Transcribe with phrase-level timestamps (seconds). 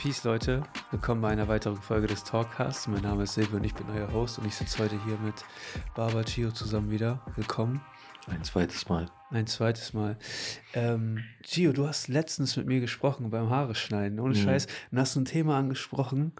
[0.00, 0.62] Peace, Leute.
[0.90, 2.88] Willkommen bei einer weiteren Folge des Talkcasts.
[2.88, 5.34] Mein Name ist Silvio und ich bin euer Host und ich sitze heute hier mit
[5.94, 7.20] Baba Chio zusammen wieder.
[7.36, 7.82] Willkommen.
[8.26, 9.10] Ein zweites Mal.
[9.28, 10.16] Ein zweites Mal.
[10.72, 14.20] Ähm, Gio, du hast letztens mit mir gesprochen beim Haare schneiden.
[14.20, 14.42] Ohne Mhm.
[14.42, 14.68] Scheiß.
[14.90, 16.32] Und hast ein Thema angesprochen,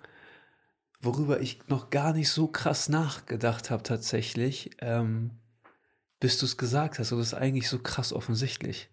[1.03, 5.33] worüber ich noch gar nicht so krass nachgedacht habe tatsächlich, ähm,
[6.19, 7.13] bis du es gesagt hast.
[7.13, 8.89] Und das ist eigentlich so krass offensichtlich.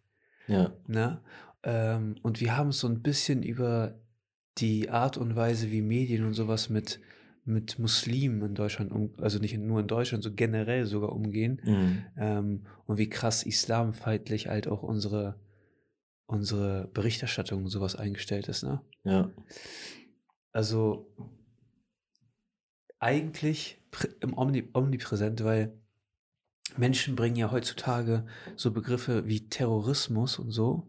[0.46, 0.74] Ja.
[0.88, 1.22] Ne?
[1.64, 3.96] Ähm, und wir haben so ein bisschen über
[4.58, 7.00] die Art und Weise, wie Medien und sowas mit,
[7.46, 11.62] mit Muslimen in Deutschland, um, also nicht nur in Deutschland, so generell sogar umgehen.
[11.64, 12.06] Mhm.
[12.18, 15.40] Ähm, und wie krass islamfeindlich halt auch unsere,
[16.26, 18.64] unsere Berichterstattung und sowas eingestellt ist.
[18.64, 18.82] Ne?
[19.04, 19.30] Ja.
[20.52, 21.14] Also
[23.00, 23.80] eigentlich
[24.22, 25.72] im Omni omnipräsent, weil
[26.76, 30.88] Menschen bringen ja heutzutage so Begriffe wie Terrorismus und so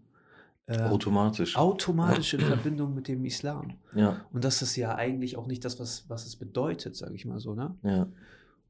[0.69, 1.57] ähm, Automatisch.
[1.57, 3.73] automatisch in Verbindung mit dem Islam.
[3.95, 4.21] Ja.
[4.33, 7.41] Und das ist ja eigentlich auch nicht das, was, was es bedeutet, sage ich mal
[7.41, 7.75] so, ne?
[7.83, 8.07] Ja.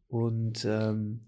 [0.08, 1.20] Und ähm,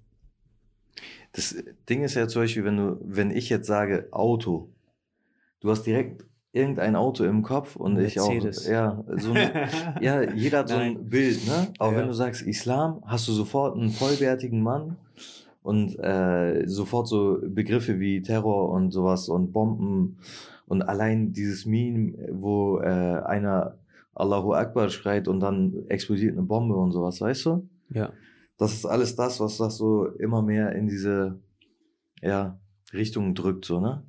[1.32, 1.54] Das
[1.88, 4.70] Ding ist ja zum Beispiel, wenn du, wenn ich jetzt sage Auto,
[5.60, 8.66] du hast direkt irgendein Auto im Kopf und ich Mercedes.
[8.66, 8.70] auch.
[8.70, 9.50] Ja, so ein,
[10.00, 11.08] ja, jeder hat so ein.
[11.08, 11.72] Bild, ne?
[11.78, 11.98] Aber Ja.
[11.98, 14.96] wenn du sagst Islam, hast du sofort einen vollbärtigen Mann
[15.62, 20.16] und äh, sofort so Begriffe wie Terror und sowas und Bomben
[20.70, 23.78] und allein dieses Meme, wo äh, einer
[24.14, 27.68] Allahu Akbar schreit und dann explodiert eine Bombe und sowas, weißt du?
[27.88, 28.12] ja,
[28.56, 31.40] Das ist alles das, was das so immer mehr in diese
[32.22, 32.60] ja,
[32.92, 34.04] Richtung drückt, so, ne?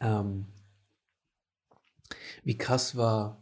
[0.00, 0.44] ähm,
[2.44, 3.40] wie krass war,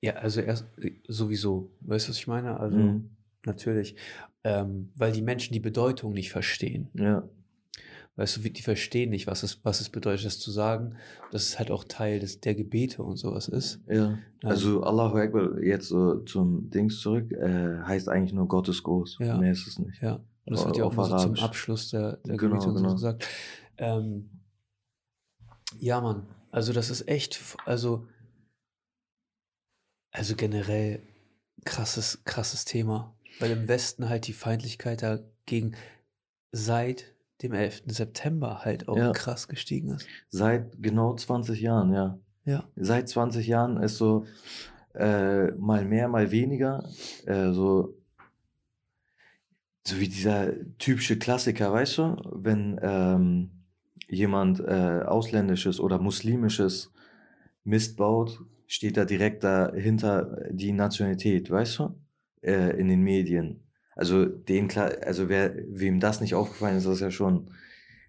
[0.00, 0.66] ja, also erst
[1.06, 2.58] sowieso, weißt du, was ich meine?
[2.58, 3.10] Also Mhm.
[3.44, 3.94] natürlich,
[4.42, 6.88] ähm, weil die Menschen die Bedeutung nicht verstehen.
[6.94, 7.28] Ja,
[8.20, 10.96] Weißt du, die verstehen nicht, was es, was es bedeutet, das zu sagen.
[11.32, 13.80] Dass es halt auch Teil des, der Gebete und sowas ist.
[13.88, 14.18] ja.
[14.42, 19.16] Also Allahu Akbar, jetzt so zum Dings zurück, äh, heißt eigentlich nur Gott ist groß.
[19.20, 19.38] Ja.
[19.38, 20.02] Mehr ist es nicht.
[20.02, 21.34] Ja, und das wird ja auch immer so zum.
[21.36, 22.92] Abschluss der, der Genau, Gebete so genau.
[22.92, 23.26] gesagt.
[23.78, 24.28] Ähm,
[25.78, 28.06] ja, Mann, also das ist echt, also,
[30.10, 31.00] also generell
[31.64, 35.74] krasses, krasses Thema, weil im Westen halt die Feindlichkeit dagegen
[36.52, 37.82] seit dem 11.
[37.86, 39.12] September halt auch Ja.
[39.12, 40.06] krass gestiegen ist.
[40.28, 42.18] Seit genau 20 Jahren, ja.
[42.44, 44.24] Ja, Seit 20 Jahren ist so
[44.94, 46.82] äh, mal mehr, mal weniger,
[47.26, 47.94] äh, so,
[49.86, 53.50] so wie dieser typische Klassiker, weißt du, wenn ähm,
[54.08, 56.92] jemand äh, ausländisches oder muslimisches
[57.64, 61.94] Mist baut, steht da direkt dahinter die Nationalität, weißt du,
[62.42, 63.60] äh, in den Medien.
[63.96, 67.50] Also den klar, also wer, wem das nicht aufgefallen ist, das ist ja schon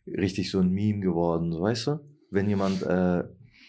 [0.08, 2.00] richtig so ein Meme geworden, so, weißt du?
[2.30, 3.24] Wenn jemand äh,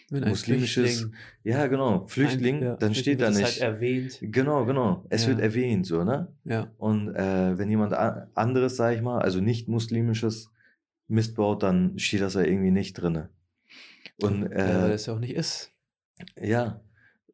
[0.09, 3.61] wenn muslimisches, Flüchtling, ja genau, Flüchtling, ein, ja, dann steht da wird es nicht.
[3.61, 4.19] Halt erwähnt.
[4.21, 5.05] Genau, genau.
[5.09, 5.29] Es Ja.
[5.29, 6.27] wird erwähnt, so, ne?
[6.45, 10.49] Ja, Und äh, wenn jemand anderes, sag ich mal, also nicht muslimisches
[11.07, 13.29] Mist baut, dann steht das ja irgendwie nicht drinne.
[14.21, 15.71] Und ja, weil äh, es ja auch nicht ist.
[16.39, 16.81] ja,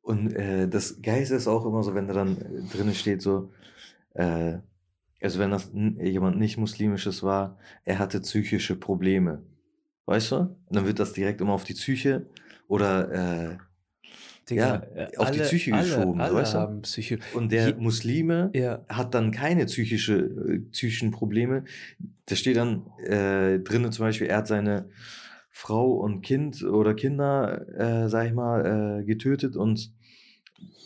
[0.02, 3.52] und äh, das Geilste ist auch immer so, wenn da dann äh, drinne steht so,
[4.14, 4.58] äh,
[5.22, 9.44] also wenn das jemand nicht muslimisches war, er hatte psychische Probleme.
[10.06, 10.36] Weißt du?
[10.38, 12.26] Und dann wird das direkt immer auf die Psyche
[12.68, 13.12] oder
[13.54, 13.58] äh,
[14.50, 14.66] Digga,
[14.96, 16.58] Ja, äh, auf die Psyche alle, geschoben, alle weißt du?
[16.58, 17.20] haben Psyche.
[17.36, 21.66] und der Je- Muslime Ja, hat dann keine psychische, äh, psychischen Probleme.
[22.26, 24.90] Da steht dann äh, drinnen zum Beispiel, er hat seine
[25.52, 27.68] Frau und Kind oder Kinder,
[28.06, 29.92] äh, sag ich mal, äh, getötet und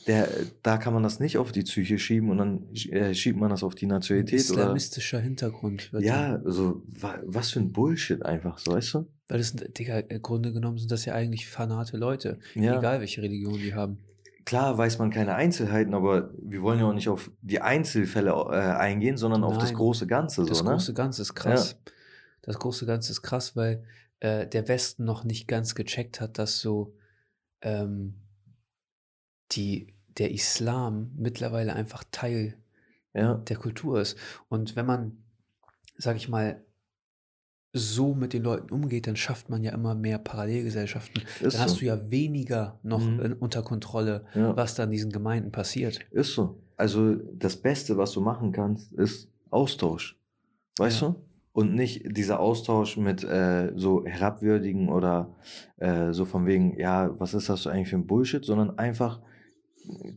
[0.08, 0.30] der,
[0.64, 3.64] da kann man das nicht auf die Psyche schieben und dann äh, schiebt man das
[3.64, 4.62] auf die Nationalität oder.
[4.64, 5.92] islamistischer Hintergrund.
[5.94, 9.08] wird Ja, dann- so, wa, was für ein Bullshit einfach, so, weißt du?
[9.28, 12.40] Weil das sind, Digga, im Grunde genommen sind das ja eigentlich fanate Leute.
[12.56, 12.78] Ja.
[12.78, 13.98] Egal welche Religion die haben.
[14.46, 18.56] Klar weiß man keine Einzelheiten, aber wir wollen ja auch nicht auf die Einzelfälle äh,
[18.56, 19.76] eingehen, sondern auf das Nein.
[19.76, 20.46] große Ganze.
[20.46, 20.72] Das so, ne?
[20.72, 21.78] große Ganze ist krass.
[22.42, 23.86] Das große Ganze ist krass, weil
[24.20, 26.94] äh, der Westen noch nicht ganz gecheckt hat, dass so
[27.62, 28.16] ähm,
[29.54, 32.56] die, der Islam mittlerweile einfach Teil
[33.16, 34.18] Ja, der Kultur ist.
[34.50, 35.24] Und wenn man,
[35.98, 36.64] sag ich mal,
[37.76, 41.24] so mit den Leuten umgeht, dann schafft man ja immer mehr Parallelgesellschaften.
[41.42, 41.80] ist Dann hast so.
[41.80, 43.20] du ja weniger noch Mhm.
[43.20, 44.56] in, unter Kontrolle, Ja.
[44.56, 46.00] was da in diesen Gemeinden passiert.
[46.12, 46.62] Ist so.
[46.78, 50.20] Also das Beste, was du machen kannst, ist Austausch.
[50.78, 51.10] Weißt Ja.
[51.10, 51.16] du?
[51.52, 55.36] Und nicht dieser Austausch mit äh, so herabwürdigen oder
[55.78, 59.20] äh, so von wegen, ja, was ist das eigentlich für ein Bullshit, sondern einfach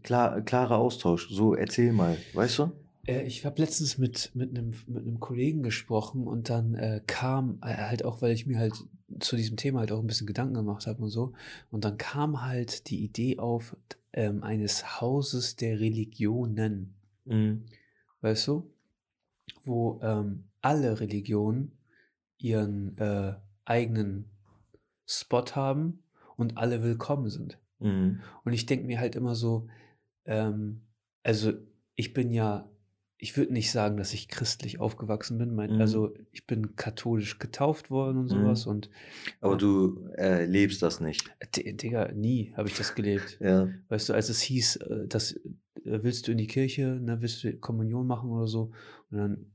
[0.03, 1.29] klar, klarer Austausch.
[1.31, 2.73] So, erzähl mal, weißt du?
[3.07, 7.59] Äh, ich habe letztens mit, mit, einem, mit einem Kollegen gesprochen und dann äh, kam
[7.63, 8.75] äh, halt auch, weil ich mir halt
[9.21, 11.33] zu diesem Thema halt auch ein bisschen Gedanken gemacht habe und so.
[11.71, 13.77] Und dann kam halt die Idee auf
[14.13, 16.95] ähm, eines Hauses der Religionen.
[17.25, 17.67] Mhm.
[18.21, 18.71] Weißt du?
[19.65, 21.73] Wo ähm, alle Religionen
[22.39, 23.35] ihren äh,
[23.65, 24.31] eigenen
[25.07, 26.03] Spot haben
[26.37, 27.59] und alle willkommen sind.
[27.79, 28.21] Mhm.
[28.45, 29.69] Und ich denke mir halt immer so,
[30.25, 30.83] ähm,
[31.23, 31.53] also
[31.95, 32.71] ich bin ja,
[33.19, 35.55] ich würde nicht sagen, dass ich christlich aufgewachsen bin.
[35.55, 35.81] Mein, Mhm.
[35.81, 38.67] Also ich bin katholisch getauft worden und sowas.
[38.67, 38.91] Und
[39.41, 41.31] Aber äh, du äh, lebst das nicht.
[41.57, 43.39] Digga, nie habe ich das gelebt.
[43.41, 43.69] Ja.
[43.89, 47.43] Weißt du, als es hieß, äh, dass äh, willst du in die Kirche, ne, willst
[47.45, 48.73] du Kommunion machen oder so,
[49.11, 49.47] und dann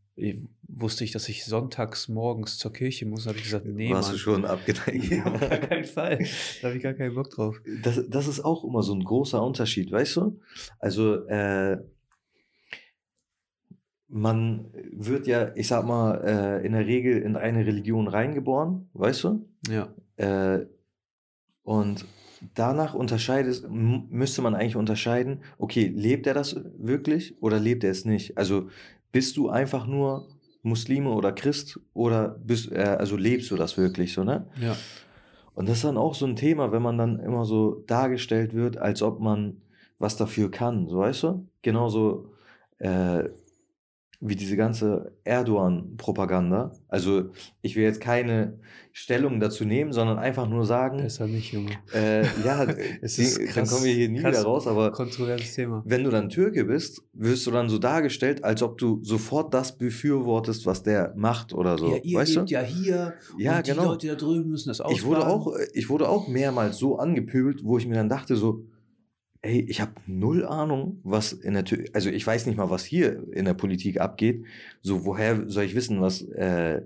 [0.67, 4.15] wusste ich, dass ich sonntags morgens zur Kirche muss, habe ich gesagt, nee, Warst Mann.
[4.15, 5.05] du schon abgeneigt?
[5.09, 6.19] Ja, auf gar keinen Fall.
[6.61, 7.61] Da habe ich gar keinen Bock drauf.
[7.81, 10.39] Das, das ist auch immer so ein großer Unterschied, weißt du?
[10.79, 11.77] Also, äh,
[14.07, 16.21] man wird ja, ich sag mal,
[16.61, 19.45] äh, in der Regel in eine Religion reingeboren, weißt du?
[19.69, 20.65] Ja, Äh,
[21.63, 22.05] und
[22.55, 28.03] danach unterscheidet, müsste man eigentlich unterscheiden, okay, lebt er das wirklich oder lebt er es
[28.03, 28.37] nicht?
[28.37, 28.69] Also
[29.11, 30.27] bist du einfach nur
[30.63, 34.47] Muslime oder Christ oder bist, äh, also lebst du das wirklich so, ne?
[34.59, 34.75] ja.
[35.53, 38.77] Und das ist dann auch so ein Thema, wenn man dann immer so dargestellt wird,
[38.77, 39.61] als ob man
[39.99, 41.47] was dafür kann, so weißt du?
[41.61, 42.31] Genauso
[42.79, 43.25] äh,
[44.23, 46.71] wie diese ganze Erdogan-Propaganda.
[46.87, 47.29] Also
[47.61, 48.59] ich will jetzt keine
[48.93, 51.71] Stellung dazu nehmen, sondern einfach nur sagen, Besser nicht, Junge.
[51.93, 52.65] äh, ja,
[53.01, 55.81] Es die- ist dann krass- kommen wir hier nie wieder raus, aber Kontroverses Thema.
[55.85, 59.77] wenn du dann Türke bist, wirst du dann so dargestellt, als ob du sofort das
[59.77, 61.87] befürwortest, was der macht oder so.
[61.87, 62.39] ja, ihr weißt du?
[62.41, 63.85] lebt ja hier Ja, und die genau.
[63.85, 67.77] Leute da drüben müssen das ich wurde auch, ich wurde auch mehrmals so angepöbelt, wo
[67.77, 68.65] ich mir dann dachte so,
[69.41, 72.83] ey, ich habe null Ahnung, was in der Tür, also ich weiß nicht mal, was
[72.85, 74.45] hier in der Politik abgeht.
[74.81, 76.83] So, woher soll ich wissen, was äh,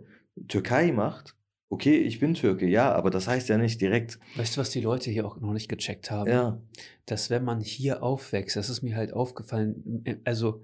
[0.48, 1.36] Türkei macht?
[1.70, 4.82] Okay, ich bin Türke, ja, aber das heißt ja nicht direkt, Weißt du, was die
[4.82, 6.30] Leute hier auch noch nicht gecheckt haben?
[6.30, 6.62] ja,
[7.08, 10.62] Dass wenn man hier aufwächst, das ist mir halt aufgefallen, also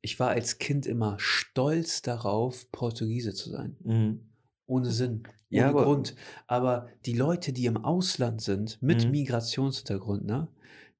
[0.00, 3.76] ich war als Kind immer stolz darauf, Portugiese zu sein.
[3.84, 4.20] mhm.
[4.66, 6.14] Ohne Sinn, ohne Ja, aber- Grund.
[6.46, 9.10] Aber die Leute, die im Ausland sind, mit Mhm.
[9.12, 10.48] Migrationshintergrund, ne,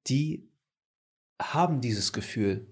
[0.09, 0.49] die
[1.41, 2.67] haben dieses Gefühl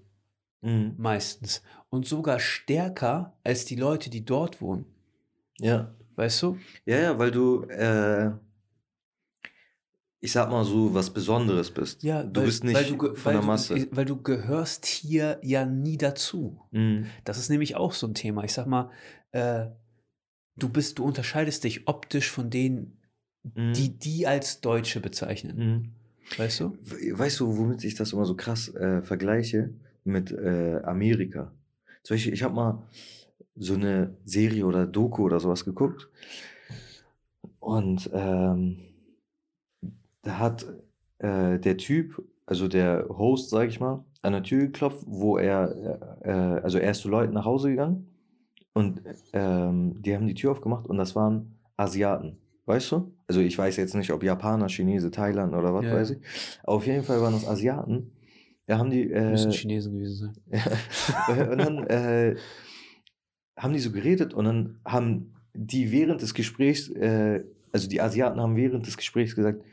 [0.63, 0.93] Mhm.
[0.97, 1.63] meistens.
[1.89, 4.85] Und sogar stärker als die Leute, die dort wohnen.
[5.59, 6.57] ja, Weißt du?
[6.85, 8.31] ja, ja, weil du, äh,
[10.19, 12.03] ich sag mal so, was Besonderes bist.
[12.03, 13.87] Ja, du weil, bist nicht weil du, von der du, Masse.
[13.91, 16.61] Weil du gehörst hier ja nie dazu.
[16.71, 17.07] Mhm.
[17.23, 18.43] Das ist nämlich auch so ein Thema.
[18.43, 18.91] Ich sag mal,
[19.31, 19.67] äh,
[20.57, 22.97] du bist, du unterscheidest dich optisch von denen,
[23.55, 23.73] Mhm.
[23.73, 25.95] die die als Deutsche bezeichnen.
[26.37, 26.77] Weißt du?
[26.81, 29.73] We- Weißt du, womit ich das immer so krass äh, vergleiche?
[30.03, 31.51] Mit äh, Amerika.
[32.03, 32.81] Zum Beispiel, ich habe mal
[33.55, 36.09] so eine Serie oder Doku oder sowas geguckt.
[37.61, 38.77] Und ähm,
[40.23, 40.65] da hat
[41.19, 46.19] äh, der Typ, also der Host, sag ich mal, an der Tür geklopft, wo er,
[46.23, 48.07] äh, äh, also er ist zu Leuten nach Hause gegangen
[48.73, 49.03] und
[49.33, 52.37] ähm, die haben die Tür aufgemacht und das waren Asiaten.
[52.65, 53.13] Weißt du?
[53.27, 56.19] Also ich weiß jetzt nicht, ob Japaner, Chinese, Thailand oder was Ja, weiß ich.
[56.63, 58.11] Aber auf jeden Fall waren das Asiaten.
[58.67, 59.11] Da haben die.
[59.11, 61.49] Äh, Müssen Chinesen gewesen sein.
[61.51, 62.35] und dann äh,
[63.57, 68.39] haben die so geredet und dann haben die während des Gesprächs, äh, also die Asiaten
[68.39, 69.63] haben während des Gesprächs gesagt,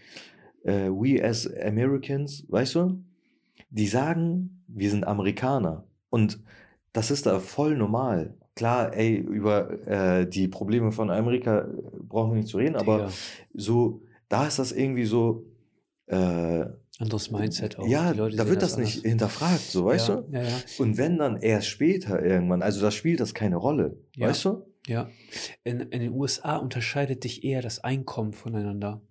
[0.64, 3.04] äh, we as Americans, weißt du,
[3.71, 5.85] die sagen, wir sind Amerikaner.
[6.11, 6.40] Und
[6.92, 8.35] das ist da voll normal.
[8.59, 11.67] Klar, ey, über äh, die Probleme von Amerika äh,
[12.03, 13.11] brauchen wir nicht zu reden, aber Digga,
[13.55, 15.47] so, da ist das irgendwie so,
[16.07, 16.65] äh,
[16.99, 17.87] anderes Mindset auch.
[17.87, 19.11] ja, da wird das, nicht anders.
[19.11, 20.33] hinterfragt, so, weißt ja, du?
[20.33, 20.57] Ja, ja.
[20.81, 24.27] Und wenn dann erst später irgendwann, also da spielt das keine Rolle, Ja.
[24.27, 24.67] weißt du?
[24.88, 25.09] Ja,
[25.62, 29.03] in, in den USA unterscheidet dich eher das Einkommen voneinander.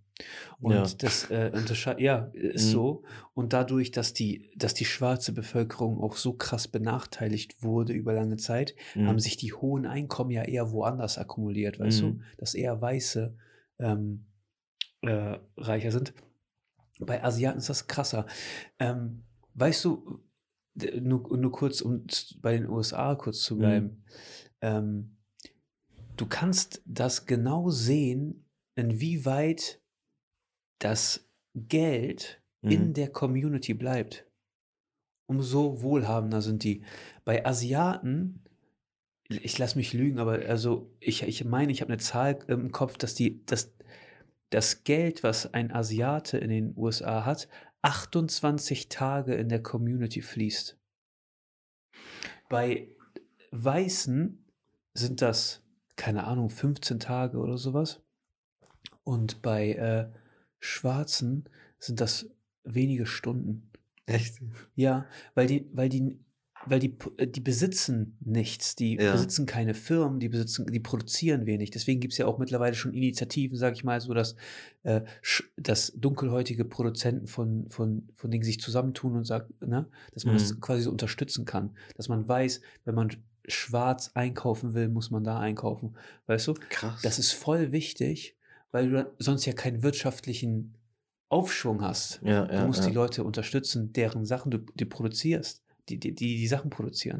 [0.59, 0.83] Und Ja.
[1.00, 2.71] das äh, unterscheidet, ja, ist Mhm.
[2.71, 3.03] so.
[3.33, 8.38] Und dadurch, dass die, dass die schwarze Bevölkerung auch so krass benachteiligt wurde über lange
[8.38, 9.19] Zeit, haben Mhm.
[9.19, 12.05] sich die hohen Einkommen ja eher woanders akkumuliert, weißt Mhm.
[12.19, 12.19] du?
[12.38, 13.38] Dass eher Weiße
[13.79, 14.25] ähm,
[15.01, 16.13] äh, reicher sind.
[17.00, 18.25] Bei Asiaten ist das krasser.
[18.79, 20.24] Ähm, weißt du,
[21.00, 22.05] nur, nur kurz, um
[22.41, 23.59] bei den USA kurz zu Mhm.
[23.59, 24.03] bleiben.
[24.62, 25.17] Ähm,
[26.15, 28.45] du kannst das genau sehen,
[28.75, 29.79] inwieweit
[30.79, 32.93] das Geld in Mhm.
[32.93, 34.25] der Community bleibt.
[35.27, 36.84] Umso wohlhabender sind die.
[37.25, 38.43] Bei Asiaten,
[39.29, 42.98] ich lasse mich lügen, aber also ich, ich meine, ich habe eine Zahl im Kopf,
[42.98, 43.74] dass die, dass
[44.50, 47.50] das Geld, was ein Asiate in den USA hat,
[47.81, 50.77] 28 Tage in der Community fließt.
[52.50, 52.88] Bei
[53.51, 54.46] Weißen
[54.93, 55.62] sind das,
[55.96, 58.01] keine Ahnung, 15 Tage oder sowas.
[59.03, 60.10] Und bei äh,
[60.67, 61.45] Schwarzen
[61.79, 62.29] sind das
[62.63, 63.71] wenige Stunden.
[64.05, 64.41] Echt?
[64.75, 65.05] Ja,
[65.36, 66.17] weil die, weil die,
[66.65, 69.12] weil die, äh, die besitzen nichts, die Ja.
[69.13, 71.71] besitzen keine Firmen, die besitzen, die produzieren wenig.
[71.71, 74.36] Deswegen gibt es ja auch mittlerweile schon Initiativen, sage ich mal, so dass,
[74.83, 75.01] äh,
[75.57, 80.53] dass dunkelhäutige Produzenten von, von, von Dingen sich zusammentun und sagt, ne, dass man das
[80.53, 80.62] Mhm.
[80.62, 81.71] quasi so unterstützen kann.
[81.95, 83.09] Dass man weiß, wenn man
[83.50, 85.95] schwarz einkaufen will, muss man da einkaufen.
[86.25, 86.53] Weißt du?
[86.69, 87.01] Krass.
[87.01, 88.36] Das ist voll wichtig,
[88.77, 90.75] weil du sonst ja keinen wirtschaftlichen
[91.29, 92.22] Aufschwung hast.
[92.24, 92.89] ja, Du ja, musst ja.
[92.89, 97.19] die Leute unterstützen, deren Sachen du, du produzierst, die die, die die Sachen produzieren.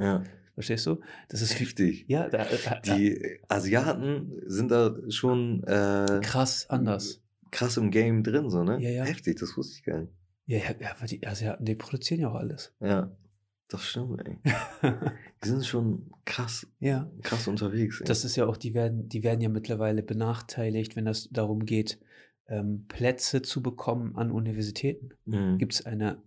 [0.54, 1.02] Verstehst du?
[1.30, 2.06] Das ist wie, Heftig.
[2.08, 7.22] ja, da, da, Die Asiaten sind da schon äh, krass anders.
[7.52, 8.80] krass im Game drin, so, ne?
[8.82, 9.04] Ja, ja.
[9.04, 10.14] Heftig, das wusste ich gar nicht.
[10.46, 12.74] Ja, ja, ja, die Asiaten, die produzieren ja auch alles.
[12.80, 13.12] Ja,
[13.68, 14.38] das stimmt, ey.
[15.44, 17.10] Die sind schon krass, ja.
[17.22, 18.08] krass unterwegs, ey.
[18.08, 22.00] Das ist ja auch, die werden, die werden ja mittlerweile benachteiligt, wenn das darum geht,
[22.48, 25.10] ähm, Plätze zu bekommen an Universitäten.
[25.26, 25.58] Mhm.
[25.58, 26.22] Gibt es eine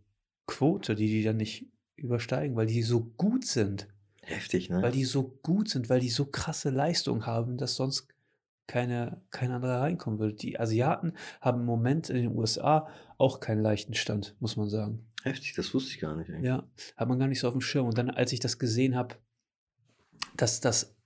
[0.47, 1.67] Quote, die die dann nicht
[1.97, 3.89] übersteigen, weil die so gut sind.
[4.23, 4.83] Heftig, ne?
[4.83, 8.09] weil die so gut sind, weil die so krasse Leistung haben, dass sonst
[8.67, 10.35] keine, kein anderer reinkommen würde.
[10.35, 15.07] Die Asiaten haben im Moment in den USA auch keinen leichten Stand, muss man sagen.
[15.23, 16.45] Heftig, das wusste ich gar nicht, ey.
[16.45, 17.87] Ja, hat man gar nicht so auf dem Schirm.
[17.87, 19.17] Und dann, als ich das gesehen habe,
[20.37, 20.97] dass das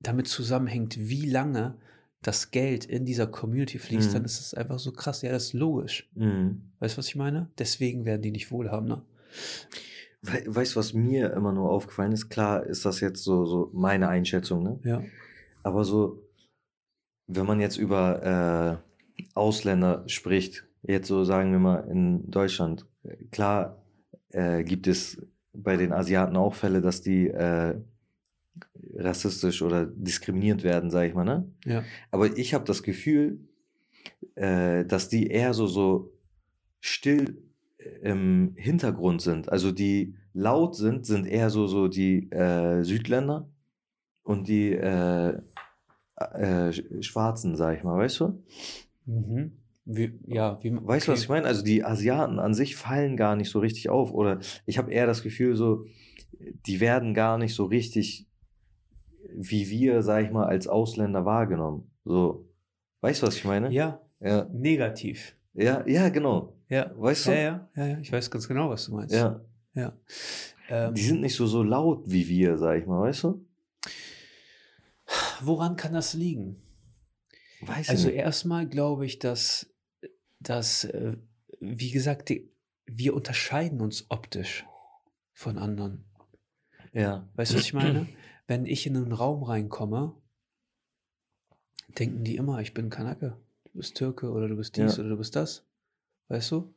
[0.00, 1.78] damit zusammenhängt, wie lange
[2.22, 4.12] das Geld in dieser Community fließt, Mhm.
[4.14, 5.22] dann ist es einfach so krass.
[5.22, 6.08] Ja, das ist logisch.
[6.14, 6.72] Mhm.
[6.78, 7.50] Weißt du, was ich meine?
[7.58, 9.04] Deswegen werden die nicht wohlhabender.
[10.22, 12.30] We weißt du, was mir immer nur aufgefallen ist?
[12.30, 14.80] Klar ist das jetzt so, so meine Einschätzung, ne?
[14.84, 15.02] Ja.
[15.62, 16.22] Aber so,
[17.26, 18.80] wenn man jetzt über
[19.20, 22.86] äh, Ausländer spricht, jetzt so sagen wir mal in Deutschland,
[23.30, 23.82] klar
[24.30, 25.20] äh, gibt es
[25.52, 27.76] bei den Asiaten auch Fälle, dass die äh,
[28.96, 31.48] rassistisch oder diskriminiert werden, sage ich mal, ne?
[31.64, 31.84] Ja.
[32.10, 33.38] Aber ich habe das Gefühl,
[34.34, 36.12] äh, dass die eher so, so
[36.80, 37.38] still
[38.02, 39.50] im Hintergrund sind.
[39.50, 43.48] Also die laut sind, sind eher so, so die äh, Südländer
[44.22, 45.38] und die äh,
[46.16, 48.42] äh, Sch- Schwarzen, sag ich mal, weißt du?
[49.06, 49.52] Mhm.
[49.86, 51.46] Wie, ja, wie, Weißt du, was ich meine?
[51.46, 54.12] Also die Asiaten an sich fallen gar nicht so richtig auf.
[54.12, 55.84] Oder ich habe eher das Gefühl, so,
[56.66, 58.26] die werden gar nicht so richtig,
[59.36, 61.90] wie wir, sag ich mal, als Ausländer wahrgenommen.
[62.04, 62.48] So,
[63.02, 63.70] weißt du, was ich meine?
[63.70, 65.36] Ja, Ja, negativ.
[65.52, 66.56] ja, ja genau.
[66.68, 66.90] Ja.
[66.96, 67.30] Weißt du?
[67.32, 69.14] Ja, ja, ja, ja, ich weiß ganz genau, was du meinst.
[69.14, 69.44] Ja.
[69.74, 69.92] ja.
[70.70, 73.44] Ähm, Die sind nicht so, so laut wie wir, sag ich mal, weißt du?
[75.42, 76.56] woran kann das liegen?
[77.60, 79.73] Weiß Also erstmal glaube ich, dass,
[80.48, 81.16] dass äh,
[81.60, 82.50] wie gesagt, die,
[82.86, 84.64] wir unterscheiden uns optisch
[85.32, 86.04] von anderen.
[86.92, 87.28] Ja.
[87.34, 88.06] Weißt du, was ich meine?
[88.46, 90.14] Wenn ich in einen Raum reinkomme,
[91.98, 93.36] denken die immer, ich bin Kanake.
[93.64, 95.00] Du bist Türke oder du bist dies Ja.
[95.02, 95.66] oder du bist das.
[96.28, 96.74] Weißt du?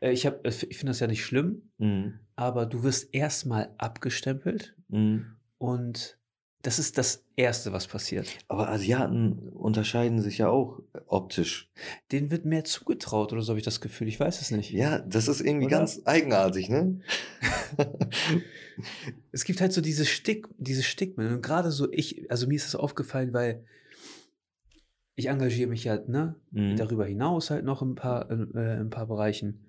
[0.00, 2.20] Äh, Ich, hab- ich finde das ja nicht schlimm, Mhm.
[2.36, 5.36] aber du wirst erstmal abgestempelt Mhm.
[5.58, 6.18] und
[6.64, 8.26] das ist das Erste, was passiert.
[8.48, 11.70] Aber Asiaten unterscheiden sich ja auch optisch.
[12.10, 14.08] Denen wird mehr zugetraut oder so habe ich das Gefühl.
[14.08, 14.70] Ich weiß es nicht.
[14.70, 15.78] Ja, das ist irgendwie Oder?
[15.78, 17.00] ganz eigenartig, ne?
[19.30, 21.32] Es gibt halt so diese, Stig diese Stigmen.
[21.34, 23.64] Und gerade so ich, also mir ist das aufgefallen, weil
[25.16, 26.76] ich engagiere mich ja ne, Mhm.
[26.76, 29.66] darüber hinaus halt noch in ein paar, in, äh, in ein paar Bereichen.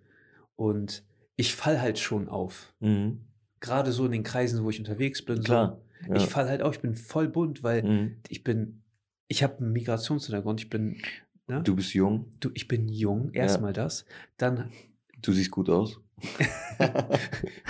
[0.55, 1.03] Und
[1.35, 2.73] ich fall halt schon auf.
[2.79, 3.21] Mhm.
[3.59, 5.43] Gerade so in den Kreisen, wo ich unterwegs bin.
[5.43, 5.77] Klar.
[5.77, 6.15] So, Ja.
[6.15, 8.17] Ich fall halt auf, ich bin voll bunt, weil Mhm.
[8.29, 8.83] ich bin,
[9.27, 10.97] ich habe einen Migrationshintergrund, ich bin,
[11.47, 11.61] ne?
[11.63, 14.05] Du bist jung, du, ich bin jung, erstmal das.
[14.37, 14.71] Dann
[15.21, 15.99] du siehst gut aus.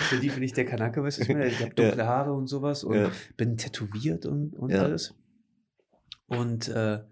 [0.08, 2.84] Für die bin ich der Kanake, weißt du, was ich habe dunkle Haare und sowas
[2.84, 3.10] und Ja.
[3.36, 4.82] bin tätowiert und, und Ja.
[4.82, 5.14] alles.
[6.26, 7.02] Und äh,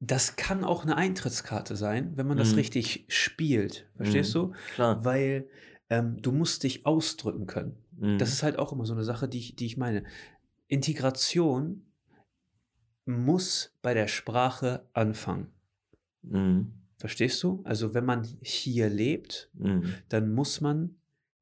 [0.00, 2.56] das kann auch eine Eintrittskarte sein, wenn man das Mhm.
[2.56, 3.88] richtig spielt.
[3.96, 4.38] Verstehst Mhm.
[4.38, 4.54] du?
[4.74, 5.04] Klar.
[5.04, 5.48] Weil
[5.88, 7.76] ähm, du musst dich ausdrücken können.
[7.98, 8.18] Mhm.
[8.18, 10.04] Das ist halt auch immer so eine Sache, die ich, die ich meine.
[10.68, 11.82] Integration
[13.04, 15.52] muss bei der Sprache anfangen.
[16.22, 16.72] Mhm.
[16.98, 17.60] Verstehst du?
[17.64, 19.94] Also wenn man hier lebt, Mhm.
[20.08, 20.96] dann muss man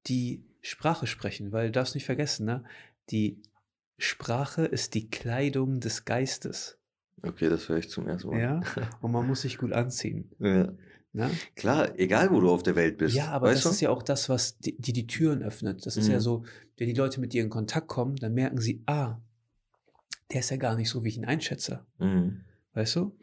[0.06, 2.64] die Sprache sprechen, weil du darfst nicht vergessen, ne?
[3.10, 3.40] die
[3.98, 6.78] Sprache ist die Kleidung des Geistes.
[7.22, 8.40] Okay, das höre ich zum ersten Mal.
[8.40, 8.60] Ja?
[9.00, 10.30] Und man muss sich gut anziehen.
[10.38, 10.72] Ja.
[11.16, 11.30] Ne?
[11.54, 13.14] Klar, egal wo du auf der Welt bist.
[13.14, 13.68] Ja, aber das du?
[13.70, 15.86] ist ja auch das, was die die, die Türen öffnet.
[15.86, 16.20] Das ist ja Mhm.
[16.20, 16.44] so,
[16.76, 19.18] wenn die Leute mit dir in Kontakt kommen, dann merken sie, ah,
[20.32, 21.84] der ist ja gar nicht so, wie ich ihn einschätze.
[21.98, 22.40] Mhm.
[22.72, 23.16] Weißt du?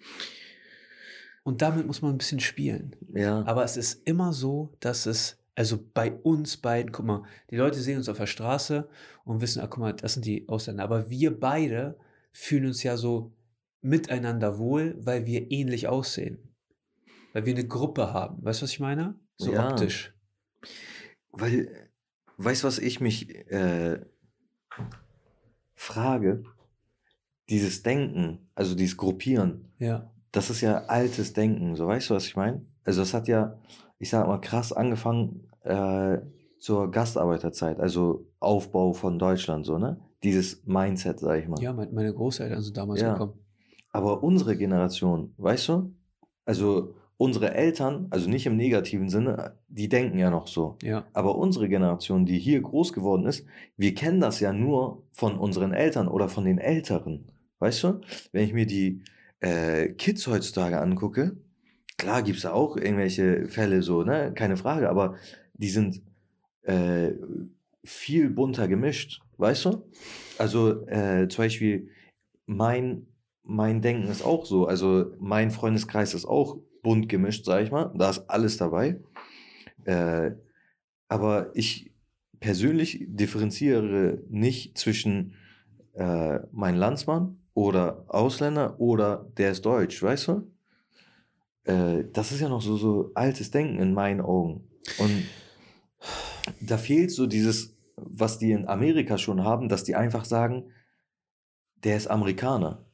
[1.44, 2.96] Und damit muss man ein bisschen spielen.
[3.14, 3.44] Ja.
[3.46, 7.82] Aber es ist immer so, dass es, also bei uns beiden, guck mal, die Leute
[7.82, 8.88] sehen uns auf der Straße
[9.26, 10.84] und wissen, ah, guck mal, das sind die Ausländer.
[10.84, 11.98] Aber wir beide
[12.32, 13.34] fühlen uns ja so
[13.82, 16.38] miteinander wohl, weil wir ähnlich aussehen.
[17.34, 18.44] Weil wir eine Gruppe haben.
[18.44, 19.16] Weißt du, was ich meine?
[19.38, 19.72] So Ja.
[19.72, 20.14] optisch.
[21.32, 21.90] Weil,
[22.38, 24.02] weißt du, was ich mich äh,
[25.76, 26.44] frage?
[27.50, 30.10] Dieses Denken, also dieses Gruppieren, Ja.
[30.32, 32.66] das ist ja altes Denken, so weißt du, was ich meine?
[32.86, 33.60] Also das hat ja,
[34.00, 36.20] ich sag mal, krass angefangen äh,
[36.60, 40.00] zur Gastarbeiterzeit, also Aufbau von Deutschland, so, ne?
[40.24, 41.60] Dieses Mindset, sag ich mal.
[41.62, 43.14] Ja, mein, meine Großeltern sind damals Ja.
[43.14, 43.34] gekommen.
[43.92, 45.94] Aber unsere Generation, weißt du?
[46.46, 50.80] Also unsere Eltern, also nicht im negativen Sinne, die denken ja noch so.
[50.82, 51.06] Ja.
[51.14, 53.46] Aber unsere Generation, die hier groß geworden ist,
[53.78, 57.32] wir kennen das ja nur von unseren Eltern oder von den Älteren.
[57.60, 58.02] Weißt du?
[58.32, 59.04] Wenn ich mir die
[59.40, 61.38] äh, Kids heutzutage angucke,
[61.96, 64.34] klar gibt es auch irgendwelche Fälle so, ne?
[64.34, 65.14] Keine Frage, aber
[65.54, 66.02] die sind
[66.64, 67.12] äh,
[67.84, 69.84] viel bunter gemischt, weißt du?
[70.40, 71.90] Also äh, zum Beispiel
[72.48, 73.06] mein,
[73.44, 74.66] mein Denken ist auch so.
[74.66, 77.92] Also mein Freundeskreis ist auch bunt gemischt, sag ich mal.
[77.96, 79.00] Da ist alles dabei.
[79.86, 80.32] Äh,
[81.08, 81.92] aber ich
[82.40, 85.34] persönlich differenziere nicht zwischen
[85.94, 90.52] äh, mein Landsmann oder Ausländer oder der ist deutsch, weißt du?
[91.64, 94.68] Äh, das ist ja noch so, so altes Denken in meinen Augen.
[94.98, 95.26] Und
[96.60, 100.72] da fehlt so dieses, was die in Amerika schon haben, dass die einfach sagen,
[101.84, 102.86] der ist Amerikaner.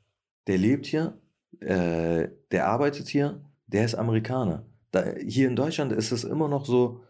[0.47, 1.19] Der lebt hier,
[1.59, 4.65] äh, der arbeitet hier, der ist Amerikaner.
[4.91, 7.03] Da, hier in Deutschland ist es immer noch so.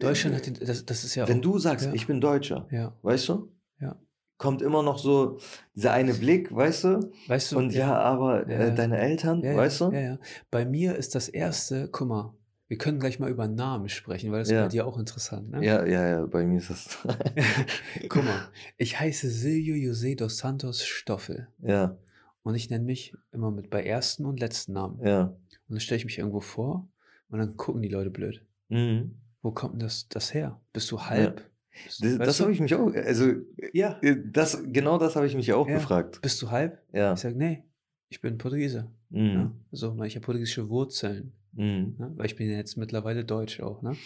[0.00, 1.92] Deutschland äh, hat, den, das, das ist ja Wenn auch, du sagst, ja.
[1.92, 3.52] ich bin Deutscher, ja, weißt du?
[3.80, 3.96] Ja.
[4.38, 5.38] Kommt immer noch so
[5.74, 7.12] dieser eine Blick, weißt du?
[7.26, 9.90] weißt du, Und ja, aber äh, deine Eltern, weißt du?
[9.92, 10.18] Ja, ja.
[10.50, 12.34] Bei mir ist das erste, guck mal,
[12.68, 14.62] wir können gleich mal über Namen sprechen, weil das ist Ja.
[14.62, 15.64] bei dir auch interessant, ne?
[15.64, 16.98] Ja, ja, ja, bei mir ist das.
[18.08, 21.96] Guck mal, ich heiße Silvio José dos Santos Stoffel ja,
[22.42, 25.00] und ich nenne mich immer mit bei ersten und letzten Namen.
[25.04, 25.34] ja.
[25.68, 26.88] Und dann stelle ich mich irgendwo vor
[27.28, 28.44] und dann gucken die Leute blöd.
[28.68, 29.16] Mhm.
[29.42, 30.60] Wo kommt denn das, das her?
[30.72, 31.42] Bist du halb?
[31.84, 33.32] Bist- Das, das habe ich mich auch, also
[33.72, 33.98] Ja.
[34.02, 35.74] äh, das, genau das habe ich mich auch Ja.
[35.74, 36.20] gefragt.
[36.22, 36.82] Bist du halb?
[36.92, 37.12] Ja.
[37.14, 37.62] Ich sage, nee,
[38.08, 38.90] ich bin Portugiese.
[39.10, 39.52] Mhm.
[39.70, 41.32] So, weil ich habe portugiesische Wurzeln.
[41.52, 41.94] Mhm.
[41.98, 42.12] Ne?
[42.16, 43.80] Weil ich bin ja jetzt mittlerweile deutsch auch.
[43.82, 43.96] Ne?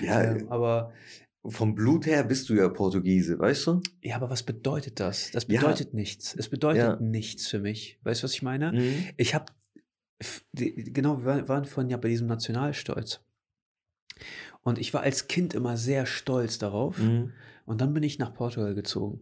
[0.00, 0.92] Ja, ähm, aber,
[1.44, 3.80] vom Blut her bist du ja Portugiese, weißt du?
[4.02, 5.30] ja, aber was bedeutet das?
[5.32, 5.60] Das Ja.
[5.60, 6.34] bedeutet nichts.
[6.36, 6.96] Es bedeutet Ja.
[7.00, 7.98] nichts für mich.
[8.04, 8.72] Weißt du, was ich meine?
[8.72, 9.06] Mhm.
[9.16, 9.46] Ich habe,
[10.54, 13.20] genau, wir waren- vorhin ja bei diesem Nationalstolz.
[14.62, 16.98] Und ich war als Kind immer sehr stolz darauf.
[16.98, 17.32] Mhm.
[17.64, 19.20] Und dann bin ich nach Portugal gezogen.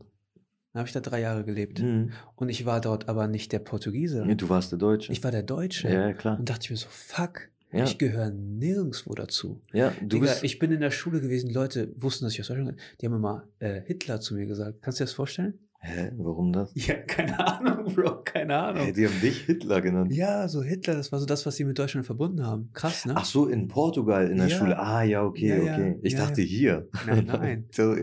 [0.72, 1.80] Dann habe ich da drei Jahre gelebt.
[1.80, 2.12] Mhm.
[2.36, 4.24] Und ich war dort aber nicht der Portugiese.
[4.26, 5.12] Ja, du warst der Deutsche.
[5.12, 5.88] Ich war der Deutsche.
[5.88, 6.38] ja, ja, klar.
[6.38, 9.60] Und dachte ich mir so, fuck, Ja, ich gehöre nirgendwo dazu.
[9.72, 10.44] ja du Digga, bist.
[10.44, 12.80] ich bin in der Schule gewesen, Leute wussten, dass ich aus Deutschland bin.
[13.00, 14.82] Die haben immer äh, Hitler zu mir gesagt.
[14.82, 15.58] Kannst du dir das vorstellen?
[15.82, 16.72] Hä, warum das?
[16.74, 18.84] Ja, keine Ahnung, Bro, keine Ahnung.
[18.84, 20.12] Hä, die haben dich Hitler genannt.
[20.12, 22.68] Ja, so Hitler, das war so das, was sie mit Deutschland verbunden haben.
[22.74, 23.14] Krass, ne?
[23.16, 24.58] Ach so, in Portugal in der Ja.
[24.58, 24.78] Schule.
[24.78, 25.98] Ah, ja, okay, Ja, okay.
[26.02, 26.86] Ich ja, dachte hier.
[27.06, 27.64] Nein, nein.
[27.72, 27.94] so,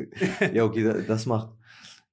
[0.53, 1.49] ja, okay, da- das macht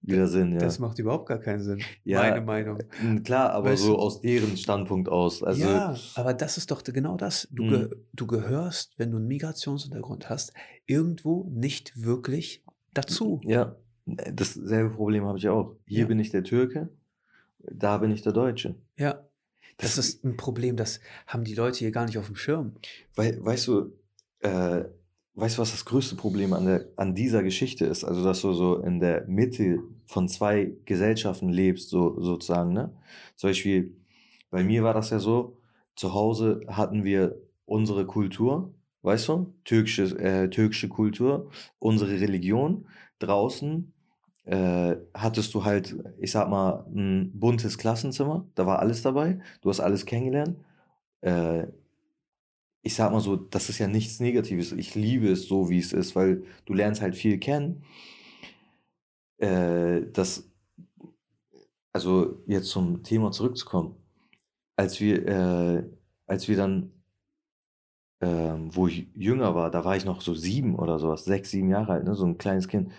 [0.02, 0.58] wieder Sinn, ja.
[0.58, 1.80] Das macht überhaupt gar keinen Sinn.
[2.04, 2.78] Meine Meinung.
[3.24, 5.42] Klar, aber Weißt so aus deren Standpunkt aus.
[5.42, 7.48] Also, ja, aber das ist doch genau das.
[7.50, 7.68] Du, Mhm.
[7.70, 10.52] ge du gehörst, wenn du einen Migrationshintergrund hast,
[10.84, 13.40] irgendwo nicht wirklich dazu.
[13.44, 15.76] ja, dasselbe Problem habe ich auch.
[15.86, 16.06] Hier Ja.
[16.06, 16.88] bin ich der Türke,
[17.60, 18.74] da bin ich der Deutsche.
[18.98, 19.24] Ja.
[19.78, 22.74] Das ist ein Problem, das haben die Leute hier gar nicht auf dem Schirm.
[23.16, 23.92] Wei weißt du,
[24.40, 24.84] äh,
[25.34, 28.04] weißt du, was das größte Problem an, der, an dieser Geschichte ist?
[28.04, 32.94] Also, dass du so in der Mitte von zwei Gesellschaften lebst, so, sozusagen, ne?
[33.34, 33.96] Zum Beispiel,
[34.50, 35.58] bei mir war das ja so,
[35.96, 42.86] zu Hause hatten wir unsere Kultur, weißt du, türkische, äh, türkische Kultur, unsere Religion.
[43.18, 43.92] Draußen
[44.44, 49.70] äh, hattest du halt, ich sag mal, ein buntes Klassenzimmer, da war alles dabei, du
[49.70, 50.58] hast alles kennengelernt.
[51.22, 51.66] Äh,
[52.82, 54.72] ich sag mal so, das ist ja nichts Negatives.
[54.72, 57.82] Ich liebe es so, wie es ist, weil du lernst halt viel kennen.
[59.38, 60.50] Äh, das,
[61.92, 63.96] also jetzt zum Thema zurückzukommen.
[64.76, 65.90] Als wir, äh,
[66.26, 66.92] als wir dann,
[68.20, 71.70] ähm, wo ich jünger war, da war ich noch so sieben oder sowas, sechs, sieben
[71.70, 72.90] Jahre alt, ne, so ein kleines Kind.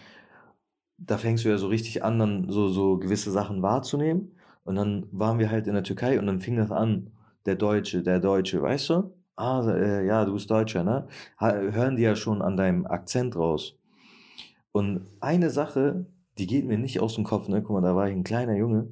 [0.97, 4.31] Da fängst du ja so richtig an, dann so, so gewisse Sachen wahrzunehmen.
[4.63, 7.11] Und dann waren wir halt in der Türkei und dann fing das an,
[7.45, 9.13] der Deutsche, der Deutsche, weißt du?
[9.35, 11.07] Ah, äh, ja, du bist Deutscher, ne?
[11.37, 13.77] Hören die ja schon an deinem Akzent raus.
[14.71, 16.05] Und eine Sache,
[16.37, 17.61] die geht mir nicht aus dem Kopf, ne?
[17.61, 18.87] Guck mal, da war ich ein kleiner Junge.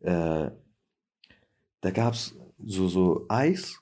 [0.00, 0.50] Äh,
[1.82, 3.80] da gab's so, so Eis,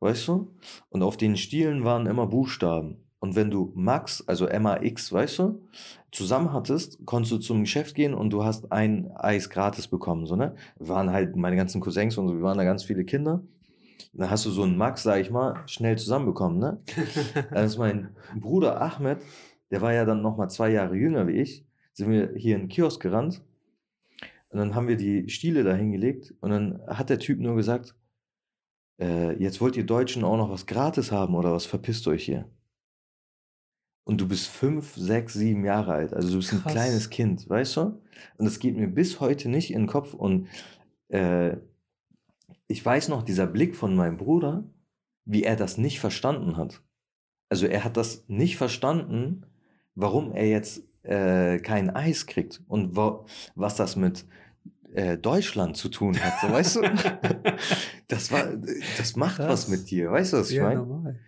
[0.00, 0.54] weißt du?
[0.90, 3.08] Und auf den Stielen waren immer Buchstaben.
[3.20, 5.68] Und wenn du Max, also MAX, weißt du,
[6.10, 10.36] zusammen hattest, konntest du zum Geschäft gehen und du hast ein Eis gratis bekommen, so,
[10.36, 10.54] ne?
[10.78, 13.42] Wir waren halt meine ganzen Cousins und so, wir waren da ganz viele Kinder.
[14.14, 16.80] Dann hast du so einen Max, sag ich mal, schnell zusammenbekommen, ne?
[17.50, 19.18] Dann ist mein Bruder Ahmed,
[19.70, 22.68] der war ja dann nochmal zwei Jahre jünger wie ich, sind wir hier in den
[22.68, 23.42] Kiosk gerannt
[24.50, 27.94] und dann haben wir die Stiele da hingelegt und dann hat der Typ nur gesagt,
[29.00, 32.48] äh, jetzt wollt ihr Deutschen auch noch was gratis haben oder was verpisst euch hier?
[34.08, 36.14] Und du bist fünf, sechs, sieben Jahre alt.
[36.14, 36.72] Also du bist ein Krass.
[36.72, 37.80] kleines Kind, weißt du?
[38.38, 40.14] Und das geht mir bis heute nicht in den Kopf.
[40.14, 40.48] Und
[41.08, 41.58] äh,
[42.68, 44.64] ich weiß noch, dieser Blick von meinem Bruder,
[45.26, 46.80] wie er das nicht verstanden hat.
[47.50, 49.44] Also er hat das nicht verstanden,
[49.94, 54.24] warum er jetzt äh, kein Eis kriegt und wa was das mit
[54.94, 56.40] äh, Deutschland zu tun hat.
[56.40, 56.80] So, weißt du?
[58.08, 58.54] Das war,
[58.96, 59.68] das macht was Krass.
[59.68, 60.10] mit dir.
[60.10, 61.18] Weißt du, was ich ja, meine?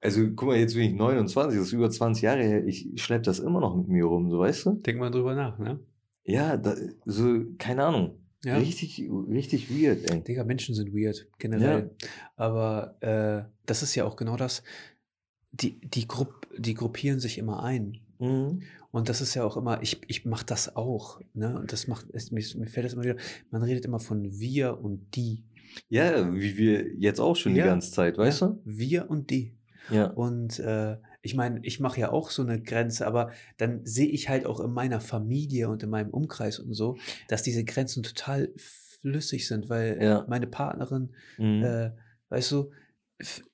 [0.00, 2.64] Also, guck mal, jetzt bin ich 29, das ist über 20 Jahre her.
[2.66, 4.72] Ich schlepp das immer noch mit mir rum, so weißt du?
[4.74, 5.80] Denk mal drüber nach, ne?
[6.24, 8.18] Ja, da, so, keine Ahnung.
[8.44, 8.56] Ja.
[8.58, 10.22] Richtig, richtig weird, ey.
[10.22, 11.90] Digga, Menschen sind weird, generell.
[12.36, 14.62] Aber äh, das ist ja auch genau das.
[15.50, 17.98] Die, die, Grupp, die gruppieren sich immer ein.
[18.20, 18.62] Mhm.
[18.92, 21.20] Und das ist ja auch immer, ich, ich mache das auch.
[21.34, 21.58] Ne?
[21.58, 23.16] Und das macht, es, mir, mir fällt das immer wieder,
[23.50, 25.42] man redet immer von wir und die.
[25.88, 27.64] Ja, wie wir jetzt auch schon Ja.
[27.64, 28.56] die ganze Zeit, weißt ja?
[28.64, 29.57] Wir und die.
[29.90, 30.06] Ja.
[30.06, 34.28] Und äh, ich meine, ich mache ja auch so eine Grenze, aber dann sehe ich
[34.28, 36.96] halt auch in meiner Familie und in meinem Umkreis und so,
[37.28, 40.24] dass diese Grenzen total flüssig sind, weil Ja.
[40.28, 41.62] meine Partnerin, Mhm.
[41.62, 41.90] äh,
[42.30, 42.70] weißt du,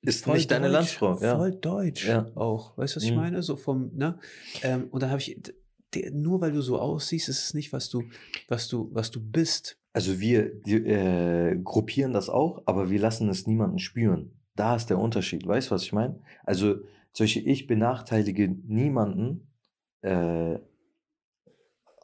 [0.03, 1.37] Ist voll nicht deine deutsch, Landsfrau, ja.
[1.39, 2.31] Voll deutsch Ja.
[2.35, 2.77] auch.
[2.77, 3.17] Weißt du, was ich Mhm.
[3.17, 3.43] meine?
[3.43, 4.19] So vom, ne?
[4.63, 5.41] Ähm, und dann habe ich,
[6.13, 8.05] nur weil du so aussiehst, ist es nicht, was du,
[8.49, 9.79] was du, was du bist.
[9.95, 14.33] Also wir die, äh, gruppieren das auch, aber wir lassen es niemanden spüren.
[14.57, 15.47] Da ist der Unterschied.
[15.47, 16.21] Weißt du, was ich meine?
[16.45, 16.77] Also
[17.13, 19.49] solche ich benachteilige niemanden
[20.03, 20.59] äh,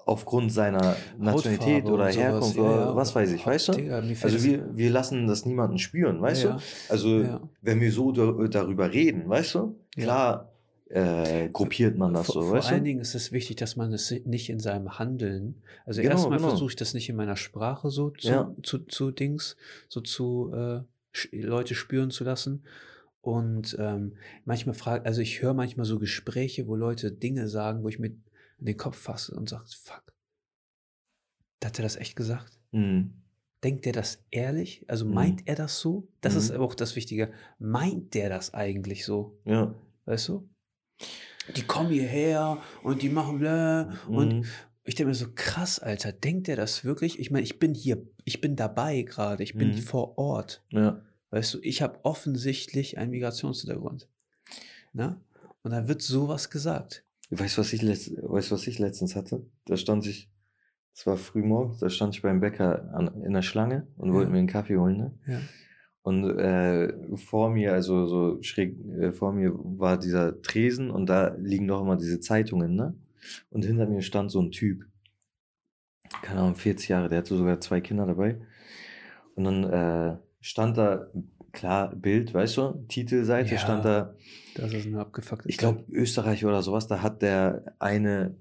[0.06, 2.08] aufgrund seiner Nationalität Hautfarbe oder.
[2.08, 3.72] Herkunft Ja, oder was weiß ich, weißt du?
[3.72, 6.92] Digga, Also wir, wir lassen das niemanden spüren, weißt ja, du?
[6.92, 7.48] Also ja.
[7.62, 9.76] wenn wir so dar- darüber reden, weißt du?
[9.96, 10.52] Klar
[10.88, 12.84] äh, gruppiert man das vor, so, vor weißt allen du?
[12.88, 16.48] Dingen ist es wichtig, dass man es nicht in seinem Handeln, also Genau, erstmal genau.
[16.50, 19.56] versuche ich das nicht in meiner Sprache so zu, zu, zu Dings,
[19.88, 20.80] so zu äh,
[21.32, 22.64] Leute spüren zu lassen.
[23.22, 27.88] Und ähm, manchmal frage, also ich höre manchmal so Gespräche, wo Leute Dinge sagen, wo
[27.88, 30.04] ich mir in den Kopf fasse und sage, fuck,
[31.62, 32.58] hat er das echt gesagt?
[32.72, 33.12] Mhm.
[33.62, 34.86] Denkt er das ehrlich?
[34.88, 35.14] Also Mhm.
[35.14, 36.08] meint er das so?
[36.22, 36.56] Das ist Mhm.
[36.56, 37.30] aber auch das Wichtige.
[37.58, 39.38] Meint der das eigentlich so?
[39.44, 39.74] Ja.
[40.06, 40.48] Weißt du?
[41.56, 44.44] Die kommen hierher und die machen bla und Mhm.
[44.90, 47.18] Ich denke mir so, krass, Alter, denkt der das wirklich?
[47.18, 49.78] Ich meine, ich bin hier, ich bin dabei gerade, ich bin Mhm.
[49.78, 50.62] vor Ort.
[50.70, 51.00] ja.
[51.32, 54.08] Weißt du, ich habe offensichtlich einen Migrationshintergrund.
[54.92, 55.20] Ne?
[55.62, 57.04] Und dann wird sowas gesagt.
[57.30, 59.46] Weißt du, was ich, weißt, was ich letztens hatte?
[59.66, 60.28] Da stand ich,
[60.92, 64.14] es war früh morgens, da stand ich beim Bäcker an, in der Schlange und Ja.
[64.16, 64.96] wollte mir einen Kaffee holen.
[64.96, 65.18] Ne?
[65.28, 65.40] Ja.
[66.02, 71.36] Und äh, vor mir, also so schräg äh, vor mir war dieser Tresen und da
[71.38, 72.94] liegen doch immer diese Zeitungen, ne?
[73.50, 74.84] Und hinter mir stand so ein Typ,
[76.22, 78.40] keine Ahnung, 40 Jahre, der hatte sogar zwei Kinder dabei.
[79.34, 81.06] Und dann äh, stand da,
[81.52, 83.58] klar, Bild, weißt du, Titelseite, Ja.
[83.60, 84.14] stand da,
[84.54, 88.36] Das ist eine abgefuckte ich glaube, Österreich oder sowas, da hat der eine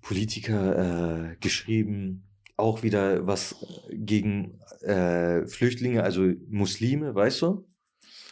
[0.00, 2.24] Politiker äh, geschrieben,
[2.56, 3.56] auch wieder was
[3.90, 7.66] gegen äh, Flüchtlinge, also Muslime, weißt du?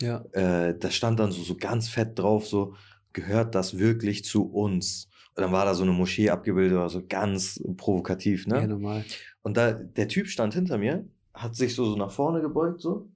[0.01, 2.75] Ja, Äh, da stand dann so, so ganz fett drauf, so,
[3.13, 5.09] gehört das wirklich zu uns?
[5.37, 8.61] Und dann war da so eine Moschee abgebildet, oder so ganz provokativ, ne?
[8.61, 9.05] ja, normal.
[9.43, 13.09] Und da, der Typ stand hinter mir, hat sich so, so nach vorne gebeugt, so,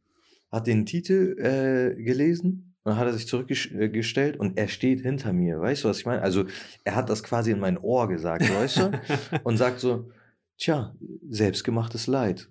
[0.50, 5.32] hat den Titel äh, gelesen, und dann hat er sich zurückgestellt und er steht hinter
[5.32, 6.20] mir, weißt du, was ich meine?
[6.20, 6.44] Also,
[6.84, 9.00] er hat das quasi in mein Ohr gesagt, weißt du?
[9.42, 10.10] Und sagt so,
[10.58, 10.94] tja,
[11.26, 12.50] selbstgemachtes Leid.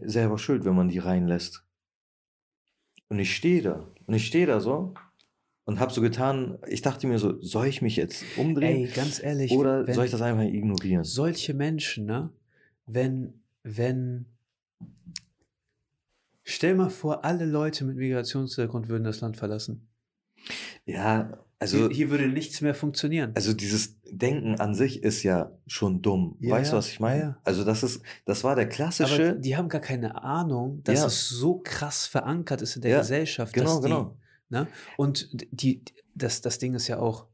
[0.00, 1.64] Selber schuld, wenn man die reinlässt.
[3.08, 3.88] Und ich stehe da.
[4.06, 4.94] Und ich stehe da so
[5.68, 8.86] und habe so getan, ich dachte mir so, soll ich mich jetzt umdrehen?
[8.86, 11.04] Ey, ganz ehrlich, oder wenn soll ich das einfach ignorieren?
[11.04, 12.30] solche Menschen, ne,
[12.86, 14.24] wenn, wenn,
[16.42, 19.86] stell mal vor, alle Leute mit Migrationshintergrund würden das Land verlassen.
[20.86, 23.32] Ja, also, hier, hier würde nichts mehr funktionieren.
[23.34, 26.36] also dieses Denken an sich ist ja schon dumm.
[26.40, 27.20] Ja, weißt du, was ich meine?
[27.20, 27.38] ja.
[27.44, 29.36] Also das ist, das war der Aber klassische.
[29.38, 31.06] die haben gar keine Ahnung, dass Ja.
[31.06, 33.52] es so krass verankert ist in der Gesellschaft.
[33.52, 34.16] genau, dass die, genau.
[34.50, 34.66] Ne?
[34.96, 35.82] Und die,
[36.14, 37.26] das, das Ding ist ja auch,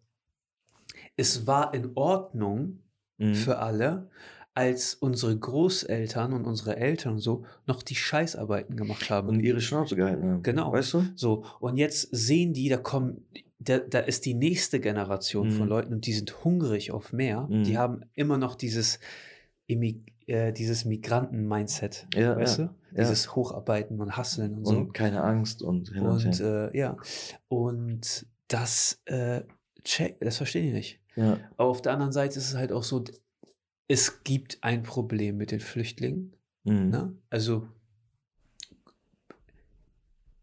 [1.17, 2.81] es war in Ordnung
[3.17, 3.35] Mhm.
[3.35, 4.11] für alle,
[4.55, 9.29] als unsere Großeltern und unsere Eltern und so noch die Scheißarbeiten gemacht haben.
[9.29, 10.43] und ihre Schnauze gehalten haben.
[10.43, 10.73] Genau.
[10.73, 11.05] Weißt du?
[11.15, 13.25] So, und jetzt sehen die, da kommen
[13.61, 15.69] da, da ist die nächste Generation von Mhm.
[15.69, 17.47] Leuten und die sind hungrig auf mehr.
[17.51, 17.79] Die Mhm.
[17.79, 18.99] haben immer noch dieses,
[19.69, 22.75] äh, dieses Migranten-Mindset, Ja, weißt ja, du?
[22.97, 24.77] Dieses Hocharbeiten und Hasseln und so.
[24.77, 26.71] Und keine Angst und hin und, Und her.
[26.73, 26.97] äh, ja,
[27.49, 29.43] und das, äh,
[29.83, 31.01] check, das verstehen die nicht.
[31.17, 31.39] Ja.
[31.57, 33.05] Aber auf der anderen Seite ist es halt auch so,
[33.89, 36.37] es gibt ein Problem mit den Flüchtlingen.
[36.65, 36.89] Mhm.
[36.91, 37.17] Ne?
[37.31, 37.69] Also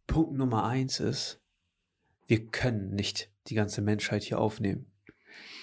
[0.07, 1.41] Punkt Nummer eins ist,
[2.27, 4.85] wir können nicht die ganze Menschheit hier aufnehmen.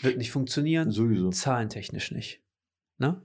[0.03, 1.31] Wird nicht funktionieren, Sowieso.
[1.31, 2.43] zahlentechnisch nicht.
[2.99, 3.21] Ne?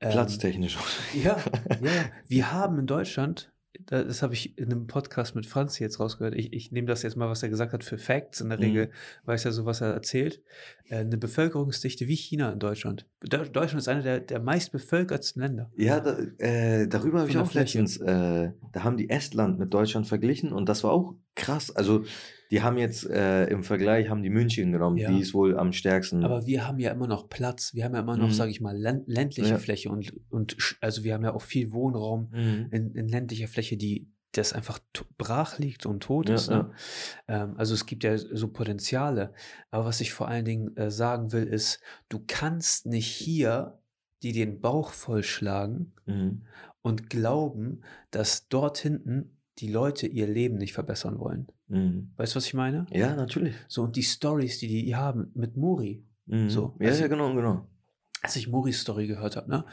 [0.00, 0.78] Ähm, Platztechnisch.
[1.14, 1.36] ja,
[1.68, 1.90] ja, ja.
[2.26, 3.52] Wir haben in Deutschland,
[3.86, 7.02] da- das habe ich in einem Podcast mit Franz jetzt rausgehört, ich, ich nehme das
[7.02, 8.40] jetzt mal, was er gesagt hat, für Facts.
[8.40, 8.64] In der Mhm.
[8.64, 8.90] Regel
[9.26, 10.42] weiß er so, was er erzählt.
[10.88, 13.06] Äh, eine Bevölkerungsdichte wie China in Deutschland.
[13.24, 15.70] Deu- Deutschland ist einer der, der meistbevölkertsten Länder.
[15.76, 20.06] Ja, da, äh, darüber habe ich auch letztens, äh, da haben die Estland mit Deutschland
[20.06, 21.74] verglichen und das war auch krass.
[21.74, 22.04] Also
[22.50, 25.10] die haben jetzt äh, im Vergleich, haben die München genommen, Ja.
[25.10, 26.24] die ist wohl am stärksten.
[26.24, 27.74] Aber wir haben ja immer noch Platz.
[27.74, 28.32] Wir haben ja immer noch, Mhm.
[28.32, 29.58] sage ich mal, länd ländliche Ja.
[29.58, 32.68] Fläche und, und also wir haben ja auch viel Wohnraum Mhm.
[32.72, 34.78] in, in ländlicher Fläche, die das einfach
[35.18, 36.50] brach liegt und tot Ja, ist.
[36.50, 36.70] Ne?
[37.28, 39.32] Ähm, also es gibt ja so Potenziale.
[39.72, 43.78] Aber was ich vor allen Dingen äh, sagen will, ist, du kannst nicht hier
[44.22, 46.42] die den Bauch vollschlagen Mhm.
[46.82, 51.48] und glauben, dass dort hinten die Leute ihr Leben nicht verbessern wollen.
[51.68, 52.12] Mhm.
[52.16, 52.86] Weißt du, was ich meine?
[52.92, 53.54] Ja, natürlich.
[53.68, 56.48] So, und die Stories, die die haben mit Muri, Mhm.
[56.48, 57.66] So, ja, also- ja, genau, genau.
[58.22, 59.64] als ich Muris Story gehört habe, ne?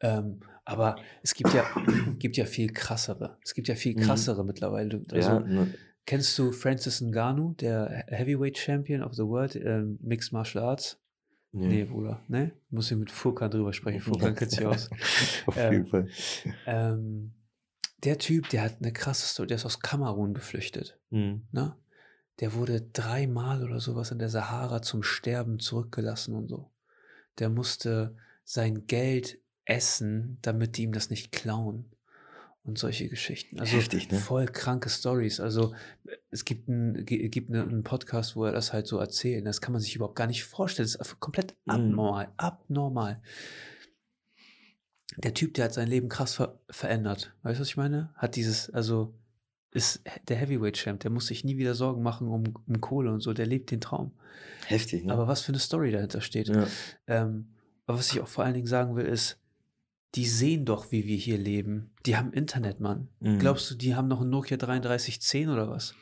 [0.00, 1.64] Ähm, aber es gibt ja,
[2.18, 3.36] gibt ja viel krassere.
[3.44, 4.00] Es gibt ja viel Mhm.
[4.00, 4.88] krassere mittlerweile.
[4.88, 5.74] Du- Also, ja, ne,
[6.06, 10.98] Kennst du Francis Ngannou, der Heavyweight Champion of the World, ähm, Mixed Martial Arts?
[11.52, 11.84] Nee, nee.
[11.84, 12.52] Bruder, ne?
[12.70, 14.00] Muss ich mit Furkan drüber sprechen.
[14.00, 14.90] Furkan kennt sich aus.
[15.46, 16.08] Auf Ähm, jeden Fall.
[16.66, 17.32] Ähm,
[18.04, 20.98] der Typ, der hat eine krasse Story, der ist aus Kamerun geflüchtet.
[21.10, 21.42] Mhm.
[21.52, 21.74] Ne?
[22.40, 26.70] Der wurde dreimal oder sowas in der Sahara zum Sterben zurückgelassen und so.
[27.38, 31.84] Der musste sein Geld essen, damit die ihm das nicht klauen.
[32.62, 33.58] Und solche Geschichten.
[33.58, 34.18] Also Heftig, ne?
[34.18, 35.40] voll kranke Stories.
[35.40, 35.74] Also
[36.30, 39.46] es gibt, ein, gibt eine, einen Podcast, wo er das halt so erzählt.
[39.46, 40.86] Das kann man sich überhaupt gar nicht vorstellen.
[40.86, 41.98] Das ist komplett Mhm.
[42.36, 43.22] abnormal.
[45.22, 47.34] Der Typ, der hat sein Leben krass ver verändert.
[47.42, 48.10] Weißt du, was ich meine?
[48.16, 49.12] Hat dieses, also
[49.72, 53.20] ist der Heavyweight Champ, der muss sich nie wieder Sorgen machen um, um Kohle und
[53.20, 54.12] so, der lebt den Traum.
[54.66, 55.12] Heftig, ne?
[55.12, 56.48] Aber was für eine Story dahinter steht.
[56.48, 56.66] ja.
[57.06, 57.48] Ähm,
[57.86, 59.38] aber was ich auch vor allen Dingen sagen will, ist,
[60.16, 61.90] die sehen doch, wie wir hier leben.
[62.06, 63.08] Die haben Internet, Mann.
[63.20, 63.38] Mhm.
[63.38, 65.94] Glaubst du, die haben noch ein Nokia 3310 oder was?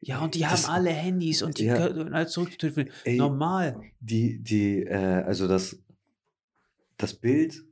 [0.00, 1.76] Ja, und die Das- haben alle Handys und die Ja.
[1.76, 2.92] können alles zurücktelefonieren.
[3.04, 3.80] Ey, Normal.
[4.00, 5.78] die, die, äh, also das,
[6.96, 7.64] das Bild,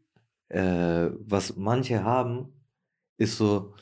[0.49, 2.53] äh, was manche haben,
[3.19, 3.75] ist so,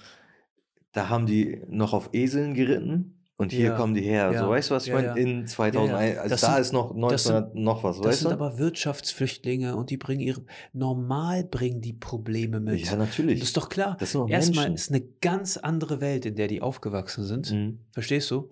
[0.93, 4.31] da haben die noch auf Eseln geritten und hier Ja, kommen die her.
[4.33, 5.19] ja, so, weißt du, was ich ja, meine?
[5.21, 8.19] In 2001, also Das da sind- ist noch das sind- 1900 noch was, Das weißt
[8.21, 8.35] sind du?
[8.35, 12.81] aber Wirtschaftsflüchtlinge und die bringen ihre, normal bringen die Probleme mit.
[12.87, 13.41] ja, natürlich.
[13.41, 13.97] das ist doch klar.
[13.99, 14.75] das sind auch Erstmal Menschen.
[14.77, 17.51] ist eine ganz andere Welt, in der die aufgewachsen sind.
[17.51, 17.81] Mhm.
[17.93, 18.51] Verstehst du?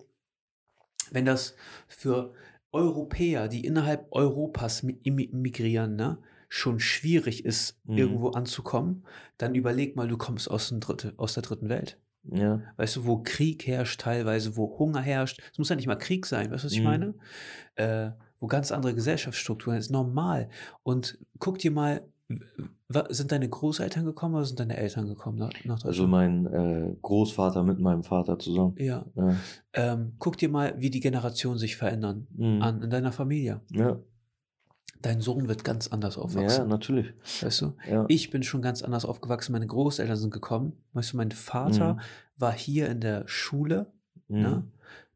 [1.13, 1.55] Wenn das
[1.89, 2.33] für
[2.73, 6.19] Europäer, die innerhalb Europas migrieren, ne,
[6.55, 7.97] schon schwierig ist, Mhm.
[7.97, 9.05] irgendwo anzukommen,
[9.39, 11.99] dann überleg mal, du kommst aus, dem Dritte, aus der dritten Welt.
[12.25, 12.61] Ja.
[12.77, 15.41] Weißt du, wo Krieg herrscht teilweise, wo Hunger herrscht.
[15.51, 16.85] Es muss ja nicht mal Krieg sein, weißt du, was ich Mhm.
[16.85, 17.15] meine?
[17.77, 20.51] Äh, wo ganz andere Gesellschaftsstrukturen, ist normal.
[20.83, 22.03] Und guck dir mal,
[23.09, 25.85] sind deine Großeltern gekommen oder sind deine Eltern gekommen nach, nach Deutschland?
[25.87, 28.75] Also mein äh, Großvater mit meinem Vater zusammen.
[28.79, 29.07] ja.
[29.15, 29.37] Ja.
[29.73, 32.61] Ähm, guck dir mal, wie die Generationen sich verändern Mhm.
[32.63, 33.63] an in deiner Familie.
[33.71, 33.99] Ja.
[35.03, 36.69] Dein Sohn wird ganz anders ja, aufwachsen.
[36.69, 37.13] natürlich.
[37.41, 37.75] Weißt du?
[37.91, 38.05] Ja.
[38.09, 39.53] Ich bin schon ganz anders aufgewachsen.
[39.53, 40.73] Meine Großeltern sind gekommen.
[40.93, 42.01] Weißt du, mein Vater Mhm.
[42.39, 43.87] war hier in der Schule.
[44.29, 44.65] Ne?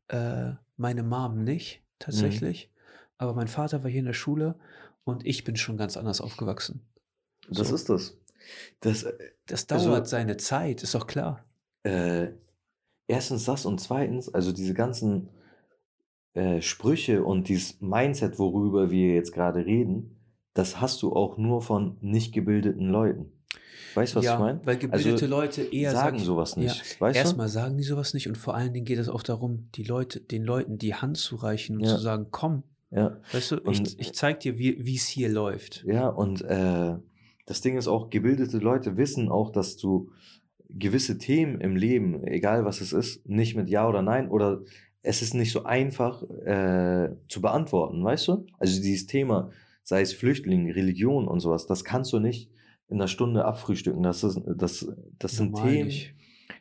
[0.08, 2.70] Äh, meine Mom nicht, tatsächlich.
[3.18, 4.56] Aber mein Vater war hier in der Schule
[5.04, 6.80] und ich bin schon ganz anders aufgewachsen.
[7.48, 7.74] Das So.
[7.76, 8.14] ist das.
[8.80, 9.12] Das, äh,
[9.46, 11.44] Das Also- dauert seine Zeit, ist doch klar.
[11.84, 12.28] äh,
[13.06, 15.28] erstens das und zweitens, also diese ganzen
[16.36, 20.16] äh, Sprüche und dieses Mindset, worüber wir jetzt gerade reden,
[20.54, 23.32] das hast du auch nur von nicht gebildeten Leuten.
[23.94, 24.60] Weißt du, was ja, ich meine?
[24.64, 27.00] weil gebildete Also, Leute eher sagen sag ich- sowas nicht.
[27.00, 29.84] Weißt Erstmal sagen die sowas nicht und vor allen Dingen geht es auch darum, die
[29.84, 31.96] Leute, den Leuten die Hand zu reichen und Ja.
[31.96, 32.62] zu sagen, komm?
[32.90, 33.18] Ja.
[33.32, 35.84] weißt du, Und- ich, ich zeig dir, wie es hier läuft.
[35.86, 36.94] Ja, und äh,
[37.46, 40.10] das Ding ist auch, gebildete Leute wissen auch, dass du
[40.68, 44.60] gewisse Themen im Leben, egal was es ist, nicht mit Ja oder Nein oder
[45.06, 48.46] es ist nicht so einfach äh, zu beantworten, weißt du?
[48.58, 49.50] Also dieses Thema,
[49.84, 52.50] sei es Flüchtling, Religion und sowas, das kannst du nicht
[52.88, 54.02] in einer Stunde abfrühstücken.
[54.02, 56.14] Das, ist, das, das sind Normal Themen, nicht.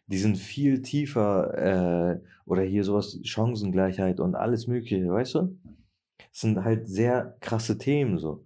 [0.06, 5.58] die sind viel tiefer äh, oder hier sowas, Chancengleichheit und alles Mögliche, weißt du?
[6.18, 8.46] Das sind halt sehr krasse Themen so.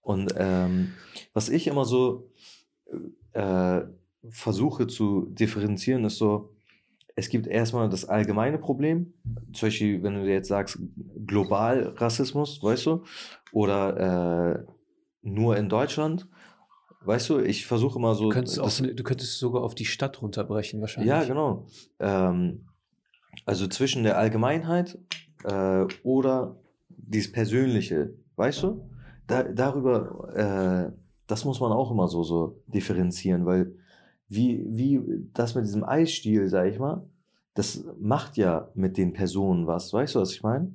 [0.00, 0.92] Und ähm,
[1.34, 2.30] was ich immer so
[3.32, 3.82] äh,
[4.30, 6.54] versuche zu differenzieren, ist so,
[7.18, 9.12] es gibt erstmal das allgemeine Problem,
[9.52, 10.78] zum Beispiel, wenn du jetzt sagst,
[11.26, 13.02] global Rassismus, weißt du,
[13.50, 14.64] oder äh,
[15.22, 16.28] nur in Deutschland.
[17.04, 18.28] Weißt du, ich versuche immer so.
[18.28, 21.08] Du könntest, das, auch, du könntest sogar auf die Stadt runterbrechen, wahrscheinlich.
[21.08, 21.66] Ja, genau.
[21.98, 22.66] Ähm,
[23.46, 24.96] also zwischen der Allgemeinheit
[25.42, 26.56] äh, oder
[26.88, 28.88] dieses Persönliche, weißt du?
[29.26, 30.92] Da, darüber, äh,
[31.26, 33.74] das muss man auch immer so, so differenzieren, weil
[34.28, 35.00] wie, wie
[35.32, 37.08] das mit diesem Eisstiel, sag ich mal,
[37.54, 39.92] das macht ja mit den Personen was.
[39.92, 40.72] Weißt du, was ich meine?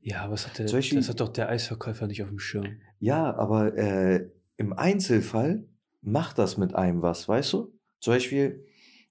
[0.00, 2.76] Ja, aber was hat der, Beispiel, das hat doch der Eisverkäufer nicht auf dem Schirm.
[3.00, 5.64] Ja, aber äh, im Einzelfall
[6.02, 7.72] macht das mit einem was, weißt du?
[8.00, 8.64] Zum Beispiel,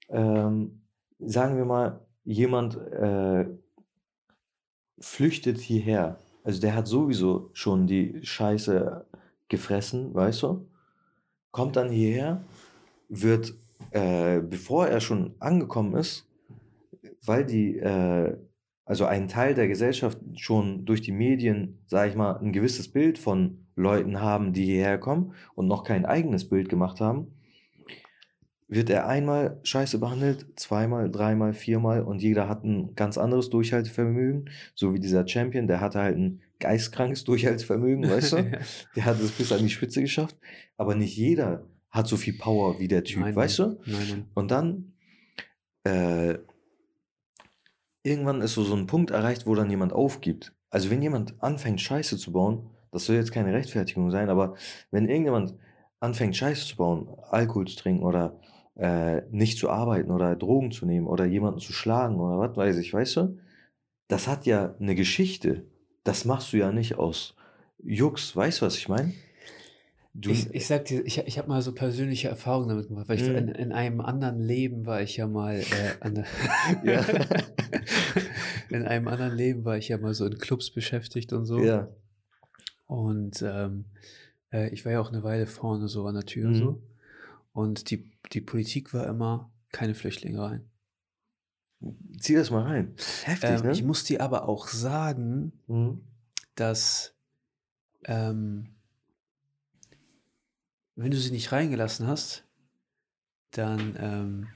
[0.09, 0.81] ähm,
[1.19, 3.45] sagen wir mal, jemand äh,
[4.99, 6.19] flüchtet hierher.
[6.43, 9.05] Also der hat sowieso schon die Scheiße
[9.49, 10.67] gefressen, weißt du?
[11.51, 12.43] Kommt dann hierher,
[13.07, 13.53] wird,
[13.91, 16.27] äh, bevor er schon angekommen ist,
[17.25, 18.37] weil die, äh,
[18.85, 23.19] also ein Teil der Gesellschaft schon durch die Medien, sage ich mal, ein gewisses Bild
[23.19, 27.27] von Leuten haben, die hierher kommen und noch kein eigenes Bild gemacht haben,
[28.67, 34.49] wird er einmal scheiße behandelt, zweimal, dreimal, viermal und jeder hat ein ganz anderes Durchhaltevermögen,
[34.75, 38.51] so wie dieser Champion, der hatte halt ein geistkrankes Durchhaltevermögen, weißt du?
[38.95, 40.37] Der hat es bis an die Spitze geschafft,
[40.77, 43.79] aber nicht jeder hat so viel Power wie der Typ, nein, weißt du?
[43.85, 44.25] Nein, nein.
[44.35, 44.93] Und dann
[45.83, 46.37] äh,
[48.03, 50.53] irgendwann ist so, so ein Punkt erreicht, wo dann jemand aufgibt.
[50.69, 54.55] Also wenn jemand anfängt, Scheiße zu bauen, das soll jetzt keine Rechtfertigung sein, aber
[54.91, 55.55] wenn irgendjemand
[55.99, 58.39] anfängt, Scheiße zu bauen, Alkohol zu trinken oder
[58.75, 62.77] äh, nicht zu arbeiten oder Drogen zu nehmen oder jemanden zu schlagen oder was weiß
[62.77, 63.37] ich, weißt du?
[64.07, 65.67] Das hat ja eine Geschichte.
[66.03, 67.35] Das machst du ja nicht aus
[67.83, 69.13] Jux, weißt du, was ich meine?
[70.13, 73.29] Ich, ich sag dir, ich, ich habe mal so persönliche Erfahrungen damit gemacht, weil ich
[73.29, 73.35] mm.
[73.35, 76.25] in, in, einem anderen Leben war ich ja mal äh, der,
[78.69, 81.59] in einem anderen Leben war ich ja mal so in Clubs beschäftigt und so.
[81.59, 81.89] Ja.
[82.87, 83.85] Und ähm,
[84.51, 86.55] äh, ich war ja auch eine Weile vorne so an der Tür mm.
[86.55, 86.83] so.
[87.53, 90.69] Und die, die Politik war immer, keine Flüchtlinge rein.
[92.19, 92.95] Zieh das mal rein.
[93.23, 93.71] Heftig, ähm, ne?
[93.71, 96.01] Ich muss dir aber auch sagen, mhm.
[96.55, 97.15] dass
[98.05, 98.75] ähm,
[101.01, 102.45] wenn du sie nicht reingelassen hast,
[103.51, 104.47] dann, ähm,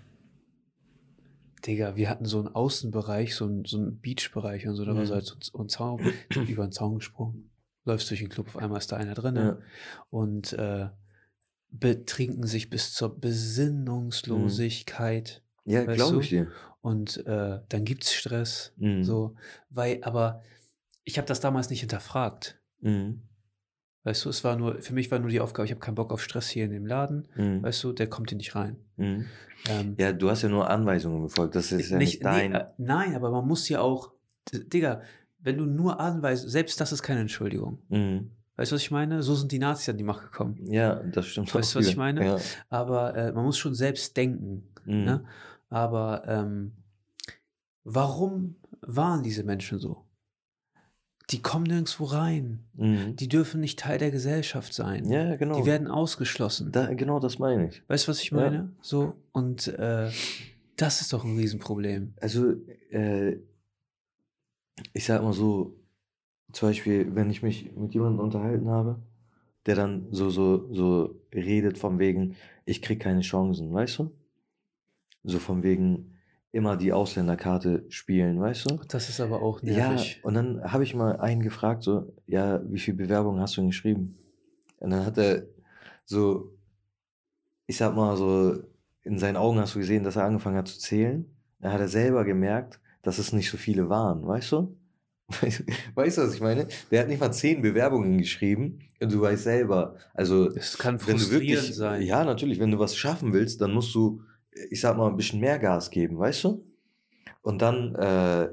[1.65, 5.05] Digga, wir hatten so einen Außenbereich, so einen, so einen Beachbereich und so, da war
[5.05, 6.01] so halt so ein Zaun,
[6.47, 7.51] über den Zaun gesprungen.
[7.85, 9.59] Läufst durch den Club, auf einmal ist da einer drin ja.
[10.09, 10.89] und äh,
[11.69, 15.43] betrinken sich bis zur Besinnungslosigkeit.
[15.65, 16.47] Ja, glaube ich dir.
[16.81, 18.73] Und äh, dann gibt es Stress.
[18.77, 19.03] Mhm.
[19.03, 19.35] So,
[19.69, 20.43] weil, aber
[21.03, 22.61] ich habe das damals nicht hinterfragt.
[22.81, 23.21] Mhm.
[24.05, 26.11] Weißt du, es war nur, für mich war nur die Aufgabe, ich habe keinen Bock
[26.11, 27.27] auf Stress hier in dem Laden.
[27.35, 27.63] Mhm.
[27.63, 28.77] Weißt du, der kommt hier nicht rein.
[28.97, 29.25] Mhm.
[29.69, 31.55] Ähm, ja, du hast ja nur Anweisungen befolgt.
[31.55, 32.51] Das ist ja nicht, nicht dein.
[32.51, 34.11] Nee, äh, nein, aber man muss ja auch,
[34.51, 35.01] Digga,
[35.39, 37.79] wenn du nur Anweisungen, selbst das ist keine Entschuldigung.
[37.87, 38.31] Mhm.
[38.55, 39.23] Weißt du, was ich meine?
[39.23, 40.57] So sind die Nazis an die Macht gekommen.
[40.69, 41.53] Ja, das stimmt.
[41.53, 42.25] Weißt du, was ich meine?
[42.25, 42.37] Ja.
[42.69, 44.69] Aber äh, man muss schon selbst denken.
[44.85, 45.03] Mhm.
[45.03, 45.25] Ne?
[45.69, 46.73] Aber ähm,
[47.83, 50.02] warum waren diese Menschen so?
[51.29, 52.59] Die kommen nirgendwo rein.
[52.73, 53.15] Mhm.
[53.15, 55.05] Die dürfen nicht Teil der Gesellschaft sein.
[55.05, 55.59] Ja, genau.
[55.59, 56.71] Die werden ausgeschlossen.
[56.71, 57.81] Da, genau das meine ich.
[57.87, 58.55] Weißt du, was ich meine?
[58.55, 58.69] Ja.
[58.81, 60.09] So, und äh,
[60.75, 62.13] das ist doch ein Riesenproblem.
[62.19, 62.55] Also,
[62.91, 63.37] äh,
[64.91, 65.75] ich sag mal so,
[66.51, 68.99] zum Beispiel, wenn ich mich mit jemandem unterhalten habe,
[69.65, 74.11] der dann so, so, so redet von wegen, ich krieg keine Chancen, weißt du?
[75.23, 76.12] So von wegen
[76.53, 78.79] immer die Ausländerkarte spielen, weißt du?
[78.87, 80.19] Das ist aber auch nervig.
[80.21, 83.61] Ja, und dann habe ich mal einen gefragt, so, ja, wie viele Bewerbungen hast du
[83.61, 84.15] denn geschrieben?
[84.77, 85.47] Und dann hat er
[86.05, 86.55] so,
[87.65, 88.61] ich sag mal so,
[89.01, 91.25] in seinen Augen hast du gesehen, dass er angefangen hat zu zählen.
[91.59, 94.77] Dann hat er selber gemerkt, dass es nicht so viele waren, weißt du?
[95.95, 96.67] Weißt du, was ich meine?
[96.91, 99.95] Der hat nicht mal zehn Bewerbungen geschrieben und du weißt selber.
[100.13, 102.01] Also, es kann frustrierend wirklich, sein.
[102.03, 102.59] Ja, natürlich.
[102.59, 104.21] Wenn du was schaffen willst, dann musst du,
[104.69, 106.65] ich sag mal, ein bisschen mehr Gas geben, weißt du?
[107.41, 108.49] Und dann äh,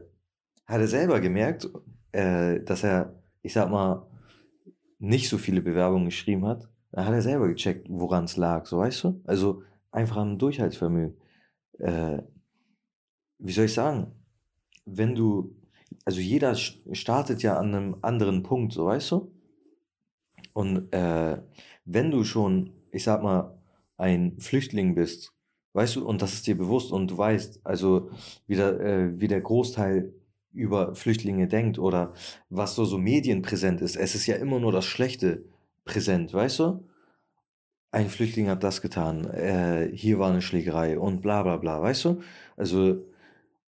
[0.67, 1.69] hat er selber gemerkt,
[2.13, 4.07] äh, dass er, ich sag mal,
[4.99, 6.69] nicht so viele Bewerbungen geschrieben hat.
[6.93, 9.21] Dann hat er selber gecheckt, woran es lag, so weißt du?
[9.25, 11.17] Also einfach ein Durchhaltsvermögen.
[11.79, 12.23] Äh,
[13.39, 14.13] wie soll ich sagen?
[14.85, 15.55] Wenn du
[16.05, 19.33] also jeder startet ja an einem anderen Punkt, so weißt du?
[20.53, 21.43] Und äh,
[21.85, 23.59] wenn du schon, ich sag mal,
[23.97, 25.33] ein Flüchtling bist
[25.73, 28.11] Weißt du, und das ist dir bewusst und du weißt, also
[28.47, 30.13] wie der, äh, wie der Großteil
[30.53, 32.13] über Flüchtlinge denkt oder
[32.49, 33.97] was so, so medienpräsent ist.
[33.97, 35.45] Es ist ja immer nur das Schlechte
[35.85, 36.85] präsent, weißt du?
[37.93, 42.05] Ein Flüchtling hat das getan, äh, hier war eine Schlägerei und bla bla bla, weißt
[42.05, 42.21] du?
[42.57, 43.05] Also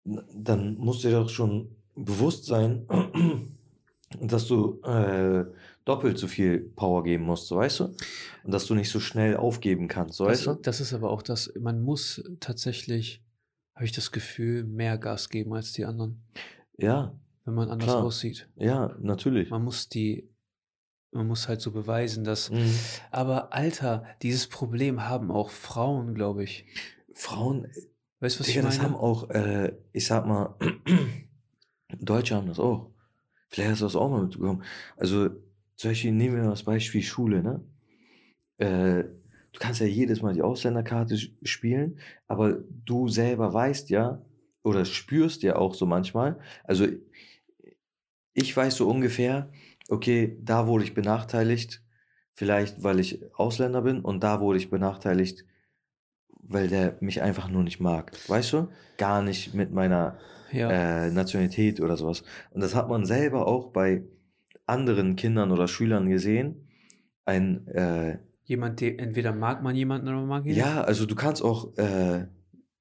[0.05, 2.85] dann muss dir doch schon bewusst sein,
[4.21, 5.45] dass du äh,
[5.89, 7.83] doppelt so viel Power geben musst, so weißt du?
[8.43, 10.61] Und dass du nicht so schnell aufgeben kannst, so Das, weißt du?
[10.61, 13.23] das ist aber auch das, man muss tatsächlich,
[13.75, 16.21] habe ich das Gefühl, mehr Gas geben als die anderen,
[16.77, 17.13] Ja,
[17.45, 18.03] wenn man anders klar.
[18.03, 18.47] aussieht.
[18.55, 19.49] Ja, natürlich.
[19.49, 20.29] Man muss die,
[21.11, 22.51] man muss halt so beweisen, dass.
[22.51, 22.71] Mhm.
[23.09, 26.65] Aber Alter, dieses Problem haben auch Frauen, glaube ich.
[27.15, 27.67] Frauen,
[28.21, 28.89] Weißt du, was Digga, ich das meine?
[28.89, 30.55] haben auch, äh, ich sag mal,
[31.99, 32.91] Deutsche haben das auch.
[33.47, 34.61] Vielleicht hast du das auch mal mitbekommen.
[34.97, 35.29] Also,
[35.79, 37.63] zum Beispiel nehmen wir mal das Beispiel Schule, ne?
[38.57, 39.05] Äh,
[39.53, 44.21] du kannst ja jedes Mal die Ausländerkarte spielen, aber du selber weißt ja,
[44.61, 46.85] oder spürst ja auch so manchmal, also
[48.33, 49.51] ich weiß so ungefähr,
[49.89, 51.81] okay, da wurde ich benachteiligt,
[52.33, 55.45] vielleicht weil ich Ausländer bin und da wurde ich benachteiligt,
[56.41, 58.11] weil der mich einfach nur nicht mag.
[58.27, 58.67] Weißt du?
[58.97, 60.19] Gar nicht mit meiner
[60.51, 60.69] Ja.
[60.71, 62.23] äh, Nationalität oder sowas.
[62.51, 64.03] Und das hat man selber auch bei
[64.69, 66.67] anderen Kindern oder Schülern gesehen.
[67.25, 71.13] Ein, äh, Jemand, der entweder mag man jemanden oder man mag ihn ja, also du
[71.15, 72.25] kannst auch, äh,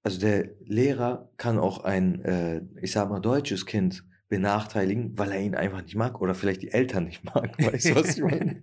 [0.02, 5.40] also der Lehrer kann auch ein, äh, ich sag mal, deutsches Kind benachteiligen, weil er
[5.40, 7.58] ihn einfach nicht mag oder vielleicht die Eltern nicht mag.
[7.62, 8.62] Weißt du, was ich meine?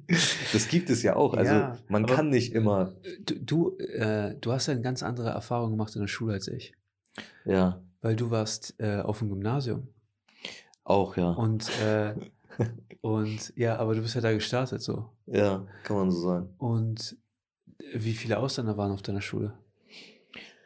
[0.54, 1.34] Das gibt es ja auch.
[1.36, 2.94] Also Ja, man kann nicht immer,
[3.26, 6.48] Du, du, äh, du hast ja eine ganz andere Erfahrung gemacht in der Schule als
[6.48, 6.74] ich.
[7.46, 9.88] ja, Weil du warst äh, auf dem Gymnasium.
[10.84, 11.32] auch, ja.
[11.32, 12.14] Und, äh,
[13.02, 15.10] und ja, aber du bist ja da gestartet so.
[15.28, 16.50] Ja, kann man so sagen.
[16.58, 17.18] Und
[17.94, 19.58] wie viele Ausländer waren auf deiner Schule?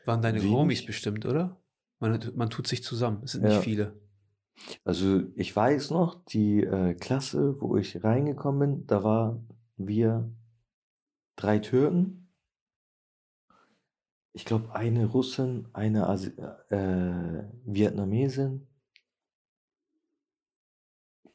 [0.05, 0.51] Waren deine Wenig.
[0.51, 1.57] Homies bestimmt, oder?
[1.99, 3.21] Man, man tut sich zusammen.
[3.23, 3.61] Es sind nicht Ja.
[3.61, 3.93] viele.
[4.83, 10.29] Also ich weiß noch, die äh, Klasse, wo ich reingekommen bin, da waren wir
[11.35, 12.29] drei Türken.
[14.33, 16.29] Ich glaube, eine Russin, eine Asi
[16.69, 18.67] äh, Vietnamesin.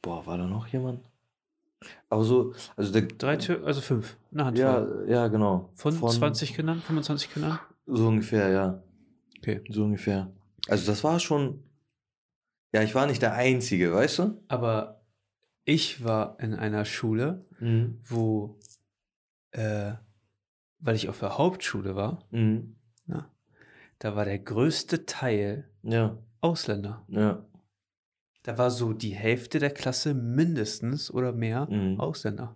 [0.05, 0.99] Boah, war da noch jemand?
[2.09, 3.01] Aber so, also der.
[3.07, 4.17] Drei Türken, also fünf.
[4.31, 5.05] Eine Handvoll.
[5.07, 5.71] Ja, ja, genau.
[5.73, 7.57] Von, 20 Kindern, 25 Kindern?
[7.87, 8.83] So ungefähr, ja.
[9.39, 9.63] Okay.
[9.69, 10.31] So ungefähr.
[10.67, 11.63] Also das war schon.
[12.71, 14.43] Ja, ich war nicht der Einzige, weißt du?
[14.47, 15.01] Aber
[15.63, 17.99] ich war in einer Schule, Mhm.
[18.07, 18.59] wo,
[19.51, 19.93] äh,
[20.79, 22.75] weil ich auf der Hauptschule war, Mhm.
[23.07, 23.31] na,
[23.97, 27.03] da war der größte Teil Ja, Ausländer.
[27.07, 27.43] ja.
[28.45, 31.99] Da war so die Hälfte der Klasse mindestens oder mehr Mhm.
[31.99, 32.55] Ausländer.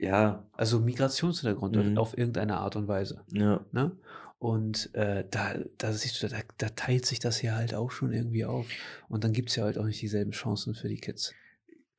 [0.00, 1.98] Ja, Also Migrationshintergrund Mhm.
[1.98, 3.20] auf irgendeine Art und Weise.
[3.30, 3.64] ja.
[3.72, 3.92] Ne?
[4.38, 8.12] Und äh, da, da siehst du, da, da teilt sich das hier halt auch schon
[8.12, 8.66] irgendwie auf.
[9.08, 11.32] Und dann gibt es ja halt auch nicht dieselben Chancen für die Kids.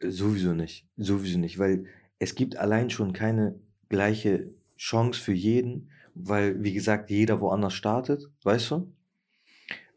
[0.01, 0.86] Sowieso nicht.
[0.97, 1.86] Sowieso nicht, weil
[2.20, 3.55] es gibt allein schon keine
[3.89, 8.91] gleiche Chance für jeden, weil, wie gesagt, jeder woanders startet, weißt du?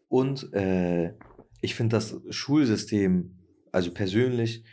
[0.09, 1.15] Und äh,
[1.61, 3.39] ich finde das Schulsystem,
[3.73, 4.65] also persönlich,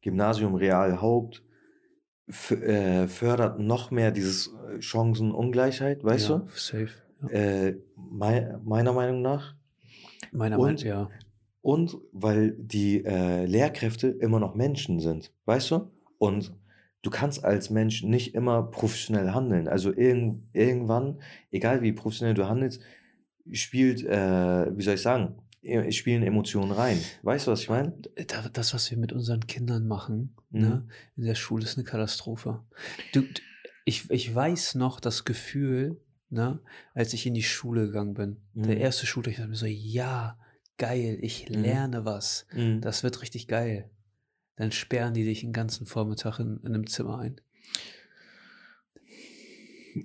[0.00, 1.42] Gymnasium, Real, Haupt,
[2.50, 6.48] äh, fördert noch mehr dieses äh, Chancenungleichheit, weißt ja, du?
[6.54, 6.90] Safe.
[7.22, 7.28] Ja.
[7.28, 9.54] Äh, mei meiner Meinung nach.
[10.32, 11.10] Meiner Meinung nach, ja.
[11.60, 15.90] Und weil die äh, Lehrkräfte immer noch Menschen sind, weißt du?
[16.18, 16.52] Und
[17.02, 19.68] du kannst als Mensch nicht immer professionell handeln.
[19.68, 21.20] Also irgend, irgendwann,
[21.50, 22.80] egal wie professionell du handelst,
[23.52, 25.36] spielt, äh, wie soll ich sagen,
[25.90, 26.98] spielen Emotionen rein.
[27.22, 27.92] Weißt du, was ich meine?
[28.26, 30.60] Da- Das, was wir mit unseren Kindern machen, Mhm.
[30.60, 32.64] ne, in der Schule ist eine Katastrophe.
[33.12, 33.22] Du,
[33.84, 36.00] ich, ich weiß noch das Gefühl,
[36.30, 36.60] ne,
[36.94, 38.36] als ich in die Schule gegangen bin.
[38.54, 38.80] Der Mhm.
[38.80, 40.38] erste Schultag, ich dachte mir so, ja,
[40.78, 41.62] geil, ich Mhm.
[41.62, 42.46] lerne was.
[42.52, 42.80] Mhm.
[42.80, 43.88] Das wird richtig geil.
[44.56, 47.40] Dann sperren die dich den ganzen Vormittag in, in einem Zimmer ein.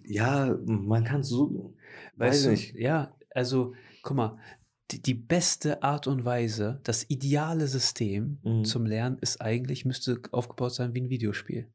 [0.05, 1.73] Ja, man kann so,
[2.15, 2.75] weiß Weißt du, nicht.
[2.75, 4.37] ja, also, guck mal,
[4.91, 8.65] die, die beste Art und Weise, das ideale System Mhm.
[8.65, 11.67] zum Lernen ist eigentlich, müsste aufgebaut sein wie ein Videospiel.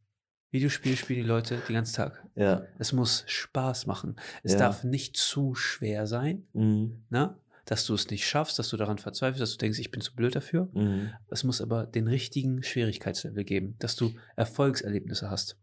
[0.50, 2.26] Videospiel spielen die Leute den ganzen Tag.
[2.34, 2.64] Ja.
[2.78, 4.16] Es muss Spaß machen.
[4.42, 4.58] Es Ja.
[4.58, 7.04] darf nicht zu schwer sein, Mhm.
[7.10, 7.36] ne?
[7.64, 10.14] dass du es nicht schaffst, dass du daran verzweifelst, dass du denkst, ich bin zu
[10.16, 10.68] blöd dafür.
[10.74, 11.10] Mhm.
[11.30, 15.56] Es muss aber den richtigen Schwierigkeitslevel geben, dass du Erfolgserlebnisse hast.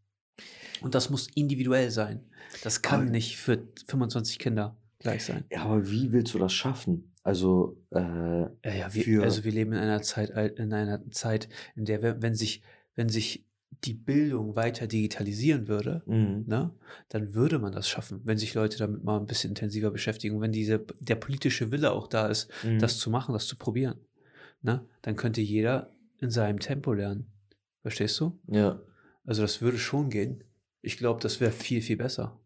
[0.82, 2.24] Und das muss individuell sein.
[2.64, 5.44] Das kann Aber- nicht für 25 Kinder gleich sein.
[5.52, 7.12] Ja, aber wie willst du das schaffen?
[7.30, 11.86] Also, äh, Ja, ja, wir, also wir leben in einer Zeit, in einer Zeit, in
[11.86, 12.62] der, wenn wenn sich,
[12.96, 13.46] wenn sich
[13.86, 16.44] die Bildung weiter digitalisieren würde, Mhm.
[16.48, 16.72] ne,
[17.10, 20.42] dann würde man das schaffen, wenn sich Leute damit mal ein bisschen intensiver beschäftigen.
[20.42, 22.80] Wenn diese, der politische Wille auch da ist, Mhm.
[22.80, 23.96] das zu machen, das zu probieren,
[24.62, 27.28] ne, dann könnte jeder in seinem Tempo lernen.
[27.84, 28.38] Verstehst du?
[28.48, 28.82] Ja.
[29.24, 30.44] Also das würde schon gehen.
[30.82, 32.38] Ich glaube, das wäre viel, viel besser.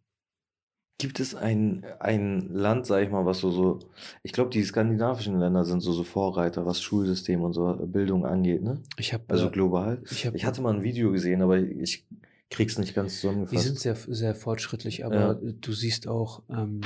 [0.99, 3.79] Gibt es ein, ein Land, sag ich mal, was so, so,
[4.21, 8.61] ich glaube, die skandinavischen Länder sind so, so Vorreiter, was Schulsystem und so Bildung angeht,
[8.61, 8.81] ne?
[8.97, 10.01] Ich habe Also äh, global.
[10.11, 12.07] ich hab, Ich hatte mal ein Video gesehen, aber ich
[12.49, 13.63] krieg's nicht ganz Die zusammengefasst.
[13.65, 15.33] sind sehr, sehr fortschrittlich, aber Ja.
[15.51, 16.81] du siehst auch, ähm,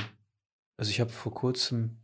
[0.78, 1.98] also ich habe vor kurzem,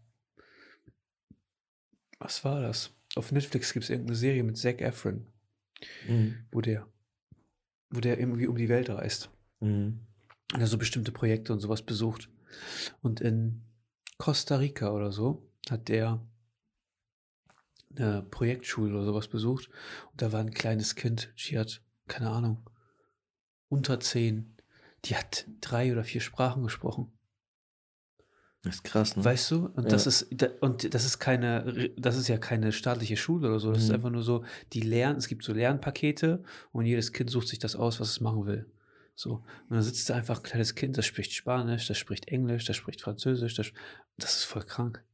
[2.19, 2.93] was war das?
[3.17, 5.27] Auf Netflix gibt es irgendeine Serie mit Zac Efron,
[6.07, 6.45] Mhm.
[6.53, 6.87] wo der,
[7.91, 9.31] wo der irgendwie um die Welt reist
[9.61, 10.01] Mhm.
[10.53, 12.29] Und er so bestimmte Projekte und sowas besucht.
[13.01, 13.63] Und in
[14.19, 16.25] Costa Rica oder so hat der
[17.97, 19.69] eine Projektschule oder sowas besucht
[20.11, 22.69] und da war ein kleines Kind, die hat, keine Ahnung,
[23.69, 24.57] unter zehn,
[25.05, 27.13] die hat drei oder vier Sprachen gesprochen.
[28.63, 29.25] Das ist krass, ne?
[29.25, 29.67] Weißt du?
[29.67, 30.09] Und das Ja.
[30.09, 33.73] ist da- und das ist keine, das ist ja keine staatliche Schule oder so.
[33.73, 33.95] Das ist Mhm.
[33.97, 36.43] einfach nur so, die lernen, es gibt so Lernpakete
[36.73, 38.67] und jedes Kind sucht sich das aus, was es machen will.
[39.15, 39.35] So.
[39.35, 42.77] Und dann sitzt da einfach ein kleines Kind, das spricht Spanisch, das spricht Englisch, das
[42.77, 43.73] spricht Französisch, das,
[44.19, 45.05] das ist voll krank.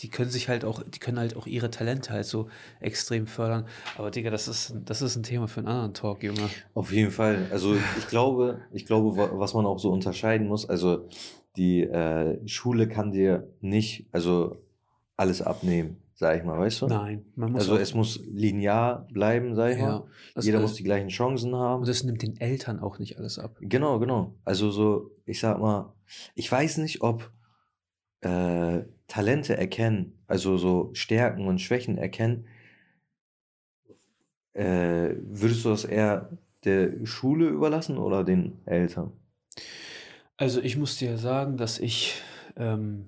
[0.00, 2.48] Die können sich halt auch, die können halt auch ihre Talente halt so
[2.80, 3.66] extrem fördern.
[3.98, 6.48] Aber Digga, das ist, das ist ein Thema für einen anderen Talk, Junge.
[6.72, 7.48] Auf jeden Fall.
[7.50, 11.06] Also ich glaube, ich glaube, wa- was man auch so unterscheiden muss, also
[11.56, 14.56] die äh, Schule kann dir nicht, also
[15.16, 16.86] alles abnehmen, sag ich mal, weißt du?
[16.86, 19.84] Nein, man muss Also es muss linear bleiben, sag ich mal.
[19.84, 20.04] ja,
[20.34, 21.80] also Jeder muss die gleichen Chancen haben.
[21.80, 23.56] und das nimmt den Eltern auch nicht alles ab.
[23.60, 24.34] Genau, genau.
[24.44, 25.94] Also so, ich sag mal,
[26.34, 27.32] ich weiß nicht, ob
[28.20, 32.46] äh, Talente erkennen, also so Stärken und Schwächen erkennen,
[34.52, 39.12] äh, würdest du das eher der Schule überlassen oder den Eltern?
[40.36, 42.20] Also ich muss dir sagen, dass ich,
[42.56, 43.06] ähm,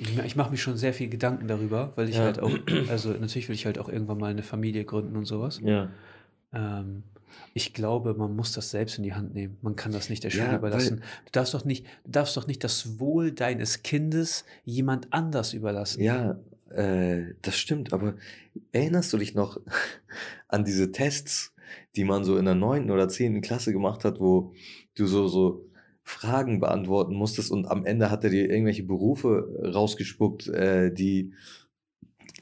[0.00, 2.22] ich, ich mache mir schon sehr viel Gedanken darüber, weil ich Ja.
[2.22, 2.56] halt auch,
[2.88, 5.60] also natürlich will ich halt auch irgendwann mal eine Familie gründen und sowas.
[5.62, 5.90] Ja.
[6.52, 7.02] Ähm,
[7.54, 9.56] ich glaube, man muss das selbst in die Hand nehmen.
[9.62, 11.02] Man kann das nicht der Schule Ja, überlassen.
[11.26, 16.02] Du darfst doch nicht, du darfst doch nicht das Wohl deines Kindes jemand anders überlassen.
[16.02, 16.38] ja,
[16.70, 18.14] äh, das stimmt, aber
[18.72, 19.60] erinnerst du dich noch
[20.48, 21.52] an diese Tests,
[21.96, 24.52] die man so in der neunten oder zehnten Klasse gemacht hat, wo
[24.96, 25.69] du so, so
[26.02, 31.34] Fragen beantworten musstest und am Ende hat er dir irgendwelche Berufe rausgespuckt, äh, die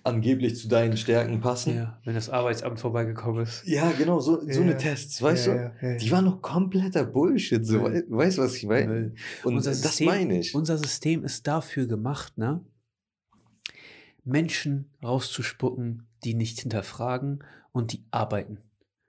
[0.04, 1.74] angeblich zu deinen Stärken passen?
[1.76, 3.66] Ja, wenn das Arbeitsamt vorbeigekommen ist.
[3.66, 4.76] Ja, genau, so, so Ja, eine.
[4.76, 5.96] Tests, weißt Ja, du?
[5.98, 9.14] Die waren noch kompletter Bullshit, so, wei- weißt du, was ich meine?
[9.44, 10.54] Und Unser das System, meine ich.
[10.54, 12.64] unser System ist dafür gemacht, ne?
[14.24, 18.58] Menschen rauszuspucken, die nicht hinterfragen und die arbeiten.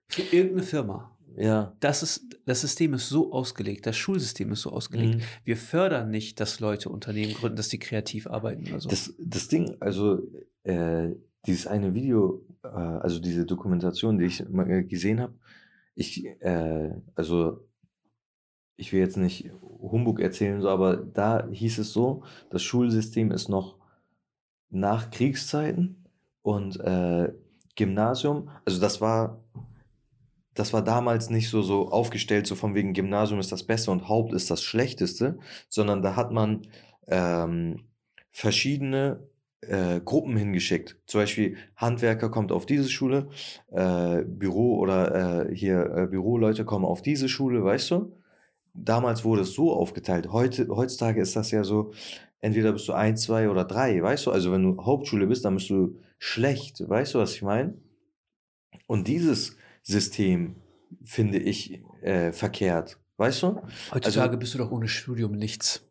[0.09, 1.15] Für irgendeine Firma.
[1.37, 1.75] Ja.
[1.79, 5.15] Das, ist, das System ist so ausgelegt, das Schulsystem ist so ausgelegt.
[5.15, 5.21] Mhm.
[5.43, 8.89] Wir fördern nicht, dass Leute Unternehmen gründen, dass die kreativ arbeiten oder so.
[8.89, 10.21] Das, das Ding, also
[10.63, 11.09] äh,
[11.45, 14.43] dieses eine Video, äh, also diese Dokumentation, die ich
[14.87, 15.33] gesehen habe,
[15.95, 17.65] ich, äh, also
[18.75, 23.49] ich will jetzt nicht Humbug erzählen, so, aber da hieß es so, das Schulsystem ist
[23.49, 23.77] noch
[24.69, 26.05] nach Kriegszeiten
[26.41, 27.33] und äh,
[27.75, 29.43] Gymnasium, also das war,
[30.53, 34.09] das war damals nicht so, so aufgestellt, so von wegen Gymnasium ist das Beste und
[34.09, 35.39] Haupt ist das Schlechteste,
[35.69, 36.67] sondern da hat man
[37.07, 37.83] ähm,
[38.31, 39.29] verschiedene
[39.61, 40.97] äh, Gruppen hingeschickt.
[41.05, 43.29] Zum Beispiel Handwerker kommt auf diese Schule,
[43.71, 48.13] äh, Büro oder äh, hier äh, Büroleute kommen auf diese Schule, weißt du?
[48.73, 50.31] Damals wurde es so aufgeteilt.
[50.31, 51.91] Heute, heutzutage ist das ja so,
[52.39, 54.31] entweder bist du eins, zwei oder drei, weißt du?
[54.31, 57.73] Also wenn du Hauptschule bist, dann bist du schlecht, weißt du, was ich meine?
[58.87, 59.57] Und dieses
[59.91, 60.55] System
[61.03, 63.61] finde ich äh, verkehrt, weißt du?
[63.93, 65.85] Heutzutage also- bist du doch ohne Studium nichts.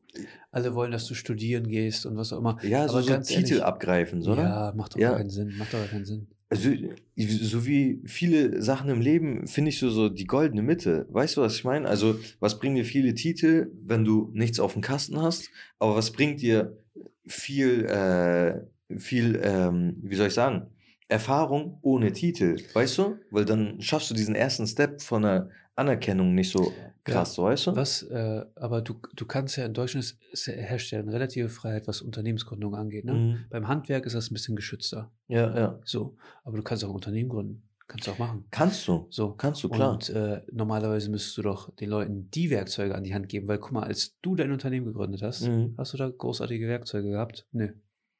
[0.51, 2.59] Alle wollen, dass du studieren gehst und was auch immer.
[2.65, 4.43] Ja, so, Aber so ganz Titel ehrlich, abgreifen, so, oder?
[4.43, 5.15] Ja, macht doch Ja.
[5.17, 5.55] keinen Sinn.
[5.59, 6.27] Macht doch keinen Sinn.
[6.49, 6.71] Also,
[7.17, 11.07] so wie viele Sachen im Leben, finde ich so, so die goldene Mitte.
[11.11, 11.87] Weißt du, was ich meine?
[11.87, 15.51] Also, was bringen dir viele Titel, wenn du nichts auf dem Kasten hast?
[15.79, 16.79] Aber was bringt dir
[17.27, 18.61] viel, äh,
[18.99, 20.69] viel, ähm, wie soll ich sagen,
[21.09, 22.57] Erfahrung ohne Titel?
[22.75, 23.17] Weißt du?
[23.31, 26.73] Weil dann schaffst du diesen ersten Step von der Anerkennung nicht so
[27.05, 27.77] krass, so, weißt du?
[27.77, 31.87] Was, äh, aber du, du kannst ja in Deutschland ja- herrscht ja eine relative Freiheit,
[31.89, 33.05] was Unternehmensgründung angeht.
[33.05, 33.13] Ne?
[33.15, 33.39] Mhm.
[33.49, 35.11] Beim Handwerk ist das ein bisschen geschützter.
[35.29, 35.79] Ja, ja.
[35.85, 37.63] So, aber du kannst auch ein Unternehmen gründen.
[37.87, 38.45] Kannst du auch machen.
[38.51, 39.07] Kannst du.
[39.09, 39.33] So.
[39.33, 39.93] Kannst du, klar.
[39.95, 43.57] Und äh, normalerweise müsstest du doch den Leuten die Werkzeuge an die Hand geben, weil
[43.57, 45.73] guck mal, als du dein Unternehmen gegründet hast, Mhm.
[45.79, 47.47] hast du da großartige Werkzeuge gehabt?
[47.53, 47.69] Nö.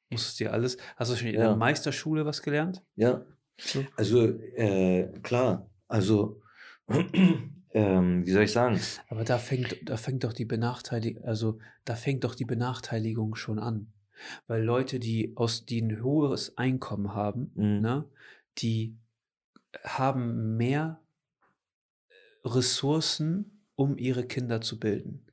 [0.09, 0.77] Musstest dir alles.
[0.95, 1.47] Hast du schon in Ja.
[1.49, 2.83] der Meisterschule was gelernt?
[2.95, 3.25] Ja.
[3.57, 3.85] So.
[3.95, 6.41] Also, äh, klar, also,
[7.71, 8.79] ähm, wie soll ich sagen?
[9.09, 13.59] Aber da fängt, da fängt doch die Benachteiligung, also da fängt doch die Benachteiligung schon
[13.59, 13.91] an.
[14.47, 17.81] Weil Leute, die aus, die ein hohes Einkommen haben, Mhm.
[17.81, 18.05] ne,
[18.57, 18.97] die
[19.83, 20.99] haben mehr
[22.43, 25.25] Ressourcen, um ihre Kinder zu bilden.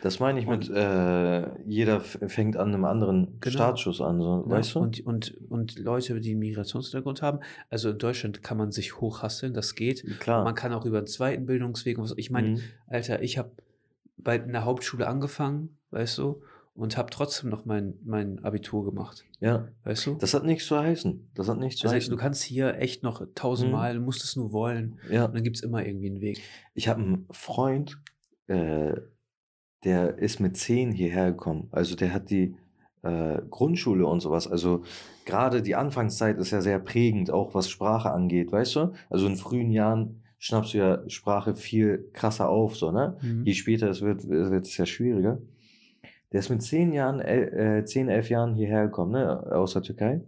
[0.00, 4.36] Das meine ich mit, Und äh, jeder fängt an einem anderen genau, Startschuss an, so,
[4.38, 4.42] ne?
[4.46, 4.78] weißt du?
[4.78, 9.54] Und, und, und Leute, die einen Migrationshintergrund haben, also in Deutschland kann man sich hochhasseln,
[9.54, 10.04] das geht.
[10.04, 10.54] Und man Klar.
[10.54, 11.98] kann auch über einen zweiten Bildungsweg.
[12.16, 12.60] Ich meine, Mhm.
[12.86, 13.50] Alter, ich habe
[14.18, 16.42] bei einer Hauptschule angefangen, weißt du,
[16.74, 20.14] und habe trotzdem noch mein, mein Abitur gemacht, Ja, weißt du?
[20.16, 21.30] das hat nichts zu heißen.
[21.34, 22.16] Das hat nichts zu Also du heißen.
[22.18, 23.34] kannst hier echt noch Mhm.
[23.34, 25.24] tausendmal, du musst es nur wollen Ja.
[25.24, 26.40] und dann gibt es immer irgendwie einen Weg.
[26.74, 27.98] Ich habe einen Freund,
[28.46, 28.92] äh,
[29.84, 31.68] der ist mit zehn hierher gekommen.
[31.70, 32.56] Also der hat die
[33.02, 34.48] äh, Grundschule und sowas.
[34.48, 34.82] Also
[35.24, 38.92] gerade die Anfangszeit ist ja sehr prägend, auch was Sprache angeht, weißt du?
[39.10, 43.16] Also in frühen Jahren schnappst du ja Sprache viel krasser auf, so, ne?
[43.22, 43.44] Mhm.
[43.44, 45.38] Je später es wird, wird es ja schwieriger.
[46.32, 49.52] Der ist mit zehn Jahren, äh, zehn, elf Jahren hierher gekommen, ne?
[49.52, 50.22] Aus der Türkei.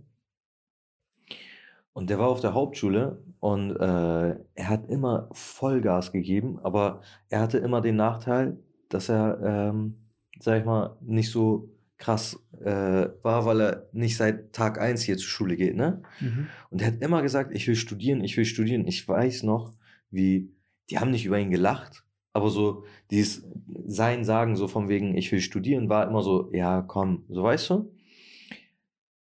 [1.92, 7.40] Und der war auf der Hauptschule und äh, er hat immer Vollgas gegeben, aber er
[7.40, 8.57] hatte immer den Nachteil,
[8.89, 9.95] dass er, ähm,
[10.41, 15.16] sag ich mal, nicht so krass äh, war, weil er nicht seit Tag eins hier
[15.16, 16.03] zur Schule geht, ne?
[16.20, 16.47] Mhm.
[16.70, 18.86] Und er hat immer gesagt, ich will studieren, ich will studieren.
[18.86, 19.72] Ich weiß noch,
[20.11, 20.53] wie,
[20.91, 23.45] die haben nicht über ihn gelacht, aber so dieses
[23.84, 27.70] Sein sagen, so von wegen, ich will studieren, war immer so, ja, komm, so weißt
[27.70, 27.93] du?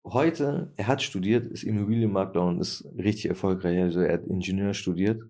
[0.04, 3.80] Heute, er hat studiert, ist Immobilienmakler und ist richtig erfolgreich.
[3.80, 5.22] Also er hat Ingenieur studiert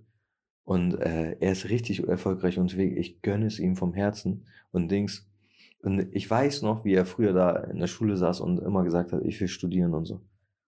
[0.66, 2.96] und äh, er ist richtig erfolgreich unterwegs.
[2.98, 5.26] Ich gönne es ihm vom Herzen und Dings.
[5.82, 9.12] Und ich weiß noch, wie er früher da in der Schule saß und immer gesagt
[9.12, 10.20] hat, ich will studieren und so.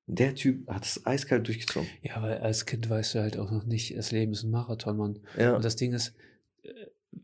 [0.06, 1.88] Und der Typ hat es eiskalt durchgezogen.
[2.02, 4.96] Ja, weil als Kind weißt du halt auch noch nicht, das Leben ist ein Marathon,
[4.96, 5.18] Mann.
[5.36, 5.54] Ja.
[5.56, 6.14] Und das Ding ist,
[6.62, 6.68] äh,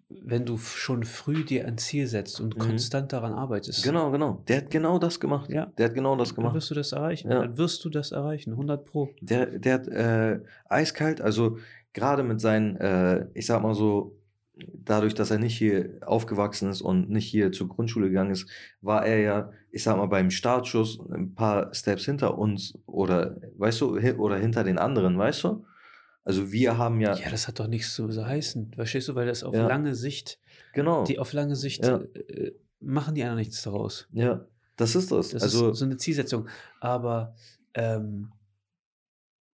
[0.08, 2.60] wenn du schon früh dir ein Ziel setzt und Mhm.
[2.60, 4.42] konstant daran arbeitest, Genau, genau.
[4.48, 5.48] Der hat genau das gemacht.
[5.50, 6.54] ja, Der hat genau das dann gemacht.
[6.56, 7.30] wirst du das erreichen.
[7.30, 7.40] Ja.
[7.42, 9.10] Dann wirst du das erreichen, 100 Pro.
[9.20, 11.58] Der, der hat äh, eiskalt, also
[11.95, 14.18] gerade mit seinen, äh, ich sag mal so,
[14.57, 18.49] dadurch, dass er nicht hier aufgewachsen ist und nicht hier zur Grundschule gegangen ist,
[18.82, 23.80] war er ja, ich sag mal, beim Startschuss ein paar Steps hinter uns oder, weißt
[23.80, 25.64] du, oder hinter den anderen, weißt du?
[26.24, 28.72] Also wir haben ja, Ja, das hat doch nichts zu heißen.
[28.74, 29.14] Verstehst du?
[29.14, 29.66] Weil das auf Ja.
[29.66, 30.38] lange Sicht,
[30.72, 31.99] genau, die auf lange Sicht Ja.
[31.99, 34.09] äh, machen die anderen nichts daraus.
[34.12, 35.30] ja, das ist das.
[35.30, 36.49] Das also, ist so eine Zielsetzung.
[36.80, 37.34] Aber
[37.74, 38.30] ähm,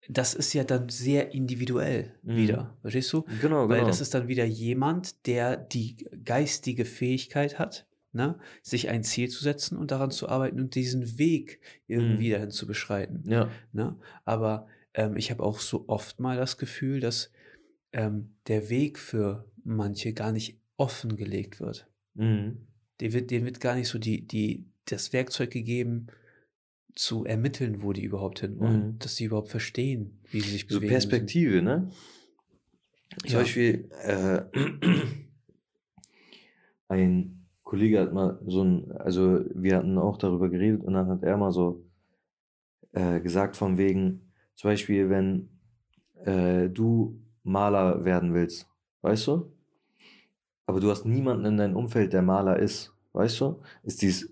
[0.10, 2.36] das ist ja dann sehr individuell Mhm.
[2.36, 2.78] wieder.
[2.82, 3.24] Verstehst du?
[3.42, 3.88] genau, Weil genau.
[3.88, 9.44] das ist dann wieder jemand, der die geistige Fähigkeit hat, ne, sich ein Ziel zu
[9.44, 12.34] setzen und daran zu arbeiten und diesen Weg irgendwie Mhm.
[12.34, 13.24] dahin zu beschreiten.
[13.30, 13.98] ja, Ne?
[14.24, 17.32] Aber ähm, ich habe auch so oft mal das Gefühl, dass
[17.92, 21.88] ähm, der Weg für manche gar nicht offengelegt wird.
[22.14, 22.68] mhm.
[23.02, 26.08] Dem wird, wird gar nicht so die, die, das Werkzeug gegeben,
[26.96, 28.88] zu ermitteln, wo die überhaupt hin wollen.
[28.94, 29.00] Mhm.
[29.00, 30.94] Dass sie überhaupt verstehen, wie sie sich so bewegen.
[30.94, 31.10] müssen.
[31.10, 31.92] Perspektive, ne?
[33.22, 33.40] Zum Ja.
[33.40, 34.42] Beispiel, äh,
[36.88, 41.24] ein Kollege hat mal so ein, also wir hatten auch darüber geredet und dann hat
[41.24, 41.84] er mal so
[42.94, 45.50] äh, gesagt von wegen, zum Beispiel, wenn
[46.24, 48.68] äh, du Maler werden willst,
[49.02, 49.52] weißt du?
[50.66, 53.62] Aber du hast niemanden in deinem Umfeld, der Maler ist, weißt du?
[53.84, 54.32] Ist dieses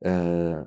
[0.00, 0.62] äh,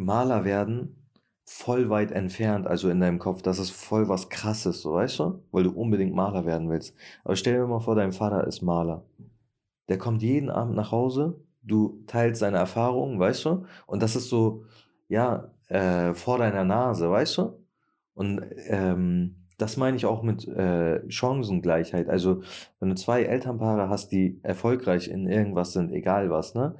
[0.00, 0.96] Maler werden
[1.44, 5.42] voll weit entfernt, also in deinem Kopf, das ist voll was krasses, so weißt du?
[5.52, 6.96] Weil du unbedingt Maler werden willst.
[7.22, 9.04] Aber stell dir mal vor, dein Vater ist Maler.
[9.88, 13.66] Der kommt jeden Abend nach Hause, du teilst seine Erfahrungen, weißt du?
[13.86, 14.64] Und das ist so,
[15.08, 17.64] ja, äh, vor deiner Nase, weißt du?
[18.14, 22.08] Und ähm, das meine ich auch mit äh, Chancengleichheit.
[22.08, 22.42] Also,
[22.78, 26.76] wenn du zwei Elternpaare hast, die erfolgreich in irgendwas sind, egal was, ne?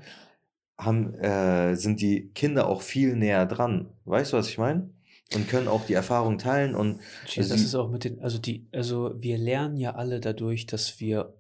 [0.81, 3.93] Haben, äh, sind die Kinder auch viel näher dran.
[4.05, 4.91] Weißt du, was ich meine?
[5.35, 6.99] Und können auch die Erfahrung teilen und
[7.37, 10.99] Also das ist auch mit den, also die, also wir lernen ja alle dadurch, dass
[10.99, 11.35] wir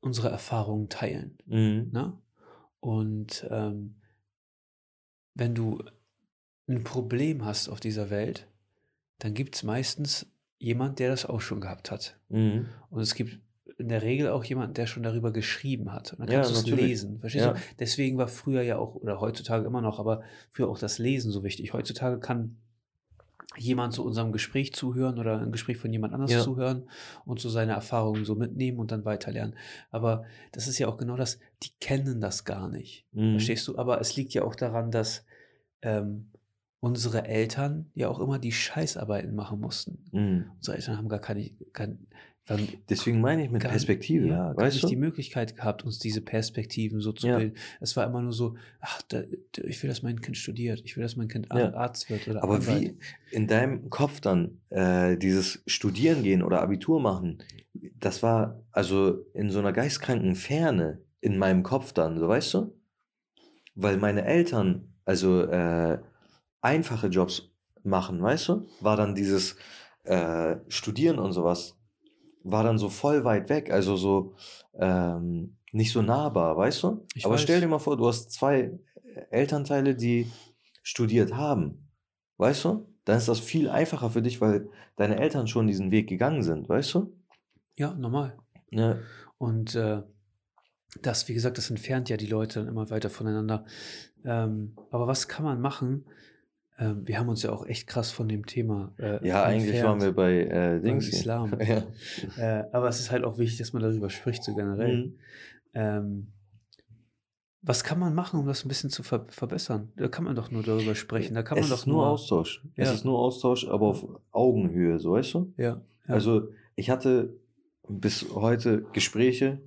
[0.00, 1.38] unsere Erfahrungen teilen.
[1.46, 2.18] mhm, Ne?
[2.80, 3.96] Und ähm,
[5.34, 5.84] wenn du
[6.68, 8.48] ein Problem hast auf dieser Welt,
[9.18, 10.26] dann gibt es meistens
[10.58, 12.18] jemand, der das auch schon gehabt hat.
[12.28, 13.38] mhm, Und es gibt
[13.80, 16.12] in der Regel auch jemanden, der schon darüber geschrieben hat.
[16.12, 17.18] Und dann Ja, kannst du es lesen.
[17.20, 17.52] Verstehst Ja.
[17.54, 17.58] du?
[17.78, 21.42] Deswegen war früher ja auch, oder heutzutage immer noch, aber früher auch das Lesen so
[21.42, 21.72] wichtig.
[21.72, 22.56] Heutzutage kann
[23.56, 26.40] jemand zu unserem Gespräch zuhören oder ein Gespräch von jemand anders Ja.
[26.40, 26.88] zuhören
[27.24, 29.56] und so seine Erfahrungen so mitnehmen und dann weiterlernen.
[29.90, 33.06] Aber das ist ja auch genau das, die kennen das gar nicht.
[33.12, 33.76] mhm, Verstehst du?
[33.76, 35.24] Aber es liegt ja auch daran, dass
[35.82, 36.30] ähm,
[36.78, 40.04] unsere Eltern ja auch immer die Scheißarbeiten machen mussten.
[40.12, 40.50] Mhm.
[40.56, 41.88] Unsere Eltern haben gar keine, gar,
[42.50, 44.26] waren Deswegen meine ich mit gar, Perspektive.
[44.28, 44.88] ja, weißt nicht du?
[44.88, 47.38] die Möglichkeit gehabt, uns diese Perspektiven so zu Ja.
[47.38, 47.56] bilden.
[47.80, 49.22] Es war immer nur so, ach, da,
[49.52, 51.72] da, ich will, dass mein Kind studiert, ich will, dass mein Kind Ja.
[51.74, 52.82] Arzt wird oder Aber Anwalt.
[52.82, 52.98] wie
[53.30, 57.42] in deinem Kopf dann äh, dieses Studieren gehen oder Abitur machen,
[57.98, 62.74] das war also in so einer geistkranken Ferne in meinem Kopf dann, so weißt du?
[63.74, 65.98] Weil meine Eltern also äh,
[66.60, 67.50] einfache Jobs
[67.82, 68.68] machen, weißt du?
[68.80, 69.56] War dann dieses
[70.04, 71.76] äh, Studieren und sowas,
[72.42, 74.34] war dann so voll weit weg, also so
[74.74, 77.06] ähm, nicht so nahbar, weißt du?
[77.14, 77.62] Ich Aber stell weiß.
[77.62, 78.72] dir mal vor, du hast zwei
[79.30, 80.30] Elternteile, die
[80.82, 81.88] studiert haben,
[82.38, 82.86] weißt du?
[83.04, 86.68] Dann ist das viel einfacher für dich, weil deine Eltern schon diesen Weg gegangen sind,
[86.68, 87.12] weißt du?
[87.76, 88.36] Ja, normal.
[88.70, 88.98] Ja,
[89.38, 90.02] Und äh,
[91.02, 93.64] das, wie gesagt, das entfernt ja die Leute dann immer weiter voneinander.
[94.24, 96.04] Ähm, aber was kann man machen?
[96.80, 100.00] Ähm, wir haben uns ja auch echt krass von dem Thema äh, ja eigentlich waren
[100.00, 101.08] wir bei äh, Dings.
[101.08, 101.52] Islam.
[101.60, 101.82] ja.
[102.38, 104.96] Äh, aber es ist halt auch wichtig, dass man darüber spricht, so generell.
[105.06, 105.14] Mhm.
[105.74, 106.26] Ähm,
[107.62, 109.92] was kann man machen, um das ein bisschen zu ver verbessern?
[109.96, 111.34] Da kann man doch nur darüber sprechen.
[111.34, 112.06] Da kann es man ist doch nur nur.
[112.08, 112.64] Austausch.
[112.76, 112.94] Es Ja.
[112.94, 115.52] ist nur Austausch, aber auf Augenhöhe, so weißt du?
[115.58, 115.80] Ja, ja.
[116.14, 117.34] Also ich hatte
[117.86, 119.60] bis heute Gespräche,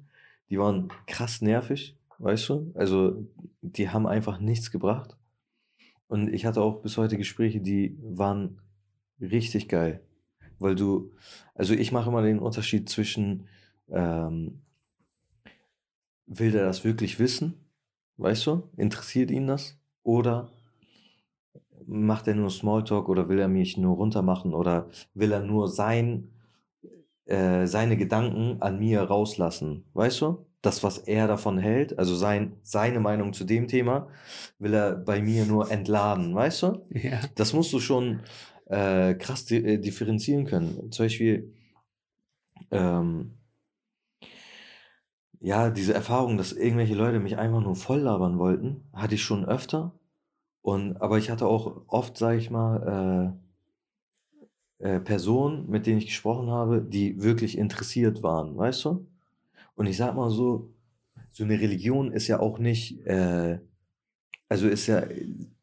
[0.50, 2.72] die waren krass nervig, weißt du?
[2.74, 3.28] Also
[3.62, 5.16] die haben einfach nichts gebracht.
[6.14, 8.62] Und ich hatte auch bis heute Gespräche, die waren
[9.20, 10.04] richtig geil.
[10.60, 11.12] Weil du,
[11.56, 13.48] also ich mache immer den Unterschied zwischen,
[13.90, 14.62] ähm,
[16.28, 17.56] will der das wirklich wissen?
[18.18, 18.70] Weißt du?
[18.78, 19.80] Interessiert ihn das?
[20.04, 20.52] Oder
[21.88, 26.30] macht er nur Smalltalk oder will er mich nur runtermachen oder will er nur sein,
[27.26, 29.86] äh, seine Gedanken an mir rauslassen?
[29.96, 30.46] Weißt du?
[30.64, 34.08] Das, was er davon hält, also sein, seine Meinung zu dem Thema,
[34.60, 36.88] will er bei mir nur entladen, weißt du?
[36.92, 37.20] ja.
[37.36, 38.22] Das musst du schon
[38.68, 40.90] äh, krass di äh, differenzieren können.
[40.92, 41.54] Zum Beispiel,
[42.72, 43.38] ähm,
[45.42, 49.46] ja, diese Erfahrung, dass irgendwelche Leute mich einfach nur voll labern wollten, hatte ich schon
[49.46, 50.00] öfter.
[50.62, 53.36] Und, aber ich hatte auch oft, sage ich mal,
[54.80, 59.08] äh, äh, Personen, mit denen ich gesprochen habe, die wirklich interessiert waren, weißt du?
[59.76, 60.74] Und ich sag mal so,
[61.30, 63.60] so eine Religion ist ja auch nicht, äh,
[64.50, 65.04] also ist ja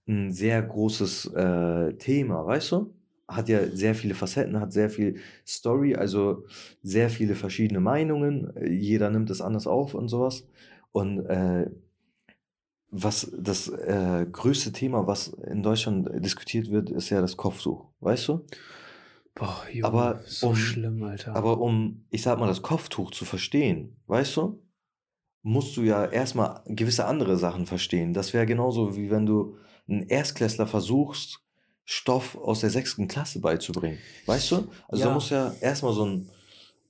[0.09, 2.95] ein sehr großes äh, Thema, weißt du?
[3.29, 6.45] Hat ja sehr viele Facetten, hat sehr viel Story, also
[6.83, 8.53] sehr viele verschiedene Meinungen.
[8.69, 10.49] Jeder nimmt es anders auf und sowas.
[10.91, 11.71] Und äh,
[12.91, 18.29] was das äh, größte Thema, was in Deutschland diskutiert wird, ist ja das Kopftuch, weißt
[18.29, 18.47] du?
[19.35, 21.35] Boah, Junge, Aber so um- schlimm, Alter.
[21.35, 24.63] Aber um, ich sag mal, das Kopftuch zu verstehen, weißt du,
[25.43, 28.13] musst du ja erstmal gewisse andere Sachen verstehen.
[28.13, 29.57] Das wäre genauso, wie wenn du
[29.89, 31.41] einen Erstklässler versuchst,
[31.85, 33.99] Stoff aus der sechsten Klasse beizubringen.
[34.27, 34.69] Weißt du?
[34.89, 35.15] Also da Ja.
[35.15, 36.29] muss ja erstmal so ein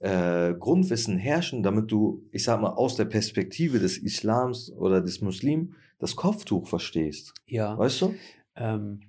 [0.01, 5.21] äh, Grundwissen herrschen, damit du, ich sag mal, aus der Perspektive des Islams oder des
[5.21, 7.33] Muslim das Kopftuch verstehst.
[7.47, 7.77] ja.
[7.79, 8.15] Weißt du?
[8.57, 9.01] Ähm,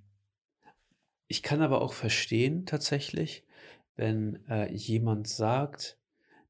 [1.32, 3.44] ich kann aber auch verstehen tatsächlich,
[3.96, 5.98] wenn äh, jemand sagt,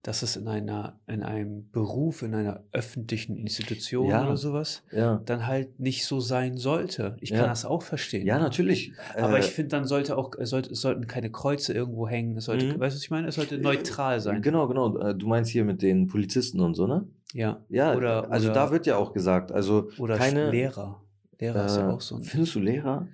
[0.04, 4.26] dass es in einer, in einem Beruf, in einer öffentlichen Institution Ja.
[4.26, 5.22] oder sowas, Ja.
[5.28, 7.18] dann halt nicht so sein sollte.
[7.22, 7.48] Ich kann Ja.
[7.48, 8.26] das auch verstehen.
[8.26, 8.94] Ja, natürlich.
[9.16, 12.36] Aber Äh, ich finde, dann sollte auch, es, sollte, es sollten keine Kreuze irgendwo hängen.
[12.38, 12.80] Es sollte, Mhm.
[12.80, 13.28] weißt du, was ich meine?
[13.28, 14.42] Es sollte neutral sein.
[14.42, 14.98] Genau, genau.
[14.98, 17.08] Äh, Du meinst hier mit den Polizisten und so, ne?
[17.34, 17.64] Ja.
[17.70, 20.50] Ja, Oder- also oder- da wird ja auch gesagt, also Oder keine.
[20.50, 21.00] Lehrer.
[21.42, 22.24] Lehrer ist ja äh, auch so ein.
[22.24, 23.08] Findest du Lehrer?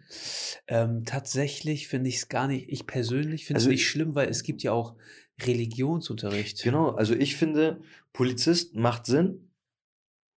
[0.67, 4.13] Ähm, tatsächlich finde ich es gar nicht, ich persönlich finde es Also nicht ich- schlimm,
[4.15, 4.95] weil es gibt ja auch
[5.41, 6.61] Religionsunterricht.
[6.63, 7.80] Genau, also ich finde,
[8.13, 9.43] Polizist macht Sinn.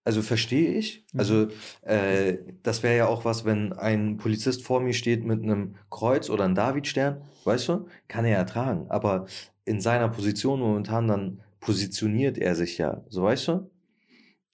[0.03, 1.05] Also verstehe ich.
[1.13, 1.19] Mhm.
[1.19, 1.47] Also
[1.83, 6.29] äh, das wäre ja auch was, wenn ein Polizist vor mir steht mit einem Kreuz
[6.29, 8.89] oder einem Davidstern, weißt du, kann er ja tragen.
[8.89, 9.27] Aber
[9.65, 13.69] in seiner Position momentan dann positioniert er sich ja, so weißt du.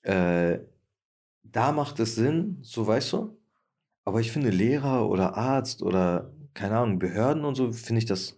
[0.02, 0.60] Äh,
[1.52, 3.38] da macht es Sinn, so weißt du.
[4.06, 8.38] Aber ich finde Lehrer oder Arzt oder keine Ahnung, Behörden und so, finde ich das,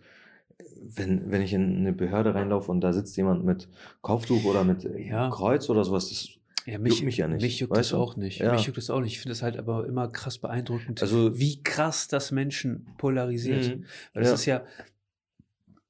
[0.82, 3.70] wenn, wenn ich in eine Behörde reinlaufe und da sitzt jemand mit
[4.02, 5.30] Kopftuch oder mit äh, Ja.
[5.30, 6.30] Kreuz oder sowas, das,
[6.66, 7.98] Ja, Juckt mich ja nicht, Mich juckt das du?
[7.98, 8.40] auch nicht.
[8.40, 8.52] Ja.
[8.52, 9.14] Mich juckt das auch nicht.
[9.14, 13.66] Ich finde es halt aber immer krass beeindruckend, also, wie krass das Menschen polarisiert.
[13.78, 13.86] Mhm.
[14.14, 14.36] Weil das Ja.
[14.36, 14.64] ist ja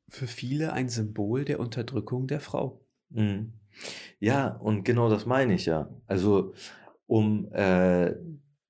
[0.07, 2.82] für viele ein Symbol der Unterdrückung der Frau.
[3.09, 3.53] Mhm.
[4.20, 5.89] Ja, und genau das meine ich ja.
[6.05, 6.53] Also,
[7.10, 8.14] um äh,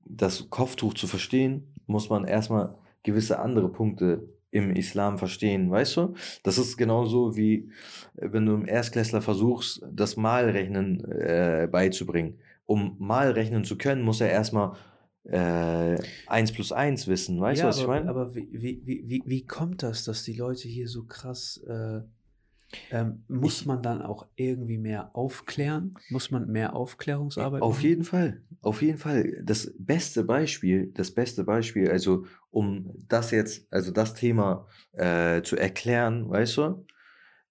[0.06, 6.14] das Kopftuch zu verstehen, muss man erstmal gewisse andere Punkte im Islam verstehen, weißt du?
[6.44, 7.70] Das ist genauso wie
[8.16, 12.40] äh, wenn du im Erstklässler versuchst, das Malrechnen äh, beizubringen.
[12.66, 14.76] Um Malrechnen zu können, muss er erstmal
[15.24, 17.40] äh, 1 plus 1 wissen.
[17.42, 18.10] Weißt du, Ja, was ich aber, meine?
[18.10, 22.02] aber wie, wie, wie, wie, wie kommt das, dass die Leute hier so krass, äh,
[22.92, 25.94] ähm, muss Ich- man dann auch irgendwie mehr aufklären?
[26.10, 27.86] Muss man mehr Aufklärungsarbeit Auf machen?
[27.88, 29.42] jeden Fall, auf jeden Fall.
[29.44, 35.56] Das beste Beispiel, das beste Beispiel, also um das jetzt, also das Thema äh, zu
[35.56, 36.86] erklären, weißt du,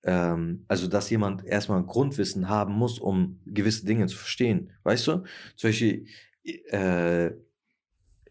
[0.04, 5.24] ähm, also dass jemand erstmal Grundwissen haben muss, um gewisse Dinge zu verstehen, weißt du?
[5.56, 6.06] Zum Beispiel,
[6.44, 7.30] äh,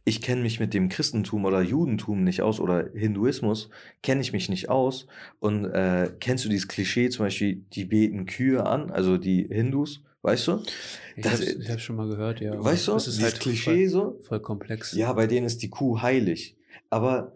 [0.07, 3.69] ich kenne mich mit dem Christentum oder Judentum nicht aus oder Hinduismus,
[4.01, 5.05] kenne ich mich nicht aus.
[5.39, 10.03] Und äh, kennst du dieses Klischee, zum Beispiel, die beten Kühe an, also die Hindus,
[10.21, 10.63] weißt du?
[11.17, 12.63] Ich das- hab's, ich hab's schon mal gehört, ja.
[12.63, 14.19] Weißt du, es ist dieses halt Klischee voll, so?
[14.21, 14.93] voll komplex.
[14.93, 16.55] Ja, bei denen ist die Kuh heilig.
[16.89, 17.33] Aber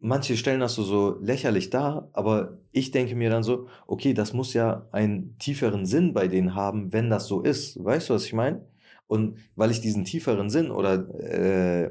[0.00, 4.32] manche stellen das so, so lächerlich dar, aber ich denke mir dann so, okay, das
[4.32, 7.82] muss ja einen tieferen Sinn bei denen haben, wenn das so ist.
[7.84, 8.64] Weißt du, was ich meine?
[9.08, 11.90] Und weil ich diesen tieferen Sinn oder äh,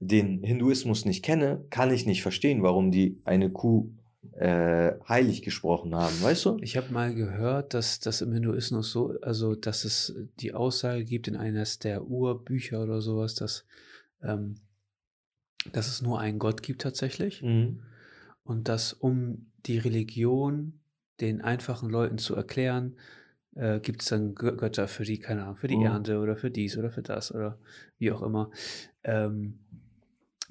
[0.00, 3.90] den Hinduismus nicht kenne, kann ich nicht verstehen, warum die eine Kuh
[4.32, 6.56] äh, heilig gesprochen haben, weißt du?
[6.60, 11.28] Ich habe mal gehört, dass das im Hinduismus so, also dass es die Aussage gibt
[11.28, 13.64] in eines der Urbücher oder sowas, dass,
[14.22, 14.56] ähm,
[15.72, 17.80] dass es nur einen Gott gibt tatsächlich Mhm.
[18.44, 20.80] und dass um die Religion
[21.20, 22.96] den einfachen Leuten zu erklären,
[23.56, 25.82] äh, gibt es dann Gö- Götter für die, keine Ahnung, für die Mhm.
[25.86, 27.58] Ernte oder für dies oder für das oder
[27.98, 28.50] wie auch immer.
[29.02, 29.58] Ähm,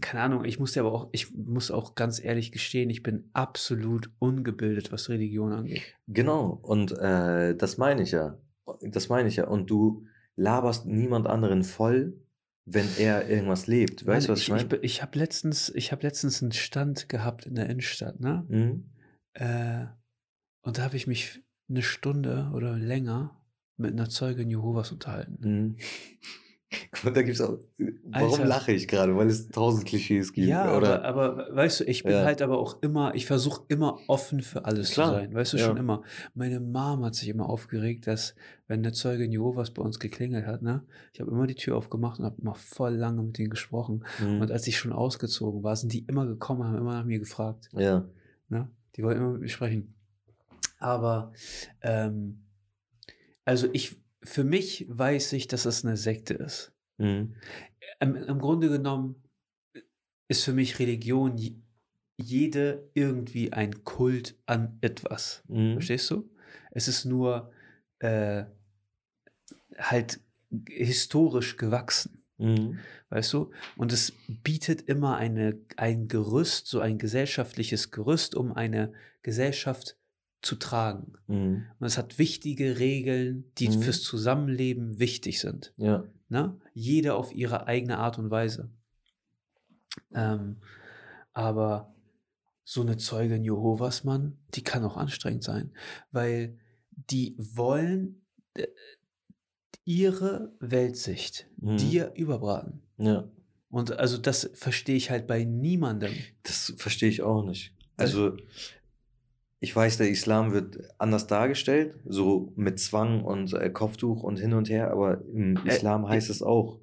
[0.02, 3.30] keine Ahnung, ich muss dir aber auch, ich muss auch ganz ehrlich gestehen, ich bin
[3.34, 5.84] absolut ungebildet, was Religion angeht.
[6.08, 8.38] Genau, und äh, das meine ich ja.
[8.82, 9.48] Das meine ich ja.
[9.48, 12.20] Und du laberst niemand anderen voll,
[12.66, 14.06] wenn er irgendwas lebt.
[14.06, 14.68] Weißt du, was ich ich, ich, meine?
[14.68, 18.44] be- ich habe letztens, ich habe letztens einen Stand gehabt in der Innenstadt, ne?
[18.50, 18.90] Mhm.
[19.34, 19.86] Äh,
[20.62, 23.38] und da habe ich mich eine Stunde oder länger
[23.78, 25.38] mit einer Zeugin Jehovas unterhalten.
[25.42, 25.76] Mhm.
[27.06, 27.58] Da gibt's auch.
[28.06, 28.46] Warum Alter.
[28.46, 29.16] lache ich gerade?
[29.16, 30.48] Weil es tausend Klischees gibt.
[30.48, 31.06] Ja, oder?
[31.06, 32.26] aber, aber weißt du, ich bin Ja.
[32.26, 35.34] halt aber auch immer, ich versuche immer offen für alles Klar, zu sein.
[35.34, 35.66] Weißt du, ja.
[35.68, 36.02] schon immer.
[36.34, 38.36] Meine Mom hat sich immer aufgeregt, dass,
[38.68, 42.20] wenn eine Zeugin Jehovas bei uns geklingelt hat, ne, ich habe immer die Tür aufgemacht
[42.20, 44.04] und habe immer voll lange mit denen gesprochen.
[44.20, 44.42] Mhm.
[44.42, 47.70] Und als ich schon ausgezogen war, sind die immer gekommen, haben immer nach mir gefragt.
[47.74, 48.06] ja.
[48.50, 48.70] Ne?
[48.98, 49.95] Die wollten immer mit mir sprechen.
[50.78, 51.34] Aber,
[51.82, 52.46] ähm,
[53.46, 56.74] also ich, für mich weiß ich, dass es eine Sekte ist.
[56.98, 57.36] Mhm.
[58.00, 59.24] Im, Im Grunde genommen
[60.28, 61.56] ist für mich Religion je-
[62.18, 65.44] jede irgendwie ein Kult an etwas.
[65.48, 65.74] Mhm.
[65.74, 66.30] Verstehst du?
[66.72, 67.52] Es ist nur
[68.00, 68.46] äh,
[69.78, 70.20] halt
[70.70, 72.24] historisch gewachsen.
[72.38, 72.80] Mhm.
[73.10, 73.52] Weißt du?
[73.78, 79.98] Und es bietet immer eine, ein Gerüst, so ein gesellschaftliches Gerüst, um eine Gesellschaft
[80.46, 81.14] zu tragen.
[81.28, 81.66] Mhm.
[81.80, 83.82] Und es hat wichtige Regeln, die Mhm.
[83.82, 85.74] fürs Zusammenleben wichtig sind.
[85.78, 86.04] Ja.
[86.30, 86.60] Ne?
[86.74, 88.70] Jede auf ihre eigene Art und Weise.
[90.14, 90.58] Ähm,
[91.34, 91.94] aber
[92.64, 95.72] so eine Zeugin Jehovas, Mann, die kann auch anstrengend sein,
[96.12, 96.58] weil
[96.92, 98.22] die wollen
[98.56, 98.68] äh,
[99.84, 101.78] ihre Weltsicht Mhm.
[101.78, 102.82] dir überbraten.
[102.98, 103.30] Ja.
[103.70, 106.14] Und also das verstehe ich halt bei niemandem.
[106.44, 107.74] Das verstehe ich auch nicht.
[107.98, 108.38] Also,
[109.66, 114.54] ich weiß, der Islam wird anders dargestellt, so mit Zwang und äh, Kopftuch und hin
[114.54, 116.78] und her, aber im Äh, Islam heißt es auch,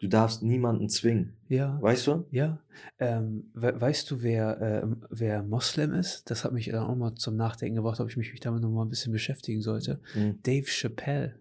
[0.00, 1.34] du darfst niemanden zwingen.
[1.48, 1.78] Ja.
[1.82, 2.24] Weißt du?
[2.30, 2.60] Ja,
[3.00, 6.30] ähm, we weißt du, wer, äh, wer Moslem ist?
[6.30, 8.84] Das hat mich dann auch mal zum Nachdenken gebracht, ob ich mich damit noch mal
[8.84, 9.98] ein bisschen beschäftigen sollte.
[10.14, 10.38] Mhm.
[10.44, 11.34] Dave Chappelle.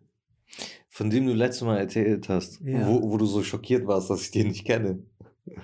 [0.89, 2.87] Von dem du letztes Mal erzählt hast, Ja.
[2.87, 4.99] wo, wo du so schockiert warst, dass ich den nicht kenne.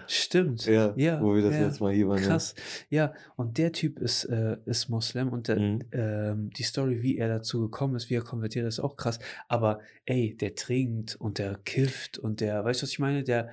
[0.08, 0.66] Stimmt.
[0.66, 1.68] Ja, Ja, wo wir das ja.
[1.68, 2.20] letzte Mal hier waren.
[2.22, 2.56] Krass.
[2.90, 5.80] Ja, und der Typ ist, äh, ist Moslem und der, Mhm.
[5.92, 9.20] ähm, die Story, wie er dazu gekommen ist, wie er konvertiert ist, auch krass.
[9.48, 13.24] Aber ey, der trinkt und der kifft und der, weißt du, was ich meine?
[13.24, 13.50] Der,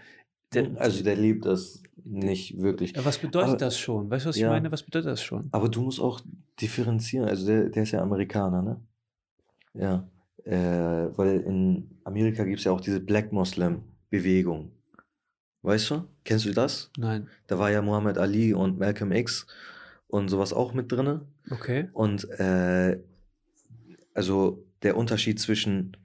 [0.55, 2.95] der Also der lebt das nicht wirklich.
[3.05, 4.11] Was bedeutet Aber- das schon?
[4.11, 4.51] Weißt du, was ich Ja.
[4.51, 4.73] meine?
[4.73, 5.49] Was bedeutet das schon?
[5.53, 6.21] Aber du musst auch
[6.61, 7.29] differenzieren.
[7.29, 8.81] Also der, der ist ja Amerikaner, ne?
[9.75, 10.09] Ja.
[10.45, 14.71] Äh, weil in Amerika gibt es ja auch diese Black Muslim-Bewegung.
[15.63, 16.05] Weißt du?
[16.25, 16.91] Kennst du das?
[16.97, 17.29] Nein.
[17.47, 19.47] Da war ja Muhammad Ali und Malcolm X
[20.07, 21.27] und sowas auch mit drinne.
[21.51, 21.89] Okay.
[21.93, 22.99] Und äh,
[24.15, 25.97] also der Unterschied zwischen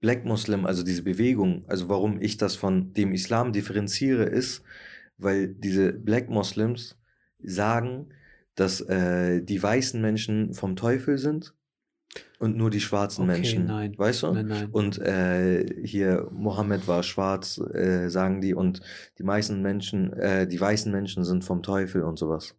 [0.00, 4.62] Black Muslim, also diese Bewegung, also warum ich das von dem Islam differenziere, ist,
[5.18, 6.98] weil diese Black Muslims
[7.42, 8.08] sagen,
[8.54, 11.54] dass äh, die weißen Menschen vom Teufel sind
[12.38, 13.66] und nur die schwarzen Okay, Menschen.
[13.66, 13.96] nein.
[13.96, 14.32] Weißt du?
[14.32, 14.68] Nein, nein.
[14.70, 18.80] Und äh, hier Mohammed war schwarz, äh, sagen die, und
[19.18, 22.54] die meisten Menschen, äh, die weißen Menschen sind vom Teufel und sowas.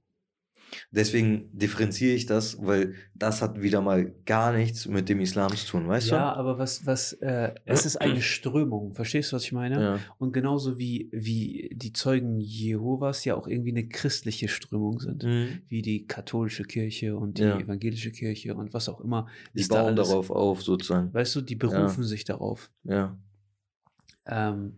[0.91, 5.65] Deswegen differenziere ich das, weil das hat wieder mal gar nichts mit dem Islam zu
[5.67, 9.49] tun, weißt Ja, aber was, was, äh, es ist eine Strömung, verstehst du, was ich
[9.49, 9.55] du?
[9.55, 9.81] meine?
[9.81, 9.99] Ja.
[10.17, 15.61] Und genauso wie, wie die Zeugen Jehovas ja auch irgendwie eine christliche Strömung sind, Mhm.
[15.67, 17.59] wie die katholische Kirche und die Ja.
[17.59, 19.27] evangelische Kirche und was auch immer.
[19.53, 21.13] Die da bauen alles- darauf auf, sozusagen.
[21.13, 22.69] Weißt du, die berufen sich darauf.
[22.83, 23.17] Ja.
[24.27, 24.77] Ähm,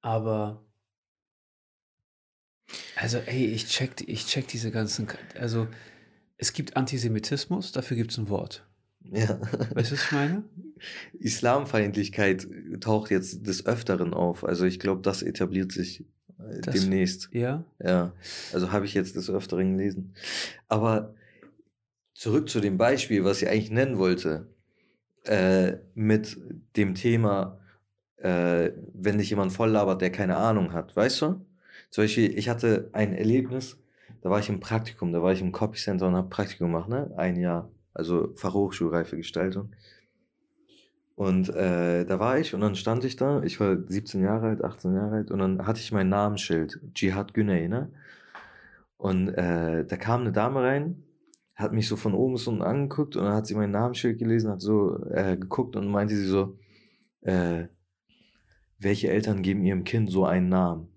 [0.00, 0.64] aber
[2.96, 5.06] also, ey, ich check, ich check diese ganzen,
[5.38, 5.66] also
[6.36, 8.64] es gibt Antisemitismus, dafür gibt es ein Wort.
[9.10, 9.40] Ja.
[9.74, 10.44] Weißt du, was ich meine?
[11.18, 12.46] Islamfeindlichkeit
[12.80, 14.44] taucht jetzt des Öfteren auf.
[14.44, 16.00] Also ich glaube, das etabliert sich
[16.38, 17.30] äh, Das- demnächst.
[17.32, 17.64] Ja.
[17.82, 18.12] Ja,
[18.52, 20.14] also habe ich jetzt des Öfteren gelesen.
[20.68, 21.14] Aber
[22.14, 24.48] zurück zu dem Beispiel, was ich eigentlich nennen wollte,
[25.24, 26.36] äh, mit
[26.76, 27.60] dem Thema,
[28.16, 31.46] äh, wenn dich jemand voll labert, der keine Ahnung hat, weißt du?
[31.90, 33.78] Zum Beispiel, ich hatte ein Erlebnis,
[34.20, 36.88] da war ich im Praktikum, da war ich im Copy Center und habe Praktikum gemacht,
[36.88, 37.12] ne?
[37.16, 39.72] Ein Jahr, also Fachhochschulreife Gestaltung.
[41.14, 44.62] Und äh, da war ich und dann stand ich da, ich war 17 Jahre alt,
[44.62, 47.90] 18 Jahre alt und dann hatte ich mein Namensschild, Jihad Güney, ne?
[48.98, 51.02] Und äh, da kam eine Dame rein,
[51.54, 54.50] hat mich so von oben bis unten angeguckt und dann hat sie mein Namensschild gelesen,
[54.50, 56.58] hat so äh, geguckt und meinte sie so,
[57.22, 57.64] äh,
[58.78, 60.88] welche Eltern geben ihrem Kind so einen Namen?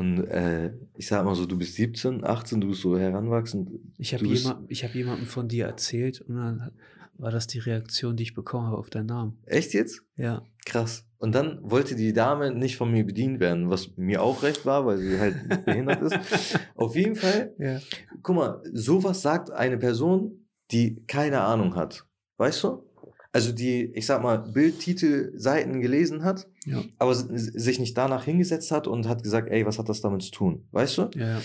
[0.00, 3.68] Und äh, ich sag mal so, du bist 17, 18, du bist so heranwachsend.
[3.98, 4.26] Ich habe
[4.68, 6.70] ich hab jemandem von dir erzählt und dann
[7.18, 9.36] war das die Reaktion, die ich bekommen habe auf deinen Namen.
[9.44, 10.02] Echt jetzt?
[10.16, 10.42] Ja.
[10.64, 11.04] Krass.
[11.18, 14.86] Und dann wollte die Dame nicht von mir bedient werden, was mir auch recht war,
[14.86, 15.36] weil sie halt
[15.66, 16.58] behindert ist.
[16.76, 17.78] Auf jeden Fall, Ja.
[18.22, 22.06] guck mal, sowas sagt eine Person, die keine Ahnung hat.
[22.38, 22.86] Weißt du?
[23.32, 26.82] Also die, ich sag mal, Bildtitelseiten gelesen hat, Ja.
[26.98, 30.32] aber sich nicht danach hingesetzt hat und hat gesagt, ey, was hat das damit zu
[30.32, 30.66] tun?
[30.72, 31.10] Weißt du?
[31.14, 31.40] Ja, ja.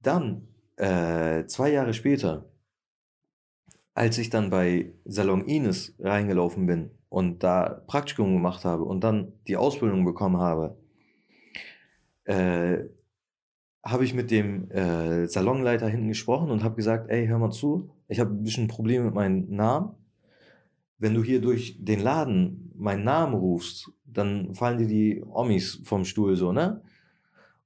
[0.00, 0.46] Dann,
[0.76, 2.48] äh, zwei Jahre später,
[3.94, 9.32] als ich dann bei Salon Ines reingelaufen bin und da Praktikum gemacht habe und dann
[9.48, 10.76] die Ausbildung bekommen habe,
[12.24, 12.84] äh,
[13.84, 17.90] habe ich mit dem äh, Salonleiter hinten gesprochen und habe gesagt, ey, hör mal zu,
[18.06, 19.96] ich habe ein bisschen Probleme mit meinem Namen.
[20.98, 26.04] Wenn du hier durch den Laden meinen Namen rufst, dann fallen dir die Omis vom
[26.04, 26.82] Stuhl so, ne?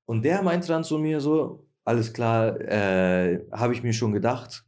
[0.05, 4.65] Und der meinte dann zu mir so, alles klar, äh, habe ich mir schon gedacht,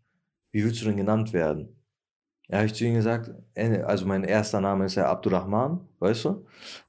[0.52, 1.76] wie willst du denn genannt werden?
[2.48, 6.24] Ja, habe ich zu ihm gesagt, äh, also mein erster Name ist ja Abdurrahman, weißt
[6.26, 6.28] du?
[6.28, 6.44] Habe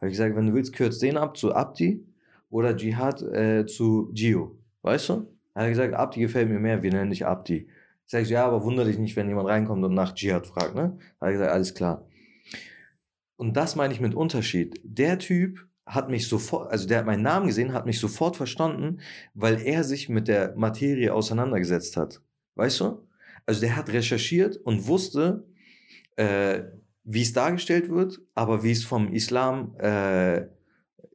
[0.08, 2.06] ich gesagt, wenn du willst, kürzt den ab zu Abdi
[2.50, 5.14] oder Jihad äh, zu Gio, weißt du?
[5.54, 7.68] Hat er gesagt, Abdi gefällt mir mehr, wir nennen dich Abdi.
[8.06, 10.76] Sag ich so, ja, aber wundere dich nicht, wenn jemand reinkommt und nach Jihad fragt,
[10.76, 10.98] ne?
[11.20, 12.08] Hat er gesagt, alles klar.
[13.36, 14.80] Und das meine ich mit Unterschied.
[14.84, 19.02] Der Typ hat mich sofort, also der hat meinen Namen gesehen, hat mich sofort verstanden,
[19.34, 22.22] weil er sich mit der Materie auseinandergesetzt hat.
[22.56, 23.08] Weißt du?
[23.46, 25.46] Also der hat recherchiert und wusste,
[26.16, 26.64] äh,
[27.04, 30.48] wie es dargestellt wird, aber wie es vom Islam äh,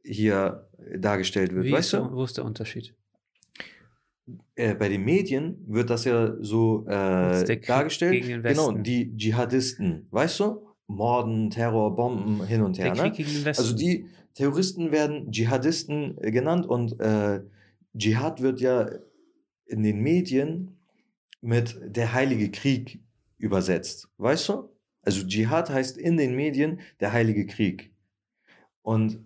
[0.03, 1.65] hier dargestellt wird.
[1.65, 2.11] Wie weißt du?
[2.13, 2.95] wo ist der Unterschied?
[4.55, 8.43] Äh, bei den Medien wird das ja so äh, dargestellt.
[8.43, 10.67] Genau, die Dschihadisten, weißt du?
[10.87, 12.93] Morden, Terror, Bomben hin und her.
[12.93, 13.13] Ne?
[13.47, 17.41] Also die Terroristen werden Dschihadisten äh, genannt und äh,
[17.97, 18.89] Dschihad wird ja
[19.65, 20.77] in den Medien
[21.41, 22.99] mit der Heilige Krieg
[23.37, 24.09] übersetzt.
[24.17, 24.69] Weißt du?
[25.01, 27.93] Also Dschihad heißt in den Medien der Heilige Krieg.
[28.81, 29.19] Und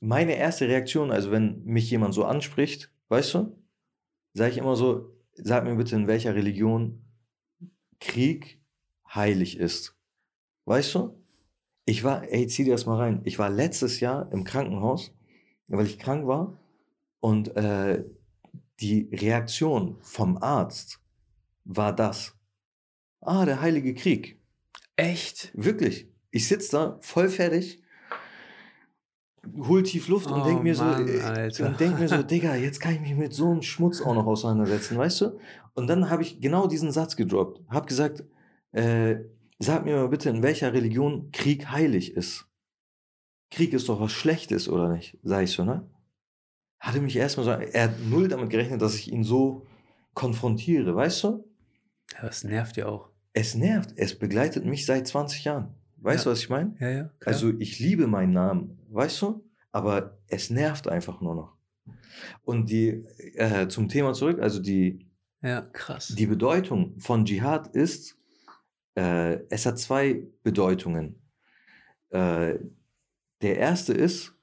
[0.00, 3.55] meine erste Reaktion, also wenn mich jemand so anspricht, weißt du,
[4.36, 7.02] sage ich immer so, sag mir bitte, in welcher Religion
[8.00, 8.60] Krieg
[9.08, 9.96] heilig ist.
[10.66, 11.18] Weißt du?
[11.86, 13.22] Ich war, ey, zieh dir das mal rein.
[13.24, 15.14] Ich war letztes Jahr im Krankenhaus,
[15.68, 16.60] weil ich krank war.
[17.20, 18.04] Und äh,
[18.80, 21.00] die Reaktion vom Arzt
[21.64, 22.36] war das.
[23.20, 24.38] Ah, der Heilige Krieg.
[24.96, 25.50] Echt?
[25.54, 26.08] Wirklich.
[26.30, 27.82] Ich sitze da voll fertig,
[29.56, 31.66] hol tief Luft und Oh denk mir so, Mann, äh, Alter.
[31.66, 34.26] und denk mir so, Digga, jetzt kann ich mich mit so einem Schmutz auch noch
[34.26, 35.38] auseinandersetzen, weißt du?
[35.74, 37.60] Und dann habe ich genau diesen Satz gedroppt.
[37.68, 38.24] Hab gesagt,
[38.72, 39.16] äh,
[39.58, 42.46] sag mir mal bitte, in welcher Religion Krieg heilig ist.
[43.50, 45.18] Krieg ist doch was Schlechtes, oder nicht?
[45.22, 45.88] Sag ich so, ne?
[46.80, 49.66] Hatte mich erstmal so, er hat null damit gerechnet, dass ich ihn so
[50.14, 51.44] konfrontiere, weißt du?
[52.14, 53.10] Ja, das nervt ja auch.
[53.32, 55.74] Es nervt, es begleitet mich seit 20 Jahren.
[55.98, 56.30] Weißt Ja.
[56.30, 56.74] du, was ich meine?
[56.80, 57.04] Ja, ja.
[57.18, 57.34] Klar.
[57.34, 59.44] Also ich liebe meinen Namen, weißt du?
[59.72, 61.56] Aber es nervt einfach nur noch.
[62.42, 65.06] Und die, äh, zum Thema zurück, also die,
[65.42, 66.08] ja, krass.
[66.08, 68.18] die Bedeutung von Dschihad ist,
[68.96, 71.22] äh, es hat zwei Bedeutungen.
[72.08, 72.58] Äh,
[73.42, 74.34] der erste ist,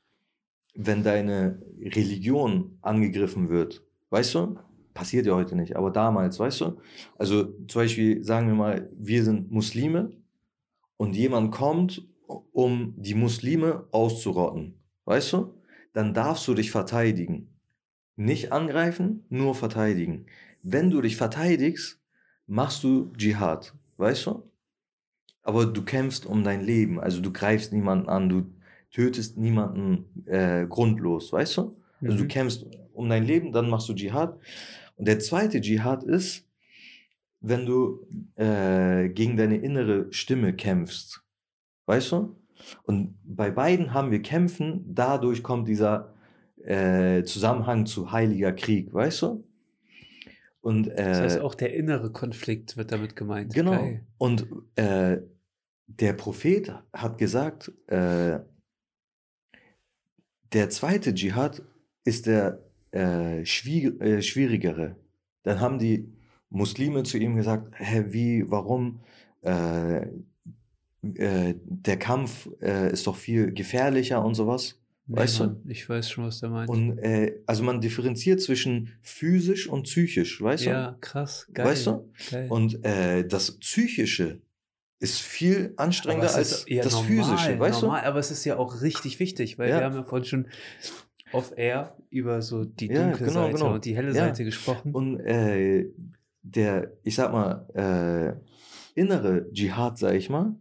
[0.76, 4.60] wenn deine Religion angegriffen wird, weißt du?
[4.94, 6.78] passiert ja heute nicht, aber damals, weißt du?
[7.18, 10.12] Also zum Beispiel sagen wir mal, wir sind Muslime
[10.98, 12.08] und jemand kommt,
[12.52, 14.76] um die Muslime auszurotten,
[15.06, 15.54] weißt du?
[15.94, 17.50] Dann darfst du dich verteidigen.
[18.16, 20.26] Nicht angreifen, nur verteidigen.
[20.62, 22.00] Wenn du dich verteidigst,
[22.48, 24.44] machst du Dschihad, weißt du?
[25.42, 28.46] Aber du kämpfst um dein Leben, also du greifst niemanden an, du
[28.92, 31.76] tötest niemanden äh, grundlos, weißt du?
[32.06, 32.28] Also du Mhm.
[32.28, 34.40] kämpfst um dein Leben, dann machst du Dschihad.
[34.96, 36.48] Und der zweite Dschihad ist,
[37.42, 41.23] wenn du äh, gegen deine innere Stimme kämpfst,
[41.86, 42.36] weißt du?
[42.84, 46.14] Und bei beiden haben wir Kämpfen, dadurch kommt dieser
[46.64, 49.44] äh, Zusammenhang zu heiliger Krieg, weißt du?
[50.62, 53.54] Und Das heißt, äh, auch der innere Konflikt wird damit gemeint.
[53.54, 53.72] Genau.
[53.72, 54.06] Geil.
[54.18, 55.18] Und äh,
[55.88, 58.40] der Prophet hat gesagt, äh,
[60.54, 61.64] der zweite Dschihad
[62.06, 64.96] ist der äh, schwier äh, schwierigere.
[65.44, 66.14] Dann haben die
[66.50, 69.02] Muslime zu ihm gesagt, hä, wie, warum?
[71.16, 74.80] Äh, der Kampf äh, ist doch viel gefährlicher und sowas.
[75.08, 75.44] Weißt du?
[75.48, 76.70] Mann, ich weiß schon, was der meint.
[76.70, 80.70] Und äh, also man differenziert zwischen physisch und psychisch, weißt du?
[80.70, 81.66] ja, krass, geil.
[81.66, 82.10] Weißt du?
[82.32, 82.48] Geil.
[82.50, 84.40] Und äh, das Psychische
[85.00, 89.20] ist viel anstrengender als das normal, Physische, weißt normal, Aber es ist ja auch richtig
[89.20, 89.80] wichtig, weil Ja.
[89.80, 90.48] wir haben ja vorhin schon
[91.34, 93.74] off-air über so die Ja, dunkle genau, Seite genau.
[93.74, 94.28] und die helle Ja.
[94.28, 94.94] Seite gesprochen.
[94.94, 94.98] du?
[94.98, 95.90] Und äh,
[96.44, 97.68] der, ich sag mal,
[98.96, 100.56] äh, innere Dschihad, sag ich mal,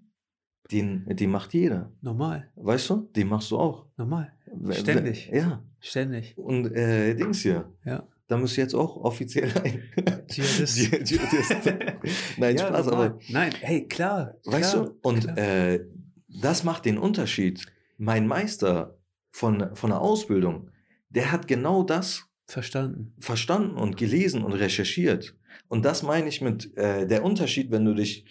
[0.70, 1.90] den, den macht jeder.
[2.00, 3.08] normal, Weißt du?
[3.16, 3.86] Den machst du auch.
[3.96, 4.32] normal,
[4.70, 5.28] Ständig.
[5.32, 5.62] Ja.
[5.80, 6.36] ständig.
[6.38, 8.06] Und äh, Dings hier, Ja.
[8.28, 9.82] da musst du jetzt auch offiziell ein.
[10.28, 10.78] Dschihadist.
[10.78, 11.74] Dschih- Dschihadist.
[12.38, 13.06] Nein, Ja, Spaß, normal.
[13.06, 14.34] aber Nein, hey, klar.
[14.44, 14.98] Weißt klar, du?
[15.02, 15.38] Und klar.
[15.38, 15.84] äh,
[16.28, 17.66] das macht den Unterschied.
[17.98, 18.98] Mein Meister
[19.30, 20.70] von, von der Ausbildung,
[21.10, 23.14] der hat genau das Verstanden.
[23.18, 25.36] verstanden und gelesen und recherchiert.
[25.68, 28.24] Und das meine ich mit äh, der Unterschied, wenn du dich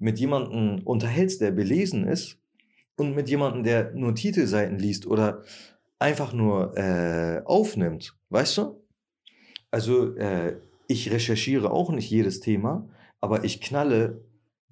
[0.00, 2.40] mit jemandem unterhältst, der belesen ist,
[2.96, 5.42] und mit jemandem, der nur Titelseiten liest oder
[5.98, 8.14] einfach nur äh, aufnimmt.
[8.28, 8.84] Weißt du?
[9.70, 12.88] Also äh, ich recherchiere auch nicht jedes Thema,
[13.20, 14.22] aber ich knalle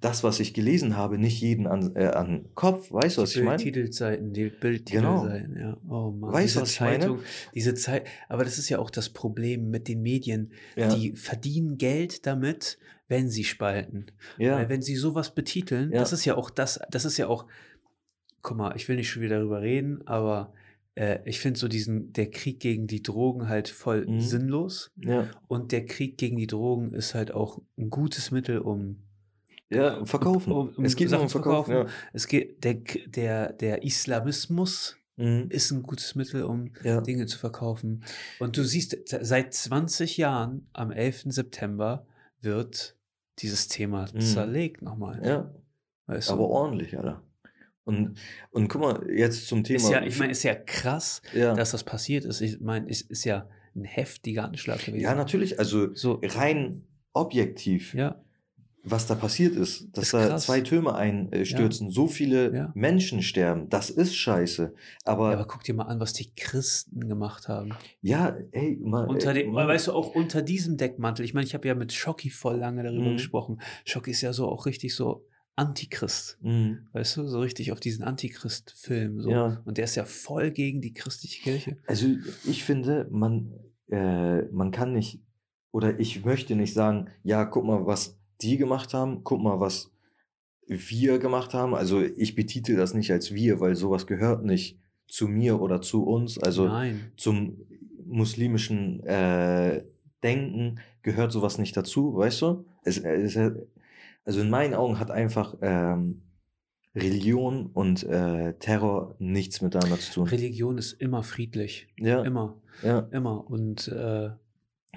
[0.01, 2.91] das, was ich gelesen habe, nicht jeden an, äh, an Kopf.
[2.91, 3.61] Weißt du, was ich meine?
[3.61, 5.77] Titelseiten, die Bildtitelseiten, ja.
[5.89, 6.99] Oh Mann, Weißt diese du, was ich meine?
[6.99, 7.19] Zeitung,
[7.53, 10.51] diese Zeit, aber das ist ja auch das Problem mit den Medien.
[10.77, 10.93] Ja.
[10.93, 12.79] Die verdienen Geld damit,
[13.09, 14.05] wenn sie spalten.
[14.37, 14.55] ja.
[14.55, 15.99] Weil wenn sie sowas betiteln, Ja.
[15.99, 17.45] das ist ja auch das, das ist ja auch,
[18.41, 20.53] guck mal, ich will nicht schon wieder darüber reden, aber
[20.95, 24.21] äh, ich finde so diesen, der Krieg gegen die Drogen halt voll Mhm.
[24.21, 24.91] sinnlos.
[24.95, 25.27] ja.
[25.49, 28.97] Und der Krieg gegen die Drogen ist halt auch ein gutes Mittel, um
[29.69, 30.51] Ja, verkaufen.
[30.51, 31.71] um- um es geht Sachen um Verkaufen.
[31.73, 31.93] verkaufen.
[32.13, 32.75] Es geht, der,
[33.07, 35.25] der, der Islamismus Ja.
[35.25, 35.49] Mhm.
[35.51, 37.01] ist ein gutes Mittel, um Ja.
[37.01, 38.03] Dinge zu verkaufen.
[38.39, 41.31] Und du siehst, seit 20 Jahren, am 11.
[41.31, 42.05] September,
[42.41, 42.95] wird
[43.39, 44.21] dieses Thema Mhm.
[44.21, 45.21] zerlegt nochmal.
[45.25, 45.53] ja,
[46.07, 46.33] Weißt du?
[46.33, 47.21] aber ordentlich, Alter.
[47.83, 48.17] Und,
[48.51, 49.77] und guck mal, jetzt zum Thema.
[49.77, 51.53] Ist ja, ich meine, ist ja krass, ja.
[51.53, 52.39] dass das passiert ist.
[52.41, 55.01] Ich meine, es ist ja ein heftiger Anschlag gewesen.
[55.01, 55.57] ja, natürlich.
[55.59, 58.21] Also So, rein objektiv, ja,
[58.83, 60.45] was da passiert ist, dass Ist da krass.
[60.45, 62.71] zwei Türme einstürzen, so viele Ja.
[62.75, 64.73] Menschen sterben, das ist scheiße.
[65.03, 67.71] Aber, ja, aber guck dir mal an, was die Christen gemacht haben.
[68.01, 71.25] ja, ey, mal, Unter dem, Mann, weißt du, auch unter diesem Deckmantel.
[71.25, 73.13] Ich meine, ich habe ja mit Schocki voll lange darüber Mhm.
[73.17, 73.61] gesprochen.
[73.85, 75.25] Schocki ist ja so auch richtig so
[75.55, 76.37] Antichrist.
[76.41, 76.87] Mhm.
[76.93, 79.21] Weißt du, so richtig auf diesen Antichrist-Film.
[79.21, 79.29] So.
[79.31, 79.61] Ja.
[79.65, 81.77] Und der ist ja voll gegen die christliche Kirche.
[81.85, 82.07] Also
[82.45, 83.53] ich finde, man,
[83.91, 85.21] äh, man kann nicht,
[85.71, 89.91] oder ich möchte nicht sagen, ja, guck mal, was die gemacht haben, guck mal, was
[90.67, 91.73] wir gemacht haben.
[91.75, 96.03] Also ich betitel das nicht als wir, weil sowas gehört nicht zu mir oder zu
[96.03, 96.37] uns.
[96.37, 97.11] Also Nein.
[97.17, 97.57] zum
[98.05, 99.83] muslimischen äh,
[100.23, 102.65] Denken gehört sowas nicht dazu, weißt du?
[102.83, 103.37] Es, es,
[104.25, 106.21] also in meinen Augen hat einfach ähm,
[106.95, 110.27] Religion und äh, Terror nichts miteinander zu tun.
[110.27, 111.87] Religion ist immer friedlich.
[111.97, 112.61] Ja, Immer.
[112.83, 112.99] ja.
[113.11, 113.49] Immer.
[113.49, 114.31] Und äh,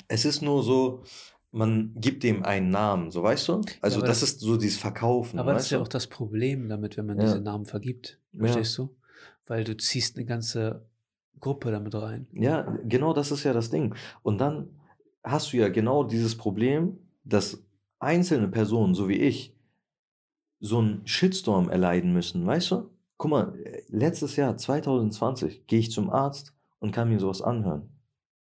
[0.09, 1.05] Es ist nur so,
[1.53, 3.61] man gibt dem einen Namen, so weißt du?
[3.81, 5.85] Also aber das, das- ist so dieses Verkaufen, aber das ist ja du?
[5.85, 7.25] auch das Problem damit, wenn man Ja.
[7.25, 8.19] diese Namen vergibt.
[8.33, 8.41] Ja.
[8.47, 8.95] Verstehst du?
[9.47, 10.87] Weil du ziehst eine ganze
[11.41, 12.27] Gruppe damit rein.
[12.33, 13.95] Ja, genau das ist ja das Ding.
[14.23, 14.71] Und dann
[15.23, 17.63] hast du ja genau dieses Problem, dass
[17.99, 19.55] einzelne Personen, so wie ich,
[20.61, 22.91] so einen Shitstorm erleiden müssen, weißt du?
[23.19, 27.89] Guck mal, äh, letztes Jahr, 2020, gehe ich zum Arzt und kann mir sowas anhören.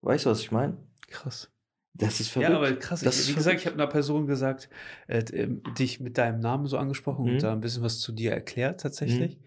[0.02, 0.76] Weißt du, was ich meine?
[1.08, 1.50] Krass.
[1.94, 2.50] Das ist verrückt.
[2.50, 3.00] Ja, aber krass.
[3.00, 3.78] Das ich, wie gesagt, ich verrückt.
[3.78, 4.68] habe einer Person gesagt,
[5.08, 7.30] äh, ähm, dich mit deinem Namen so angesprochen Mhm.
[7.32, 9.38] und da ein bisschen was zu dir erklärt tatsächlich.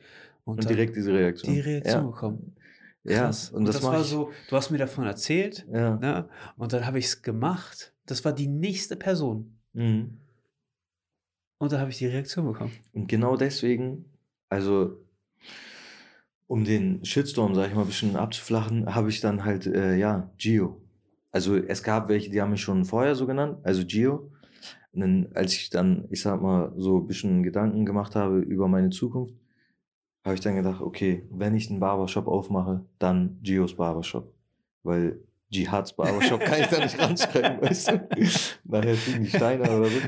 [0.46, 1.54] Und, Und dann direkt diese Reaktion.
[1.54, 2.10] die Reaktion Ja.
[2.12, 2.56] bekommen.
[3.06, 3.50] Ja, Krass.
[3.50, 4.08] und Und das das war ich.
[4.08, 5.96] so, du hast mir davon erzählt, Ja.
[5.98, 6.30] ne?
[6.58, 7.94] Und dann habe ich es gemacht.
[8.06, 9.58] Das war die nächste Person.
[9.74, 10.18] Mhm.
[11.58, 12.74] Und da habe ich die Reaktion bekommen.
[12.94, 14.06] Und genau deswegen,
[14.50, 14.98] also
[16.48, 20.30] um den Shitstorm, sag ich mal, ein bisschen abzuflachen, habe ich dann halt, äh, ja,
[20.38, 20.82] Gio.
[21.34, 24.32] Also es gab welche, die haben mich schon vorher so genannt, also Gio.
[24.94, 28.68] Und dann, als ich dann, ich sag mal, so ein bisschen Gedanken gemacht habe über
[28.68, 29.34] meine Zukunft,
[30.24, 34.32] habe ich dann gedacht, okay, wenn ich einen Barbershop aufmache, dann Gios Barbershop.
[34.84, 35.20] Weil
[35.50, 38.08] Jihads Barbershop kann ich da nicht ranschreiben, weißt du?
[38.66, 40.00] Nachher fliegen die Steine oder so.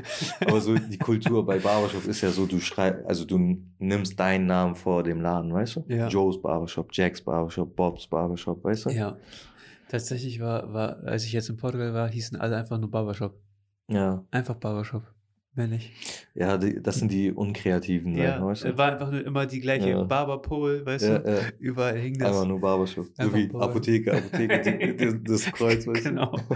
[0.46, 4.46] Aber so die Kultur bei Barbershop ist ja so, du schreibst, also du nimmst deinen
[4.46, 5.84] Namen vor dem Laden, weißt du?
[5.88, 6.06] Ja.
[6.08, 8.90] Joe's Barbershop, Jack's Barbershop, Bob's Barbershop, weißt du?
[8.90, 9.16] Ja.
[9.88, 13.40] Tatsächlich war, war, als ich jetzt in Portugal war, hießen alle einfach nur Barbershop.
[13.88, 15.04] Ja, Einfach Barbershop.
[15.54, 15.90] Mehr nicht.
[16.34, 18.76] ja die, das sind die Unkreativen, Ja, weißt du?
[18.76, 20.02] war einfach nur immer die gleiche Ja.
[20.02, 21.30] Barberpole, weißt Ja, du?
[21.30, 21.38] ja.
[21.58, 22.28] Überall hing das.
[22.28, 23.06] Einfach nur Barbershop.
[23.14, 26.30] So Einfach wie Barber- Apotheke, Apotheke, die, die, das Kreuz, weißt Genau.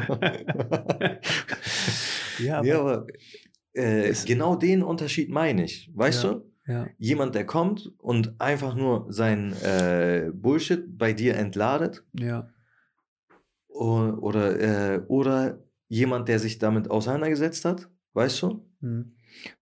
[2.38, 2.44] du?
[2.44, 3.06] Ja, aber, ja, aber
[3.72, 5.90] äh, genau den Unterschied meine ich.
[5.94, 6.42] Weißt du?
[6.66, 6.86] ja.
[6.98, 12.48] Jemand, der kommt und einfach nur sein äh, Bullshit bei dir entladet Ja.
[13.72, 14.60] Oder,
[14.94, 18.64] äh, oder jemand, der sich damit auseinandergesetzt hat, weißt du?
[18.80, 19.12] Hm.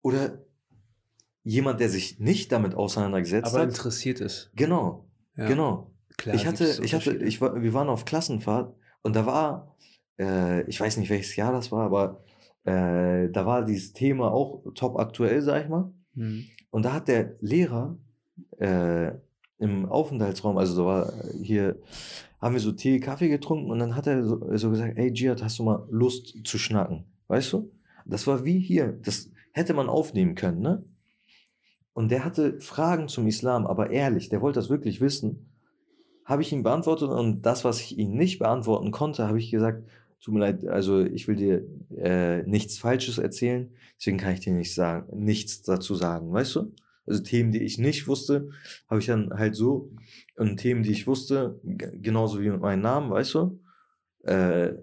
[0.03, 0.45] Oder
[1.43, 3.69] jemand, der sich nicht damit auseinandergesetzt Aber hat.
[3.71, 4.51] interessiert ist.
[4.55, 5.47] Genau, Ja.
[5.49, 5.93] genau.
[6.17, 9.77] Klar, ich hatte, ich hatte, ich war, wir waren auf Klassenfahrt und da war,
[10.19, 12.25] äh, ich weiß nicht welches Jahr das war, aber
[12.65, 15.93] äh, da war dieses Thema auch top aktuell, sag ich mal.
[16.15, 16.45] Hm.
[16.71, 17.97] Und da hat der Lehrer
[18.59, 19.13] äh,
[19.59, 21.79] im Aufenthaltsraum, also da war hier,
[22.41, 25.43] haben wir so Tee, Kaffee getrunken und dann hat er so, so gesagt, ey Giat,
[25.43, 27.05] hast du mal Lust zu schnacken?
[27.27, 27.71] Weißt du?
[28.05, 30.85] Das war wie hier, das hätte man aufnehmen können, ne?
[31.93, 35.51] Und der hatte Fragen zum Islam, aber ehrlich, der wollte das wirklich wissen.
[36.25, 39.83] Habe ich ihm beantwortet und das, was ich ihm nicht beantworten konnte, habe ich gesagt,
[40.21, 41.65] tut mir leid, also ich will dir
[41.97, 46.73] äh, nichts Falsches erzählen, deswegen kann ich dir nicht sagen, nichts dazu sagen, weißt du?
[47.09, 48.51] Also Themen, die ich nicht wusste,
[48.89, 49.91] habe ich dann halt so
[50.37, 53.61] und Themen, die ich wusste, genauso wie mit meinem Namen, weißt du,
[54.25, 54.75] äh,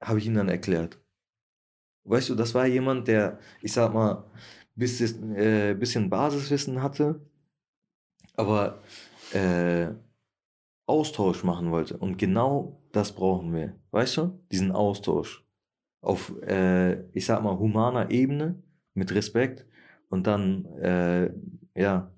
[0.00, 1.00] habe ich ihm dann erklärt.
[2.04, 4.24] Weißt du, das war jemand, der, ich sag mal,
[4.76, 7.20] bisschen, äh, bisschen Basiswissen hatte,
[8.34, 8.82] aber
[9.32, 9.88] äh,
[10.86, 11.98] Austausch machen wollte.
[11.98, 13.74] Und genau das brauchen wir.
[13.90, 14.40] Weißt du?
[14.50, 15.44] Diesen Austausch.
[16.00, 18.62] Auf, äh, ich sag mal, humaner Ebene,
[18.94, 19.66] mit Respekt.
[20.08, 21.30] Und dann, äh,
[21.76, 22.10] ja,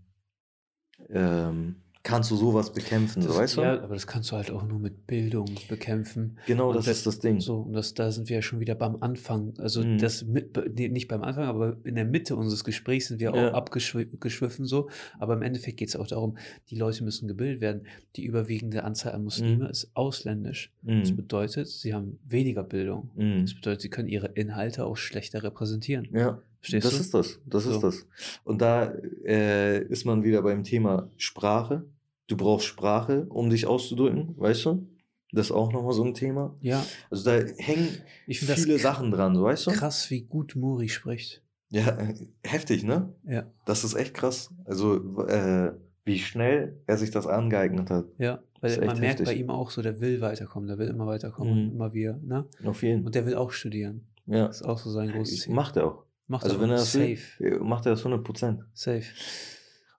[1.08, 3.60] ähm, kannst du sowas bekämpfen, so, Das, weißt du?
[3.60, 6.38] ja, aber das kannst du halt auch nur mit Bildung bekämpfen.
[6.46, 7.40] Genau, Und das das- ist das Ding.
[7.40, 9.52] So, und das, da sind wir ja schon wieder beim Anfang.
[9.58, 9.98] Also Mhm.
[9.98, 13.50] das mit, nee, nicht beim Anfang, aber in der Mitte unseres Gesprächs sind wir Ja.
[13.50, 14.88] auch abgeschwiffen so.
[15.18, 16.38] Aber im Endeffekt geht es auch darum,
[16.70, 17.82] die Leute müssen gebildet werden.
[18.16, 19.70] Die überwiegende Anzahl an Muslime Mhm.
[19.70, 20.72] ist ausländisch.
[20.82, 21.16] Das Mhm.
[21.16, 23.10] bedeutet, sie haben weniger Bildung.
[23.14, 23.42] Mhm.
[23.42, 26.08] Das bedeutet, sie können ihre Inhalte auch schlechter repräsentieren.
[26.12, 27.00] Ja, Verstehst das du?
[27.00, 27.40] ist das.
[27.46, 27.80] Das ist So.
[27.80, 28.06] das.
[28.44, 28.92] Und da
[29.24, 31.84] äh, ist man wieder beim Thema Sprache.
[32.26, 34.86] Du brauchst Sprache, um dich auszudrücken, weißt du?
[35.32, 36.54] Das ist auch nochmal so ein Thema.
[36.60, 37.88] Ja, Also da hängen
[38.26, 39.70] ich finde das viele Sachen dran, so, weißt du?
[39.70, 41.42] krass, wie gut Muri spricht.
[41.70, 41.96] Ja,
[42.44, 43.14] heftig, ne?
[43.26, 44.50] Ja, Das ist echt krass.
[44.64, 44.96] Also,
[45.28, 45.72] äh,
[46.04, 48.06] wie schnell er sich das angeeignet hat.
[48.18, 48.40] ja.
[48.62, 49.40] Weil ist man merkt bei heftig.
[49.40, 51.72] ihm auch so, der will weiterkommen, der will immer weiterkommen, Mhm.
[51.76, 52.18] immer wieder.
[52.22, 52.44] Ne?
[52.64, 54.02] Auf jeden Und der will auch studieren.
[54.26, 54.48] Ja.
[54.48, 55.54] Das ist auch so sein großes Ziel.
[55.54, 56.04] Macht er auch.
[56.30, 58.60] Macht Also, er wenn er das safe, will, macht er das 100 Prozent.
[58.72, 59.02] safe.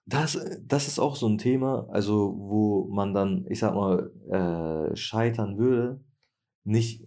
[0.06, 4.96] Das, das ist auch so ein Thema, also wo man dann, ich sag mal, äh,
[4.96, 6.00] scheitern würde.
[6.64, 7.04] Nicht,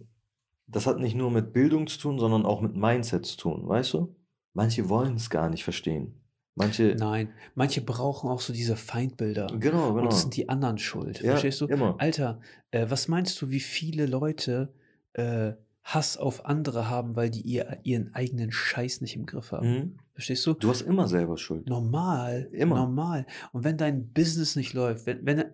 [0.68, 3.94] das hat nicht nur mit Bildung zu tun, sondern auch mit Mindset zu tun, weißt
[3.94, 4.14] du?
[4.54, 6.22] Manche wollen es gar nicht verstehen.
[6.54, 9.48] Manche, Nein, manche brauchen auch so diese Feindbilder.
[9.58, 10.08] genau, Und genau.
[10.08, 11.20] das sind die anderen schuld.
[11.20, 11.66] Ja, Verstehst du?
[11.66, 11.96] immer.
[11.98, 12.40] Alter,
[12.70, 14.72] äh, was meinst du, wie viele Leute
[15.14, 15.52] äh,
[15.88, 19.70] Hass auf andere haben, weil die ihr, ihren eigenen Scheiß nicht im Griff haben?
[19.70, 19.98] Mhm.
[20.14, 20.54] Verstehst du?
[20.54, 21.68] Du hast immer selber Schuld.
[21.68, 22.48] Normal.
[22.50, 22.74] Immer.
[22.76, 23.24] Normal.
[23.52, 25.44] Und wenn dein Business nicht läuft, wenn, wenn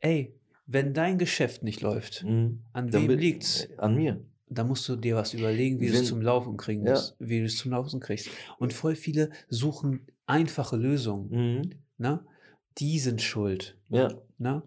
[0.00, 0.34] ey,
[0.66, 2.62] wenn dein Geschäft nicht läuft, Mhm.
[2.72, 3.68] an Dann wem liegt's?
[3.76, 4.24] An mir.
[4.48, 6.92] Da musst du dir was überlegen, wie du es zum Laufen kriegen Ja.
[6.92, 8.30] musst, wie du es zum Laufen kriegst.
[8.58, 11.28] Und voll viele suchen einfache Lösungen.
[11.58, 11.70] Mhm.
[11.98, 12.24] Ne?
[12.78, 13.76] Die sind schuld.
[13.90, 14.08] Ja,
[14.38, 14.62] Ne?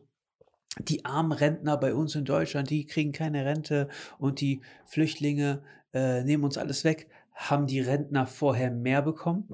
[0.79, 5.61] Die armen Rentner bei uns in Deutschland, die kriegen keine Rente und die Flüchtlinge
[5.93, 7.09] äh, nehmen uns alles weg.
[7.33, 9.47] Haben die Rentner vorher mehr bekommen?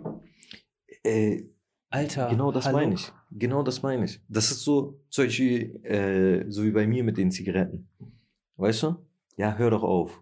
[1.06, 1.44] äh,
[1.90, 2.78] Alter, genau das hallo?
[2.78, 3.12] meine ich.
[3.32, 4.20] Genau das meine ich.
[4.28, 7.88] Das ist so, zum Beispiel, äh, so wie bei mir mit den Zigaretten.
[8.58, 8.96] Weißt du?
[9.38, 10.22] Ja, hör doch auf.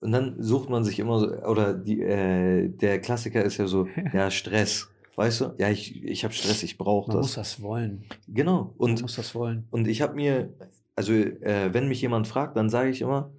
[0.00, 3.86] Und dann sucht man sich immer so, oder die, äh, der Klassiker ist ja so,
[4.12, 4.88] ja, Stress.
[5.14, 5.54] Weißt du?
[5.58, 7.26] Ja, ich, ich habe Stress, ich brauche Man das.
[7.26, 8.04] muss das wollen.
[8.28, 8.64] Genau.
[8.64, 9.66] Man Und, muss das wollen.
[9.70, 10.54] und ich habe mir,
[10.96, 13.30] also äh, wenn mich jemand fragt, dann sage ich immer,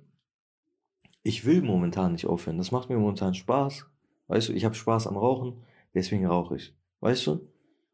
[1.24, 2.58] ich will momentan nicht aufhören.
[2.58, 3.86] Das macht mir momentan Spaß.
[4.28, 5.64] Weißt du, ich habe Spaß am Rauchen,
[5.94, 6.76] deswegen rauche ich.
[7.00, 7.48] Weißt du?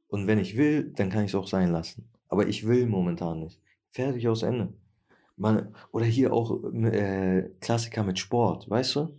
[0.07, 2.09] Und wenn ich will, dann kann ich es auch sein lassen.
[2.27, 3.59] Aber ich will momentan nicht.
[3.91, 4.73] Fertig aus Ende.
[5.37, 9.09] Man, oder hier auch äh, Klassiker mit Sport, weißt du?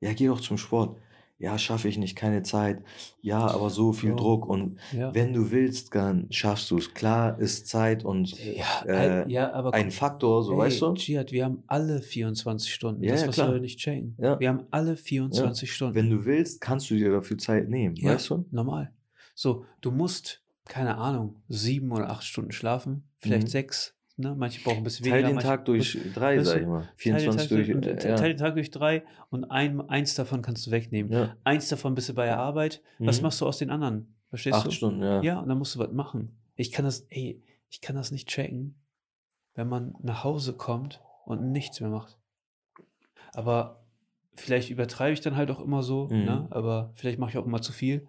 [0.00, 0.98] Ja, geh doch zum Sport.
[1.38, 2.82] Ja, schaffe ich nicht, keine Zeit.
[3.20, 4.16] Ja, aber so viel Ja.
[4.16, 4.46] Druck.
[4.48, 5.14] Und Ja.
[5.14, 6.94] wenn du willst, dann schaffst du es.
[6.94, 9.24] Klar ist Zeit und Ja, äh,
[9.72, 10.94] ein Faktor, so ey, weißt du?
[10.94, 13.02] Dschihad, wir haben alle 24 Stunden.
[13.02, 13.52] Ja, das, ja, was klar.
[13.52, 14.16] wir nicht checken.
[14.18, 14.40] Ja.
[14.40, 15.94] Wir haben alle 24 Stunden.
[15.94, 18.46] Wenn du willst, kannst du dir dafür Zeit nehmen, ja, weißt du?
[18.50, 18.92] normal.
[19.34, 23.50] So, du musst, keine Ahnung, sieben oder acht Stunden schlafen, vielleicht Mhm.
[23.50, 23.95] sechs.
[24.18, 24.34] Ne?
[24.34, 25.28] Manche brauchen ein bisschen Teil weniger.
[25.28, 26.80] den manche- Tag durch drei, sag ich mal.
[26.82, 28.16] Teil den 24 Tag durch, und, äh, ja.
[28.16, 31.12] Teil den Tag durch drei und ein, eins davon kannst du wegnehmen.
[31.12, 31.36] ja.
[31.44, 32.82] Eins davon bist du bei der Arbeit.
[32.98, 33.24] Was Mhm.
[33.24, 34.14] machst du aus den anderen?
[34.30, 34.70] Verstehst Acht du?
[34.70, 35.22] Stunden, ja.
[35.22, 36.34] Ja, und dann musst du was machen.
[36.56, 38.74] Ich kann das, ey, ich kann das nicht checken,
[39.54, 42.16] wenn man nach Hause kommt und nichts mehr macht.
[43.34, 43.82] Aber
[44.34, 46.24] vielleicht übertreibe ich dann halt auch immer so, Mhm.
[46.24, 46.46] ne?
[46.50, 48.06] Aber vielleicht mache ich auch immer zu viel.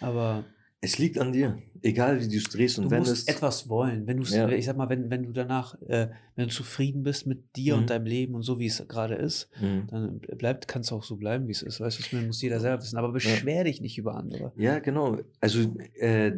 [0.00, 0.44] Aber
[0.86, 1.58] Es liegt an dir.
[1.82, 3.12] Egal wie du es drehst und du wendest.
[3.26, 4.06] musst etwas wollen.
[4.06, 4.48] Wenn du Ja.
[4.48, 7.80] ich sag mal, wenn, wenn du danach, äh, wenn du zufrieden bist mit dir Mhm.
[7.82, 9.86] und deinem Leben und so, wie es gerade ist, Mhm.
[9.90, 11.80] dann bleibt, kann es auch so bleiben, wie es ist.
[11.80, 12.98] Weißt du, das muss jeder selber wissen.
[12.98, 14.52] Aber beschwer dich nicht über andere.
[14.56, 15.18] Ja, genau.
[15.40, 16.32] Also, äh,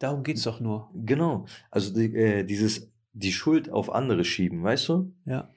[0.00, 0.90] Darum geht es doch nur.
[0.94, 1.46] genau.
[1.70, 5.12] Also die, äh, dieses, die Schuld auf andere schieben, weißt du?
[5.24, 5.48] Ja.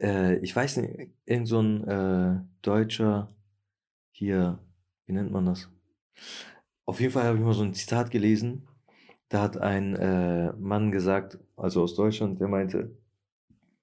[0.00, 3.34] Äh, ich weiß nicht, irgend so ein äh, deutscher
[4.12, 4.58] hier,
[5.06, 5.68] wie nennt man das?
[6.86, 8.68] Auf jeden Fall habe ich mal so ein Zitat gelesen.
[9.28, 12.96] Da hat ein äh, Mann gesagt, also aus Deutschland, der meinte,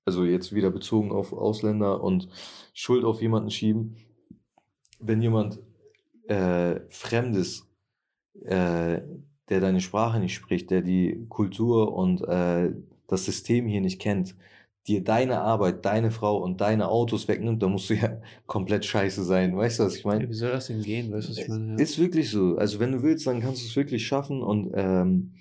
[0.06, 2.30] also jetzt wieder bezogen auf Ausländer und
[2.74, 3.98] Schuld auf jemanden schieben.
[5.00, 5.60] Wenn jemand
[6.28, 7.68] äh, Fremdes,
[8.46, 9.02] äh,
[9.50, 12.72] der deine Sprache nicht spricht, der die Kultur und äh,
[13.08, 14.36] das System hier nicht kennt,
[14.88, 19.24] dir deine Arbeit, deine Frau und deine Autos wegnimmt, dann musst du ja komplett scheiße
[19.24, 19.56] sein.
[19.56, 20.24] Weißt du, was ich meine?
[20.24, 21.12] Ja, wie soll das denn gehen?
[21.12, 21.74] Weißt du, was ich meine?
[21.74, 21.78] Ja.
[21.78, 22.58] Ist wirklich so.
[22.58, 24.42] Also wenn du willst, dann kannst du es wirklich schaffen.
[24.42, 25.34] Und ähm,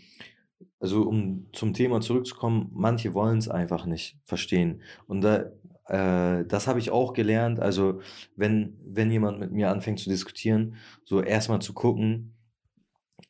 [0.78, 4.82] also um zum Thema zurückzukommen, manche wollen es einfach nicht verstehen.
[5.06, 5.51] Und da,
[5.86, 7.59] äh, das habe ich auch gelernt.
[7.60, 8.01] Also
[8.36, 12.35] wenn, wenn jemand mit mir anfängt zu diskutieren, so erstmal zu gucken,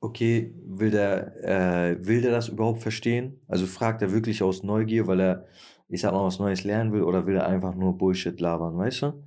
[0.01, 3.41] okay, will der, äh, will der das überhaupt verstehen?
[3.47, 5.47] Also fragt er wirklich aus Neugier, weil er,
[5.93, 9.03] ich sag mal, was Neues lernen will, oder will er einfach nur Bullshit labern, weißt
[9.03, 9.23] du?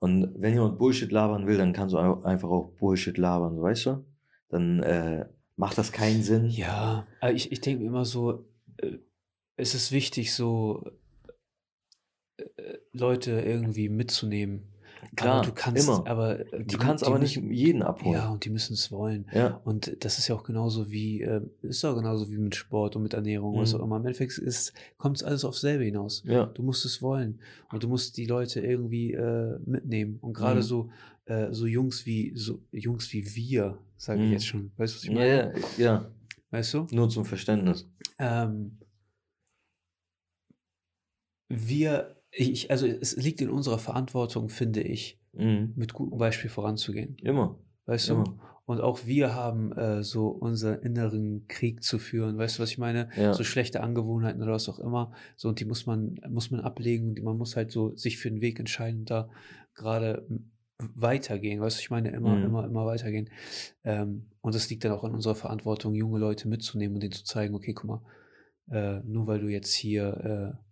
[0.00, 4.04] Und wenn jemand Bullshit labern will, dann kannst du einfach auch Bullshit labern, weißt du?
[4.48, 6.46] Dann äh, macht das keinen Sinn.
[6.48, 8.44] Ja, ich, ich denke immer so,
[8.78, 8.98] äh,
[9.54, 10.90] es ist wichtig, so
[12.36, 14.71] äh, Leute irgendwie mitzunehmen.
[15.16, 16.06] Klar, aber du kannst, immer.
[16.06, 18.14] aber äh, Du die- kannst die aber nicht jeden abholen.
[18.14, 19.26] Ja, und die müssen es wollen.
[19.32, 22.96] Ja, Und das ist ja auch genauso wie, äh, ist auch genauso wie mit Sport
[22.96, 23.80] und mit Ernährung, was Mhm.
[23.80, 23.96] auch immer.
[23.96, 26.22] Im Endeffekt ist, kommt es alles aufs selbe hinaus.
[26.24, 27.40] ja, Du musst es wollen.
[27.72, 30.18] Und du musst die Leute irgendwie äh, mitnehmen.
[30.20, 30.64] Und gerade Mhm.
[30.64, 30.90] so,
[31.26, 34.32] äh, so Jungs wie, so Jungs wie wir, sage ich Mhm.
[34.32, 34.72] jetzt schon.
[34.76, 35.52] Weißt du, was ich ja, meine?
[35.76, 36.10] ja, ja,
[36.50, 36.86] Weißt du?
[36.90, 37.86] nur zum Verständnis.
[38.18, 38.78] Ähm,
[41.48, 45.72] wir, ich, also es liegt in unserer Verantwortung, finde ich, Mhm.
[45.76, 47.16] mit gutem Beispiel voranzugehen.
[47.22, 48.14] Immer, Weißt du?
[48.14, 48.36] immer.
[48.64, 52.36] Und auch wir haben äh, so unseren inneren Krieg zu führen.
[52.38, 53.08] Weißt du, was ich meine?
[53.16, 55.12] Ja, So schlechte Angewohnheiten oder was auch immer.
[55.36, 58.30] So, und die muss man, muss man ablegen und man muss halt so sich für
[58.30, 59.28] den Weg entscheiden und da
[59.74, 60.26] gerade
[60.94, 61.60] weitergehen.
[61.60, 62.44] Weißt du, ich meine, immer, Mhm.
[62.44, 63.30] immer, immer weitergehen.
[63.84, 67.24] Ähm, und es liegt dann auch in unserer Verantwortung, junge Leute mitzunehmen und denen zu
[67.24, 68.02] zeigen, okay, guck mal,
[68.70, 70.62] äh, nur weil du jetzt hier äh,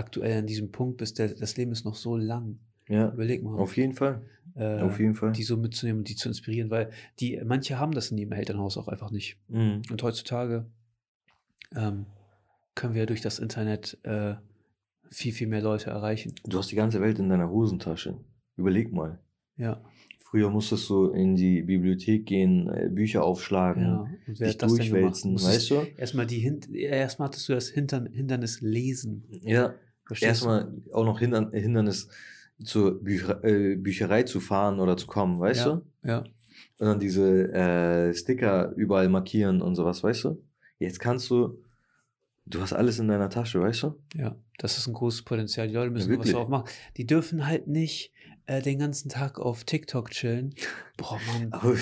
[0.00, 2.58] aktuell an diesem Punkt bist, der, das Leben ist noch so lang.
[2.88, 3.58] ja, Überleg mal.
[3.58, 4.22] auf jeden Fall.
[4.56, 5.32] äh, Auf jeden Fall.
[5.32, 6.90] die so mitzunehmen und die zu inspirieren, weil
[7.20, 9.38] die, manche haben das in ihrem Elternhaus auch einfach nicht.
[9.48, 9.82] Mhm.
[9.90, 10.66] Und heutzutage
[11.76, 12.06] ähm,
[12.74, 14.34] können wir durch das Internet äh,
[15.10, 16.34] viel, viel mehr Leute erreichen.
[16.44, 18.16] Du hast die ganze Welt in deiner Hosentasche.
[18.56, 19.20] Überleg mal.
[19.56, 19.80] Ja,
[20.30, 24.00] Früher musstest du in die Bibliothek gehen, äh, Bücher aufschlagen, ja.
[24.02, 25.74] Und wer dich hat das durchwälzen, weißt du?
[25.96, 29.24] Erstmal die Hin erstmal hattest du das Hintern Hindernis lesen.
[29.42, 29.74] Ja,
[30.20, 32.08] erstmal auch noch Hindern Hindernis
[32.64, 35.72] zur Bücher äh, Bücherei zu fahren oder zu kommen, weißt Ja.
[36.02, 36.08] du?
[36.08, 36.18] Ja.
[36.78, 40.42] Und dann diese äh, Sticker überall markieren und sowas, weißt du?
[40.78, 41.62] Jetzt kannst du,
[42.46, 43.94] du hast alles in deiner Tasche, weißt du?
[44.14, 45.68] Ja, das ist ein großes Potenzial.
[45.68, 46.32] Die Leute müssen was wirklich.
[46.34, 46.68] drauf machen.
[46.96, 48.12] Die dürfen halt nicht
[48.50, 50.54] äh, den ganzen Tag auf TikTok chillen.
[50.96, 51.52] Boah, Mann,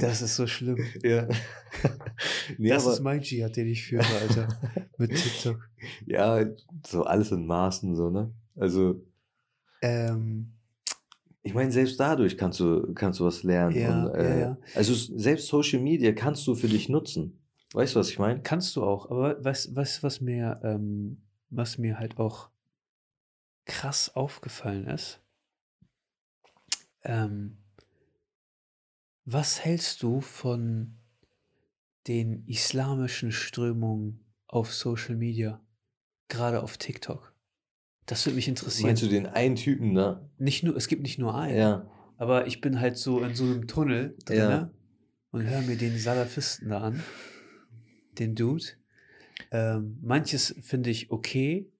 [0.00, 0.78] das ist so schlimm.
[1.02, 1.26] ja.
[2.58, 4.48] nee, das ist mein Jihad, den ich führe, Alter.
[4.98, 5.68] Mit TikTok.
[6.06, 6.44] ja,
[6.86, 8.32] so alles in Maßen, so, ne?
[8.54, 9.04] Also,
[9.82, 10.52] Ähm,
[11.42, 13.76] ich meine, selbst dadurch kannst du, kannst du was lernen.
[13.76, 14.58] Ja, und, äh, ja, ja.
[14.74, 17.40] Also selbst Social Media kannst du für dich nutzen.
[17.72, 18.40] Weißt du, was ich meine?
[18.42, 22.50] Kannst du auch, aber was, was, was mir, ähm, was mir halt auch
[23.64, 25.20] krass aufgefallen ist,
[27.04, 27.58] ähm,
[29.24, 30.96] was hältst du von
[32.06, 35.60] den islamischen Strömungen auf Social Media,
[36.28, 37.34] gerade auf TikTok?
[38.06, 38.88] Das würde mich interessieren.
[38.88, 40.26] Meinst du den einen Typen da?
[40.38, 41.90] Nicht nur, es gibt nicht nur einen, Ja.
[42.16, 44.70] aber ich bin halt so in so einem Tunnel drin Ja.
[45.30, 47.02] und höre mir den Salafisten da an,
[48.18, 48.64] den Dude.
[49.50, 51.70] Ähm, manches finde ich okay,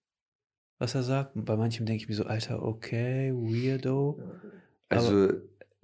[0.78, 1.34] was er sagt.
[1.34, 4.20] Und bei manchem denke ich mir so, Alter, okay, weirdo.
[4.88, 5.32] Also,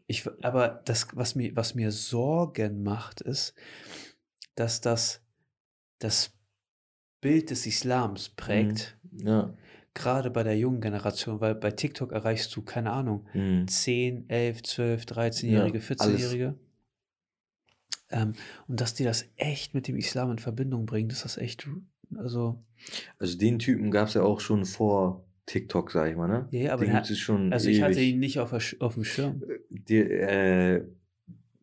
[0.06, 3.54] Ich, aber das, was mir, was mir Sorgen macht, ist,
[4.54, 5.20] dass das
[5.98, 6.32] das
[7.20, 9.56] Bild des Islams prägt, ja.
[9.94, 13.66] gerade bei der jungen Generation, weil bei TikTok erreichst du, keine Ahnung, Mhm.
[13.66, 16.58] 10, 11, 12, 13-Jährige, Ja, 14-Jährige.
[18.10, 18.34] Ähm,
[18.68, 21.66] und dass die das echt mit dem Islam in Verbindung bringen, das ist echt,
[22.16, 22.62] also,
[23.18, 26.48] Also den Typen gab es ja auch schon vor TikTok, sag ich mal, ne?
[26.50, 28.14] ja, aber den es schon also ich hatte ewig.
[28.14, 29.42] ihn nicht auf, auf dem Schirm.
[29.68, 30.84] Die, äh,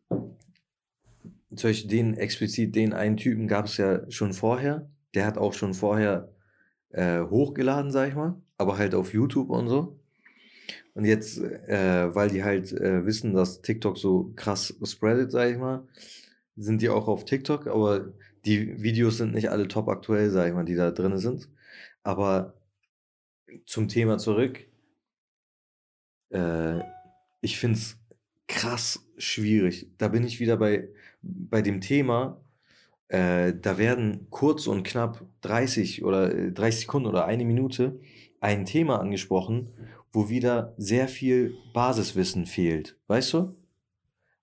[0.08, 4.88] zum Beispiel den explizit, den einen Typen gab es ja schon vorher.
[5.14, 6.32] Der hat auch schon vorher
[6.90, 9.98] äh, hochgeladen, sag ich mal, aber halt auf YouTube und so.
[10.94, 15.58] Und jetzt, äh, weil die halt äh, wissen, dass TikTok so krass spreadet, sag ich
[15.58, 15.86] mal,
[16.56, 18.12] sind die auch auf TikTok, aber
[18.44, 21.48] die Videos sind nicht alle top aktuell, sag ich mal, die da drin sind.
[22.02, 22.54] Aber
[23.66, 24.66] zum Thema zurück.
[26.30, 26.80] Äh,
[27.40, 27.98] ich finde es
[28.48, 29.90] krass schwierig.
[29.98, 30.88] Da bin ich wieder bei,
[31.22, 32.40] bei dem Thema.
[33.08, 38.00] Äh, da werden kurz und knapp 30 oder äh, 30 Sekunden oder eine Minute
[38.40, 39.68] ein Thema angesprochen,
[40.12, 42.98] wo wieder sehr viel Basiswissen fehlt.
[43.06, 43.54] Weißt du?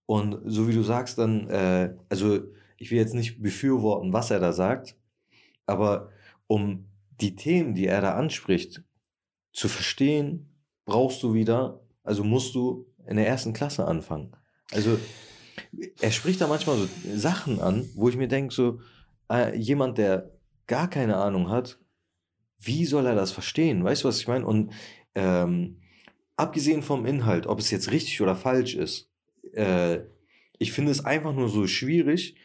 [0.05, 2.39] Und so wie du sagst, dann, äh, also
[2.77, 4.95] ich will jetzt nicht befürworten, was er da sagt,
[5.65, 6.09] aber
[6.47, 6.87] um
[7.21, 8.83] die Themen, die er da anspricht,
[9.51, 10.49] zu verstehen,
[10.85, 14.35] brauchst du wieder, also musst du in der ersten Klasse anfangen.
[14.71, 14.97] Also
[15.99, 18.79] er spricht da manchmal so Sachen an, wo ich mir denke, so
[19.31, 20.31] äh, jemand, der
[20.67, 21.79] gar keine Ahnung hat,
[22.59, 23.83] wie soll er das verstehen?
[23.83, 24.45] Weißt du, was ich meine?
[24.45, 24.73] Und
[25.15, 25.81] ähm,
[26.35, 29.09] abgesehen vom Inhalt, ob es jetzt richtig oder falsch ist,
[29.53, 29.99] äh,
[30.57, 32.35] ich finde es einfach nur so schwierig,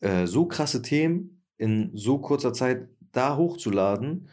[0.00, 4.28] äh, so krasse Themen in so kurzer Zeit da hochzuladen,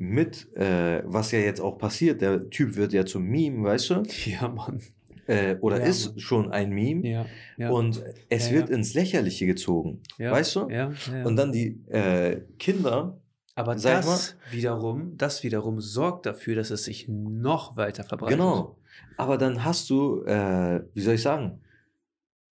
[0.00, 2.20] mit, äh, was ja jetzt auch passiert.
[2.22, 4.02] Der Typ wird ja zum Meme, weißt du?
[4.26, 4.80] Ja, Mann.
[5.26, 6.18] Äh, oder Ja, ist Mann.
[6.20, 7.06] schon ein Meme.
[7.06, 7.26] Ja,
[7.58, 7.70] ja.
[7.70, 10.00] Und es wird ins Lächerliche gezogen.
[10.16, 10.68] ja, weißt du?
[10.70, 10.90] Ja.
[11.24, 13.20] Und dann die äh, Kinder,
[13.56, 18.38] Aber das wiederum, das wiederum sorgt dafür, dass es sich noch weiter verbreitet.
[18.38, 18.78] genau.
[19.16, 21.60] Aber dann hast du, äh, wie soll ich sagen,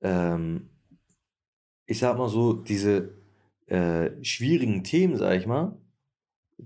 [0.02, 0.70] ähm,
[1.86, 3.12] ich sag mal so, diese
[3.68, 5.78] äh, schwierigen Themen, sag ich mal,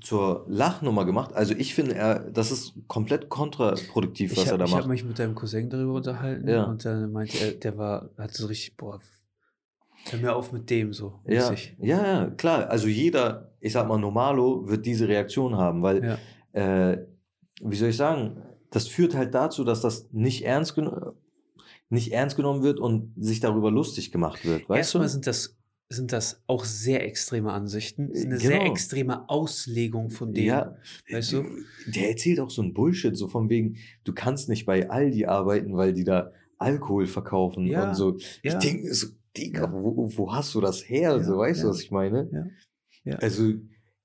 [0.01, 1.33] zur Lachnummer gemacht.
[1.33, 4.79] Also ich finde, er, das ist komplett kontraproduktiv, was Ich er habe da ich hab
[4.81, 4.89] macht.
[4.89, 6.65] mich mit deinem Cousin darüber unterhalten Ja.
[6.65, 8.99] und dann meinte er, der war, hatte so richtig, boah,
[10.11, 11.19] hör mir auf mit dem so.
[11.25, 12.69] Ja, ja, ja, klar.
[12.69, 16.03] Also jeder, ich sag mal, Normalo wird diese Reaktion haben, weil,
[16.53, 16.91] Ja.
[16.91, 17.05] äh,
[17.61, 21.13] wie soll ich sagen, das führt halt dazu, dass das nicht ernst, geno-
[21.89, 25.09] nicht ernst genommen wird und sich darüber lustig gemacht wird, weißt Erstmal du?
[25.09, 25.57] sind das,
[25.91, 28.11] sind das auch sehr extreme Ansichten.
[28.11, 28.49] Ist eine Genau.
[28.49, 30.45] sehr extreme Auslegung von dem.
[30.45, 30.75] Ja,
[31.11, 31.45] weißt du?
[31.87, 35.75] der erzählt auch so ein Bullshit, so von wegen, du kannst nicht bei Aldi arbeiten,
[35.75, 38.17] weil die da Alkohol verkaufen Ja, und so.
[38.17, 38.59] Ich ja.
[38.59, 41.11] denke, so, Digga, wo, wo hast du das her?
[41.17, 42.51] Ja, so, weißt du, was ich meine?
[43.17, 43.53] Also,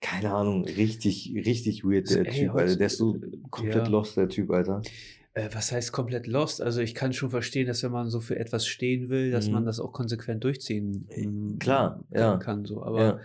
[0.01, 2.77] keine Ahnung, richtig, richtig weird, der Ey, Typ, Alter.
[2.77, 3.19] Der ist so
[3.51, 3.89] komplett ja.
[3.89, 4.81] lost, der Typ, Alter.
[5.37, 6.63] Äh, was heißt komplett lost?
[6.63, 9.63] Also ich kann schon verstehen, dass wenn man so für etwas stehen will, dass man
[9.63, 9.67] Mhm.
[9.67, 12.37] das auch konsequent durchziehen mm, klar, kann, ja.
[12.37, 12.85] kann so.
[12.85, 13.21] Aber Ja,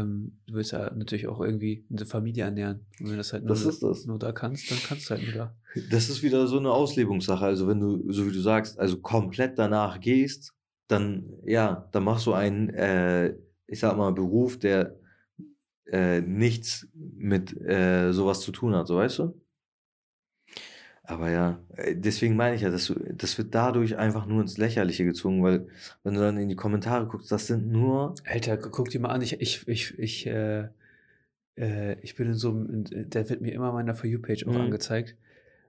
[0.00, 2.86] ähm, du willst ja natürlich auch irgendwie eine Familie ernähren.
[2.98, 4.06] Und wenn du das halt nur, das ist das.
[4.06, 5.54] nur da kannst, dann kannst du halt nur da.
[5.90, 7.44] Das ist wieder so eine Auslegungssache.
[7.44, 10.54] Also, wenn du, so wie du sagst, also komplett danach gehst,
[10.88, 13.34] dann, ja, dann machst du einen, äh,
[13.66, 14.96] ich sag mal, Beruf, der
[15.86, 19.40] äh, nichts mit äh, sowas zu tun hat, so weißt du?
[21.10, 25.04] Aber ja, äh, deswegen meine ich ja, das, das wird dadurch einfach nur ins Lächerliche
[25.04, 25.66] gezogen, weil
[26.04, 29.08] wenn du dann in die Kommentare guckst, das sind nur, Alter, gu- guck dir mal
[29.10, 30.68] an, ich, ich, ich, ich, äh,
[31.58, 34.54] äh, ich bin in so einem, in- der wird mir immer meiner For You-Page auch
[34.54, 34.60] Mhm.
[34.60, 35.16] angezeigt.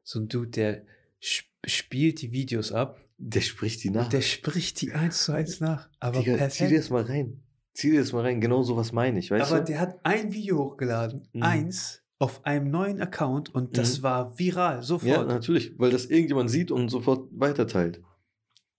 [0.03, 0.83] So ein Dude, der
[1.21, 4.09] sp spielt die Videos ab, der spricht die nach.
[4.09, 5.89] der spricht die eins zu eins nach.
[5.99, 6.77] Aber Digga, zieh dir perfekt.
[6.79, 7.39] das mal rein.
[7.73, 8.41] Zieh dir das mal rein.
[8.41, 9.65] Genau sowas meine ich, weißt Aber du?
[9.71, 11.27] der hat ein Video hochgeladen.
[11.33, 11.43] Mhm.
[11.43, 12.00] Eins.
[12.21, 14.03] Auf einem neuen Account und das Mhm.
[14.03, 15.27] war viral, Ja, sofort.
[15.27, 18.01] natürlich, weil das irgendjemand sieht und sofort weiterteilt.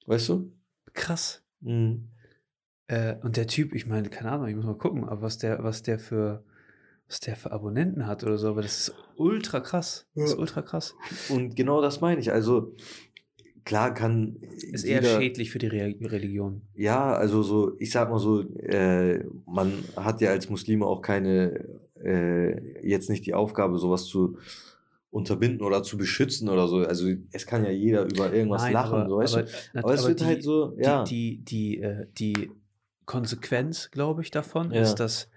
[0.06, 0.52] Weißt du?
[0.92, 1.42] Krass.
[1.60, 2.08] Mhm.
[2.86, 5.62] Äh, und der Typ, ich meine, keine Ahnung, ich muss mal gucken, aber was der,
[5.64, 6.44] was der für,
[7.08, 10.06] was der für Abonnenten hat oder so, aber das ist ultra krass.
[10.14, 10.38] Das ist Ja.
[10.38, 10.94] ultra krass.
[11.28, 12.32] Und genau das meine ich.
[12.32, 12.74] Also,
[13.64, 14.36] klar kann.
[14.36, 16.62] Ist eher jeder- schädlich für die Re Religion.
[16.74, 21.64] Ja, also so, ich sag mal so, äh, man hat ja als Muslime auch keine,
[22.04, 24.38] äh, jetzt nicht die Aufgabe, sowas zu
[25.10, 26.78] unterbinden oder zu beschützen oder so.
[26.78, 29.50] Also es kann ja jeder über irgendwas Nein, lachen, aber, so weißt aber, du.
[29.74, 31.04] nat- Aber es aber wird die, halt so, ja.
[31.04, 32.50] die, die, die, äh, die
[33.04, 34.80] Konsequenz, glaube ich, davon Ja.
[34.82, 35.28] ist, dass,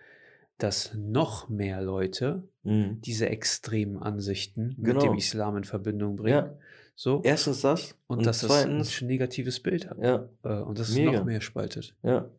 [0.58, 3.02] dass noch mehr Leute Mhm.
[3.02, 5.02] diese extremen Ansichten mit Genau.
[5.02, 6.36] dem Islam in Verbindung bringen.
[6.46, 6.58] Ja.
[6.96, 7.22] So.
[7.26, 9.98] Erstens das und, und dass das ein zweitens, negatives Bild hat.
[10.02, 11.12] ja, Äh, und das es Mega.
[11.12, 11.96] noch mehr spaltet.
[12.04, 12.30] ja.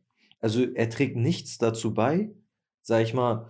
[0.41, 2.31] Also er trägt nichts dazu bei,
[2.87, 3.49] sag ich mal,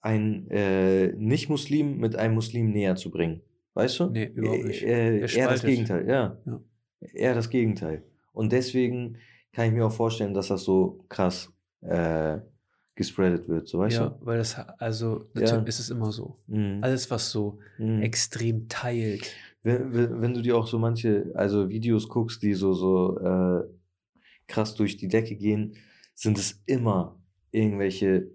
[0.00, 3.40] ein äh, Nicht-Muslim mit einem Muslim näher zu bringen.
[3.74, 4.06] Weißt du?
[4.10, 4.82] Nee, überhaupt nicht.
[4.82, 5.62] Äh, äh, Er eher das.
[5.62, 6.36] Gegenteil, ja.
[6.44, 6.60] Ja.
[7.14, 8.02] Eher das Gegenteil.
[8.32, 9.18] Und deswegen
[9.52, 11.52] kann ich mir auch vorstellen, dass das so krass
[11.82, 12.38] äh,
[12.96, 15.58] gespreadet wird, so weißt ja, weil das, also, natürlich Ja.
[15.62, 16.36] ist es immer so.
[16.48, 16.56] du?
[16.56, 16.78] Mhm.
[16.82, 18.02] Alles, was so Mhm.
[18.02, 19.32] extrem teilt.
[19.62, 23.62] Wenn, wenn, wenn du dir auch so manche, also Videos guckst, die so, so äh,
[24.48, 25.76] krass durch die Decke gehen,
[26.16, 27.14] sind es immer
[27.52, 28.28] irgendwelche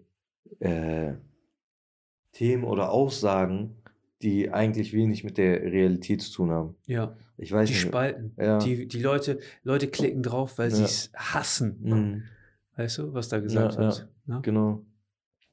[0.59, 1.13] äh,
[2.31, 3.75] Themen oder Aussagen,
[4.21, 6.75] die eigentlich wenig mit der Realität zu tun haben.
[6.87, 7.81] Ja, Ich weiß die nicht.
[7.87, 8.33] spalten.
[8.37, 8.57] Ja.
[8.59, 10.75] Die, die Leute, Leute klicken drauf, weil Ja.
[10.77, 11.77] sie es hassen.
[11.81, 12.23] Mhm,
[12.75, 14.07] Weißt du, was da gesagt Ja, wird?
[14.25, 14.39] Ne?
[14.41, 14.83] genau.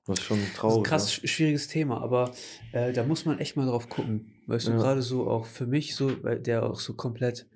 [0.06, 0.85] Das ist schon Das ist ein traurig.
[0.85, 2.32] krass sch- schwieriges Thema, aber
[2.72, 4.32] äh, da muss man echt mal drauf gucken.
[4.47, 4.78] Weißt du, Ja.
[4.78, 7.47] gerade so auch für mich, so, der auch so komplett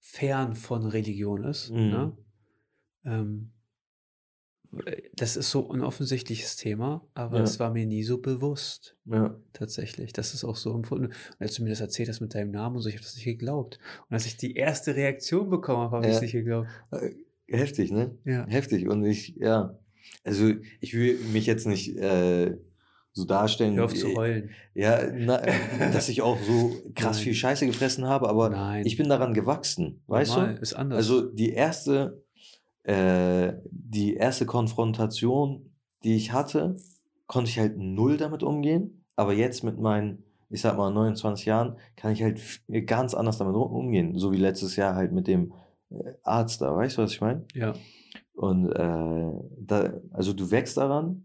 [0.00, 1.70] fern von Religion ist.
[1.70, 1.76] Mhm.
[1.90, 2.16] Ne?
[3.04, 3.50] Ähm,
[5.14, 7.44] das ist so ein offensichtliches Thema, aber Ja.
[7.44, 9.16] es war mir nie so bewusst, Ja.
[9.16, 9.40] ja.
[9.52, 10.12] tatsächlich.
[10.12, 11.06] Das ist auch so empfunden.
[11.06, 13.14] Und als du mir das erzählt hast mit deinem Namen und so, ich habe das
[13.14, 13.78] nicht geglaubt.
[14.08, 16.22] Und als ich die erste Reaktion bekommen habe, habe ich es Ja.
[16.22, 16.68] nicht geglaubt.
[16.92, 17.10] Äh,
[17.50, 18.14] Heftig, ne?
[18.26, 18.46] Ja.
[18.46, 18.88] Heftig.
[18.88, 19.78] Und ich, ja.
[20.22, 22.58] Also, ich will mich jetzt nicht äh,
[23.12, 23.74] so darstellen.
[23.76, 24.50] Hör auf zu äh, heulen.
[24.74, 25.40] Ja, na,
[25.92, 27.24] dass ich auch so krass Nein.
[27.24, 28.84] viel Scheiße gefressen habe, aber Nein.
[28.84, 30.60] ich bin daran gewachsen, weißt Normal, du?
[30.60, 30.98] Ist anders.
[30.98, 32.22] Also die erste,
[32.88, 35.74] äh, die erste Konfrontation,
[36.04, 36.76] die ich hatte,
[37.26, 41.76] konnte ich halt null damit umgehen, aber jetzt mit meinen, ich sag mal, 29 Jahren,
[41.96, 42.40] kann ich halt
[42.86, 45.52] ganz anders damit um- umgehen, so wie letztes Jahr halt mit dem
[45.90, 47.44] äh, Arzt da, weißt du, was ich meine?
[47.54, 47.74] ja.
[48.32, 51.24] Und äh, da, also du wächst daran.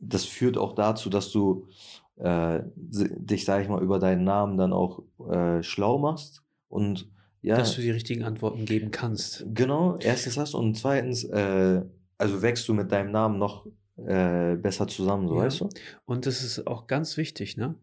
[0.00, 1.68] Das führt auch dazu, dass du
[2.16, 6.42] äh, dich, sag ich mal, über deinen Namen dann auch äh, schlau machst.
[6.68, 7.08] Und
[7.42, 9.44] ja, Dass du die richtigen Antworten geben kannst.
[9.54, 11.82] genau, erstens das und zweitens, äh,
[12.18, 13.66] also wächst du mit deinem Namen noch
[13.98, 15.44] äh, besser zusammen, so Ja.
[15.44, 15.68] weißt du?
[16.04, 17.76] Und das ist auch ganz wichtig, ne?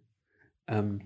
[0.67, 1.01] Ähm,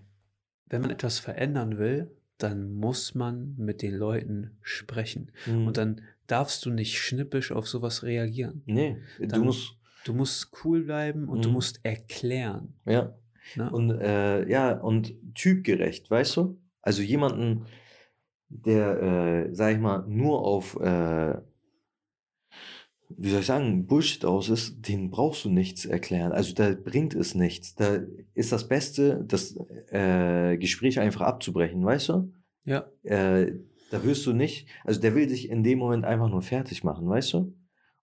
[0.68, 5.32] wenn man etwas verändern will, dann muss man mit den Leuten sprechen.
[5.46, 5.68] Mhm.
[5.68, 8.64] Und dann darfst du nicht schnippisch auf sowas reagieren.
[8.66, 11.54] nee, du dann- musst, Du musst cool bleiben und du Mhm.
[11.56, 12.74] musst erklären.
[12.86, 13.14] ja,
[13.56, 13.70] Ne?
[13.72, 16.60] Und äh, ja, und typgerecht, weißt du?
[16.82, 17.66] Also jemanden,
[18.50, 19.02] der,
[19.50, 21.36] äh, sag ich mal, nur auf, äh,
[23.10, 26.32] wie soll ich sagen, Bullshit aus ist, den brauchst du nichts erklären.
[26.34, 27.76] Also da bringt es nichts.
[27.76, 28.00] Da
[28.34, 29.56] ist das Beste, das
[29.92, 32.34] äh, Gespräch einfach abzubrechen, weißt du?
[32.66, 33.54] ja, Äh,
[33.92, 37.08] da wirst du nicht, also der will dich in dem Moment einfach nur fertig machen,
[37.08, 37.38] weißt du?
[37.40, 37.56] Und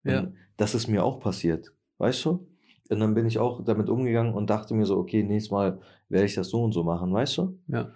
[0.04, 0.32] Ja.
[0.56, 2.48] das ist mir auch passiert, weißt du?
[2.88, 6.26] Und dann bin ich auch damit umgegangen und dachte mir so, okay, nächstes Mal werde
[6.26, 7.58] ich das so und so machen, weißt du?
[7.68, 7.92] ja.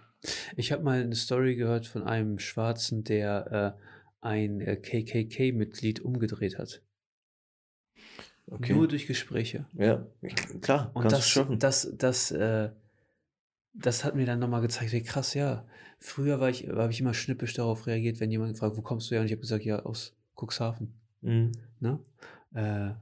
[0.57, 3.82] Ich habe mal eine Story gehört von einem Schwarzen, der äh,
[4.20, 6.82] ein äh, KKK-Mitglied umgedreht hat.
[8.47, 8.74] Okay.
[8.74, 9.66] Nur durch Gespräche.
[9.74, 10.07] ja,
[10.62, 11.59] klar, Und das, schaffen.
[11.59, 12.70] das, das, äh,
[13.74, 15.66] das hat mir dann nochmal gezeigt, wie krass, ja.
[15.99, 19.15] Früher war ich, habe ich immer schnippisch darauf reagiert, wenn jemand fragt, wo kommst du
[19.15, 19.20] her?
[19.20, 20.95] Und ich habe gesagt, ja, aus Cuxhaven.
[21.20, 21.53] Mhm.
[21.81, 21.99] Ne?
[22.55, 22.93] Äh,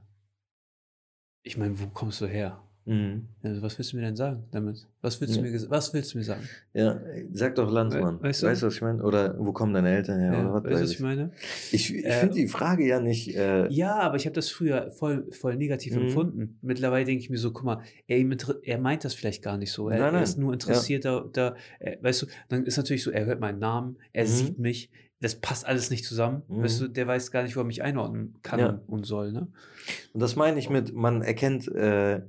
[1.43, 2.61] ich meine, wo kommst du her?
[2.87, 3.25] Mhm.
[3.43, 4.87] Also, was willst du mir denn sagen damit?
[5.01, 5.45] Was willst du Ja.
[5.45, 6.41] mir, ges- was willst du mir sagen?
[6.73, 6.99] Ja,
[7.33, 8.21] sag doch Landsmann.
[8.21, 8.65] weißt Weißt du?
[8.65, 9.03] du, was ich meine?
[9.03, 10.31] Oder wo kommen deine Eltern her?
[10.33, 11.31] Ja, oder was weißt du, was ich meine?
[11.73, 13.35] Ich, ich Äh, finde die Frage ja nicht.
[13.35, 16.01] Äh, Ja, aber ich habe das früher voll, voll negativ Mhm.
[16.03, 16.57] empfunden.
[16.61, 18.17] Mittlerweile denke ich mir so, guck mal, er,
[18.63, 19.89] er meint das vielleicht gar nicht so.
[19.89, 20.45] Er, Nein, er ist nein.
[20.45, 23.97] nur interessiert da, da äh, weißt du, dann ist natürlich so, er hört meinen Namen,
[24.13, 24.27] er Mhm.
[24.29, 24.89] sieht mich,
[25.19, 26.43] das passt alles nicht zusammen.
[26.47, 26.63] Mhm.
[26.63, 28.81] Weißt du, der weiß gar nicht, wo er mich einordnen kann Ja.
[28.87, 29.47] und soll, ne?
[30.13, 32.21] Und das meine ich mit, man erkennt äh,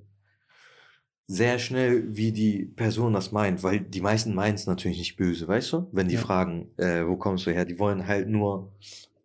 [1.30, 5.46] sehr schnell, wie die Person das meint, weil die meisten meinen es natürlich nicht böse,
[5.46, 5.86] weißt du?
[5.92, 6.20] Wenn die Ja.
[6.22, 7.66] fragen, äh, wo kommst du her?
[7.66, 8.72] Die wollen halt nur,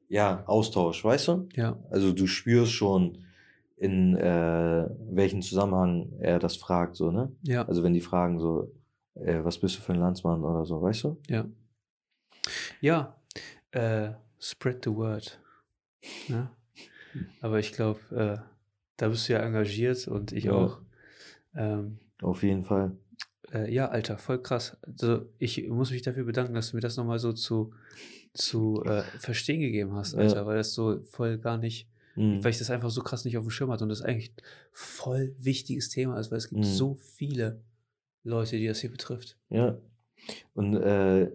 [0.09, 1.47] ja, Austausch, weißt du?
[1.55, 1.79] Ja.
[1.89, 3.19] Also du spürst schon
[3.77, 7.31] in äh, welchem Zusammenhang er das fragt, so, ne?
[7.43, 7.65] Ja.
[7.67, 8.69] Also wenn die fragen so,
[9.15, 11.17] äh, was bist du für ein Landsmann oder so, weißt du?
[11.29, 11.45] Ja.
[12.81, 13.15] Ja,
[13.71, 14.09] äh,
[14.39, 15.39] spread the word.
[16.27, 16.49] Ne?
[17.39, 18.37] Aber ich glaube, äh,
[18.97, 20.51] da bist du ja engagiert und ich Ja.
[20.53, 20.79] auch.
[21.55, 22.91] Ähm, Auf jeden Fall.
[23.53, 24.77] äh, ja, Alter, voll krass.
[24.81, 27.73] Also ich muss mich dafür bedanken, dass du mir das nochmal so zu,
[28.33, 30.19] zu äh, verstehen gegeben hast, Ja.
[30.19, 32.43] Alter, weil das so voll gar nicht, Mhm.
[32.43, 34.33] weil ich das einfach so krass nicht auf dem Schirm hatte und das eigentlich
[34.71, 36.65] voll wichtiges Thema ist, weil es gibt Mhm.
[36.65, 37.61] so viele
[38.23, 39.37] Leute, die das hier betrifft.
[39.49, 39.77] Ja.
[40.53, 41.31] Und äh,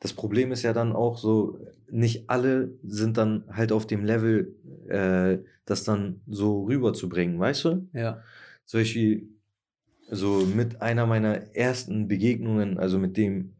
[0.00, 1.58] das Problem ist ja dann auch so,
[1.90, 4.54] nicht alle sind dann halt auf dem Level,
[4.88, 7.88] äh, das dann so rüberzubringen, weißt du?
[7.92, 8.22] Ja,
[8.64, 9.28] Zum Beispiel
[10.08, 13.56] so mit einer meiner ersten Begegnungen, also mit dem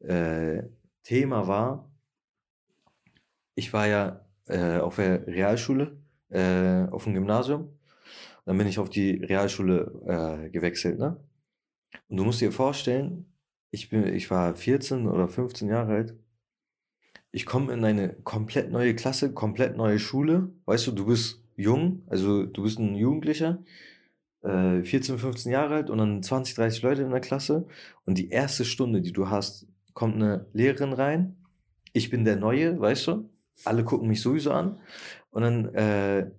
[0.00, 0.62] äh,
[1.02, 1.90] Thema war,
[3.54, 5.96] ich war ja äh, auf der Realschule,
[6.30, 7.78] äh, auf dem Gymnasium.
[8.44, 11.20] Dann bin ich auf die Realschule äh, gewechselt, ne?
[12.08, 13.26] Und du musst dir vorstellen,
[13.70, 16.16] ich bin, ich war 14 oder 15 Jahre alt.
[17.30, 20.50] Ich komme in eine komplett neue Klasse, komplett neue Schule.
[20.64, 23.62] Weißt du, du bist jung, also du bist ein Jugendlicher,
[24.42, 27.66] äh, 14, 15 Jahre alt und dann 20, 30 Leute in der Klasse.
[28.04, 31.36] Und die erste Stunde, die du hast, kommt eine Lehrerin rein.
[31.92, 33.30] Ich bin der Neue, weißt du?
[33.64, 34.78] Alle gucken mich sowieso an.
[35.30, 36.30] Und dann äh,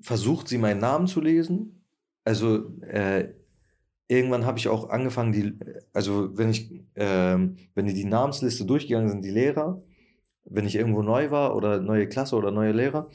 [0.00, 1.84] versucht sie meinen Namen zu lesen.
[2.24, 3.32] Also äh,
[4.08, 5.58] irgendwann habe ich auch angefangen, die,
[5.92, 9.82] also wenn ich, ähm, wenn die die Namensliste durchgegangen sind, die Lehrer,
[10.44, 13.08] wenn ich irgendwo neu war oder neue Klasse oder neue Lehrer,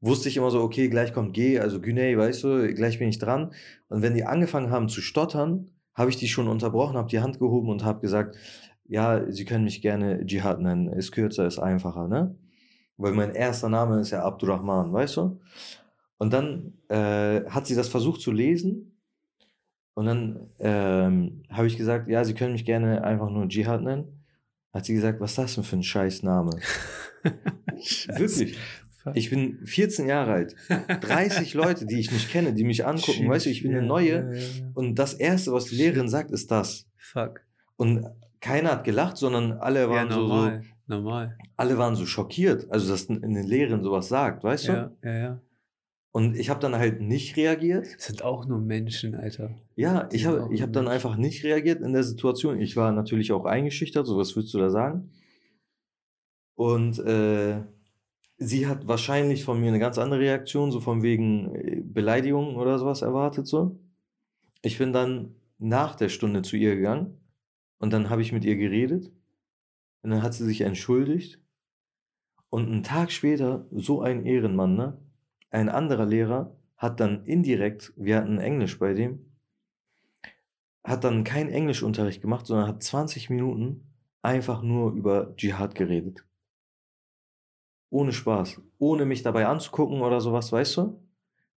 [0.00, 3.18] wusste ich immer so, okay, gleich kommt G, also Güney, weißt du, gleich bin ich
[3.18, 3.52] dran.
[3.88, 7.38] Und wenn die angefangen haben zu stottern, habe ich die schon unterbrochen, habe die Hand
[7.38, 8.36] gehoben und habe gesagt,
[8.84, 12.36] ja, sie können mich gerne Dschihad nennen, ist kürzer, ist einfacher, ne?
[12.98, 15.40] Weil mein erster Name ist ja Abdurrahman, weißt du?
[16.18, 18.96] Und dann äh, hat sie das versucht zu lesen
[19.94, 24.24] und dann ähm, habe ich gesagt, ja, sie können mich gerne einfach nur Dschihad nennen.
[24.72, 26.50] Hat sie gesagt, was ist das denn für ein Scheißname?
[28.08, 28.58] Wirklich.
[29.14, 30.56] Ich bin 14 Jahre alt.
[31.00, 33.28] 30 Leute, die ich nicht kenne, die mich angucken.
[33.28, 34.12] Weißt du, ich bin eine Ja, neue.
[34.12, 34.70] ja, ja.
[34.74, 36.86] Und das Erste, was die Lehrerin sagt, ist das.
[36.96, 37.40] Fuck.
[37.76, 38.06] Und
[38.40, 40.50] keiner hat gelacht, sondern alle waren so, so,
[40.86, 41.36] normal.
[41.56, 42.70] Alle waren so schockiert.
[42.70, 44.72] Also, dass eine Lehrerin sowas sagt, weißt du?
[44.72, 45.40] Ja, ja, ja.
[46.12, 47.86] Und ich habe dann halt nicht reagiert.
[47.94, 49.50] Das sind auch nur Menschen, Alter.
[49.74, 52.58] Ja, ich habe ich hab dann einfach nicht reagiert in der Situation.
[52.58, 55.10] Ich war natürlich auch eingeschüchtert, so was würdest du da sagen?
[56.54, 57.60] Und äh,
[58.38, 62.78] sie hat wahrscheinlich von mir eine ganz andere Reaktion, so von wegen äh, Beleidigung oder
[62.78, 63.78] sowas erwartet, so.
[64.62, 67.20] Ich bin dann nach der Stunde zu ihr gegangen
[67.78, 69.12] und dann habe ich mit ihr geredet
[70.02, 71.40] und dann hat sie sich entschuldigt
[72.50, 74.98] und einen Tag später, so ein Ehrenmann, ne?
[75.50, 79.32] Ein anderer Lehrer hat dann indirekt, wir hatten Englisch bei dem,
[80.84, 86.25] hat dann keinen Englischunterricht gemacht, sondern hat 20 Minuten einfach nur über Dschihad geredet.
[87.96, 88.60] Ohne Spaß.
[88.78, 91.00] Ohne mich dabei anzugucken oder sowas, weißt du?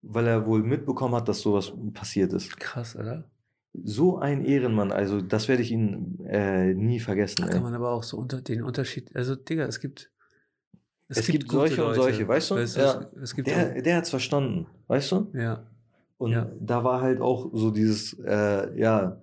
[0.02, 2.56] Weil er wohl mitbekommen hat, dass sowas passiert ist.
[2.58, 3.30] Krass, oder?
[3.74, 7.42] So ein Ehrenmann, also das werde ich ihn äh, nie vergessen.
[7.42, 7.54] Da Ey.
[7.56, 10.12] kann man aber auch so unter den Unterschied, also Digga, es gibt
[11.10, 12.56] Es gibt gute solche und solche, weißt du?
[12.56, 13.12] es, Ja.
[13.22, 15.28] es gibt Der, der hat es verstanden, weißt du?
[15.34, 15.68] ja,
[16.18, 16.50] Und Ja.
[16.60, 19.20] da war halt auch so dieses, äh, ja,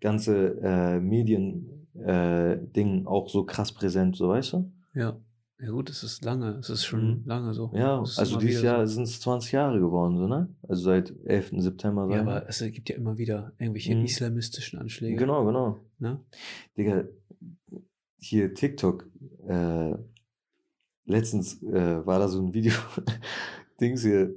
[0.00, 4.72] ganze äh, Medien-Ding äh, auch so krass präsent, so weißt du?
[4.94, 5.16] ja.
[5.58, 7.22] Ja gut, es ist lange, es ist schon Mhm.
[7.24, 7.70] lange so.
[7.74, 8.94] Ja, also dieses Jahr so.
[8.94, 10.54] sind es 20 Jahre geworden, so, ne?
[10.68, 11.62] Also seit 11.
[11.62, 12.06] September.
[12.10, 14.04] Ja, aber es gibt ja immer wieder irgendwelche Mhm.
[14.04, 15.16] islamistischen Anschläge.
[15.16, 15.78] Genau, genau.
[15.98, 16.20] Ne?
[16.76, 17.04] Digga,
[18.18, 19.08] hier TikTok,
[19.48, 19.94] äh,
[21.06, 22.72] letztens äh, war da so ein Video,
[23.80, 24.34] Dings hier,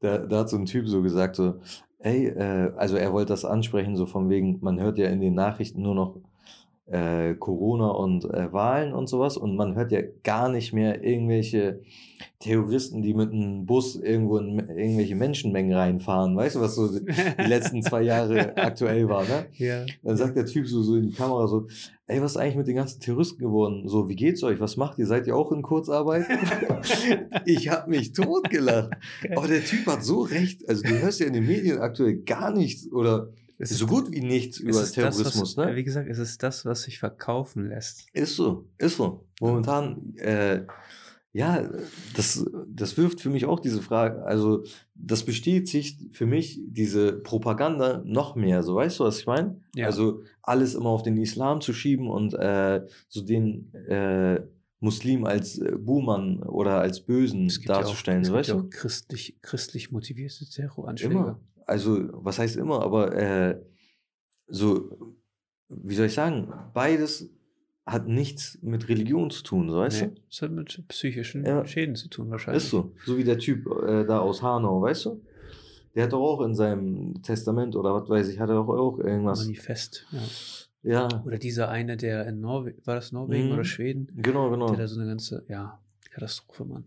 [0.00, 1.60] da, da hat so ein Typ so gesagt, so,
[1.98, 5.34] ey, äh, also er wollte das ansprechen, so von wegen, man hört ja in den
[5.34, 6.20] Nachrichten nur noch
[6.86, 11.80] äh, Corona und äh, Wahlen und sowas und man hört ja gar nicht mehr irgendwelche
[12.38, 17.42] Terroristen, die mit einem Bus irgendwo in irgendwelche Menschenmengen reinfahren, weißt du, was so die
[17.42, 19.46] letzten zwei Jahre aktuell war, ne?
[19.54, 19.84] Ja.
[20.02, 21.66] Dann sagt der Typ so, so in die Kamera so,
[22.06, 23.88] ey, was ist eigentlich mit den ganzen Terroristen geworden?
[23.88, 24.60] So, wie geht's euch?
[24.60, 25.06] Was macht ihr?
[25.06, 26.26] Seid ihr auch in Kurzarbeit?
[27.46, 28.92] ich hab mich totgelacht.
[29.34, 30.68] Aber der Typ hat so recht.
[30.68, 34.20] Also du hörst ja in den Medien aktuell gar nichts oder Es so gut wie
[34.20, 35.76] nichts über ist das, Terrorismus, was, ne?
[35.76, 38.06] Wie gesagt, es ist das, was sich verkaufen lässt.
[38.12, 39.26] Ist so, ist so.
[39.40, 40.66] Momentan, äh,
[41.32, 41.68] ja,
[42.14, 44.64] das, das wirft für mich auch diese Frage, also
[44.94, 49.60] das bestätigt für mich diese Propaganda noch mehr, so weißt du, was ich meine?
[49.74, 49.86] Ja.
[49.86, 54.40] Also alles immer auf den Islam zu schieben und äh, so den äh,
[54.80, 58.54] Muslim als äh, Buhmann oder als Bösen gibt ja auch, darzustellen, es gibt weißt ja
[58.54, 58.60] du?
[58.62, 61.14] auch christlich, christlich motivierte Terroranschläge.
[61.14, 61.40] Immer.
[61.66, 63.60] Also, was heißt immer, aber äh,
[64.46, 65.16] so,
[65.68, 67.28] wie soll ich sagen, beides
[67.84, 71.64] hat nichts mit Religion zu tun, so, weißt Nee, das hat mit psychischen Ja.
[71.66, 72.30] Schäden zu tun du?
[72.32, 72.62] wahrscheinlich.
[72.64, 72.92] Ist so.
[73.04, 75.22] So wie der Typ äh, da aus Hanau, weißt du?
[75.94, 78.98] Der hat doch auch in seinem Testament oder was weiß ich, hat er doch auch
[78.98, 79.40] irgendwas.
[79.40, 80.06] Manifest.
[80.12, 80.20] Ja.
[80.82, 83.54] Ja, Oder dieser eine, der in Norwegen, war das Norwegen Mhm.
[83.54, 84.06] oder Schweden?
[84.14, 84.68] genau, genau.
[84.68, 85.80] Der da so eine ganze, ja,
[86.12, 86.84] Katastrophe, Mann.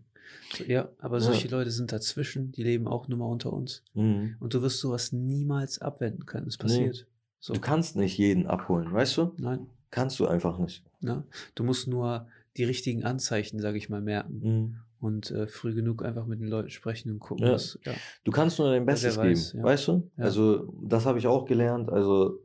[0.56, 1.24] So, ja, aber Ja.
[1.24, 3.82] solche Leute sind dazwischen, die leben auch nur mal unter uns.
[3.94, 4.36] Mhm.
[4.40, 6.48] Und du wirst sowas niemals abwenden können.
[6.48, 7.06] Es passiert.
[7.38, 7.54] So.
[7.54, 9.32] Du kannst nicht jeden abholen, weißt du?
[9.38, 9.66] Nein.
[9.90, 10.84] Kannst du einfach nicht.
[11.00, 11.24] Ne?
[11.54, 12.26] Du musst nur
[12.56, 14.40] die richtigen Anzeichen, sage ich mal, merken.
[14.42, 14.76] Mhm.
[15.00, 17.52] Und äh, früh genug einfach mit den Leuten sprechen und gucken, Ja.
[17.54, 17.78] was.
[17.86, 17.94] Ja.
[18.24, 20.10] Du kannst nur dein Bestes weiß, geben, weißt du?
[20.18, 21.88] Also, das habe ich auch gelernt.
[21.88, 22.40] Also,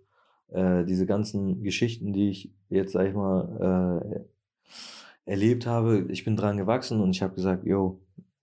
[0.50, 4.20] äh, diese ganzen Geschichten, die ich jetzt, sag ich mal, äh,
[5.26, 8.00] erlebt habe, ich bin dran gewachsen und ich habe gesagt, yo,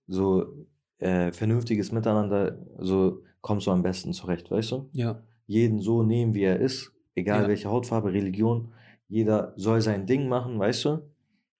[0.07, 0.65] so
[0.99, 4.89] äh, vernünftiges Miteinander, so kommst du am besten zurecht, weißt du?
[4.93, 7.47] ja, Jeden so nehmen, wie er ist, egal Ja.
[7.49, 8.71] welche Hautfarbe, Religion,
[9.09, 11.09] jeder soll sein Ding machen, weißt du?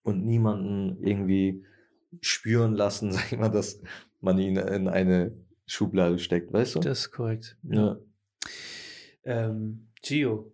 [0.03, 1.63] Und niemanden irgendwie
[2.21, 3.81] spüren lassen, sag ich mal, dass
[4.21, 5.33] man ihn in eine
[5.65, 6.79] Schublade steckt, weißt du?
[6.81, 7.57] das ist korrekt.
[7.69, 7.97] ja.
[9.25, 10.51] Ähm, Gio,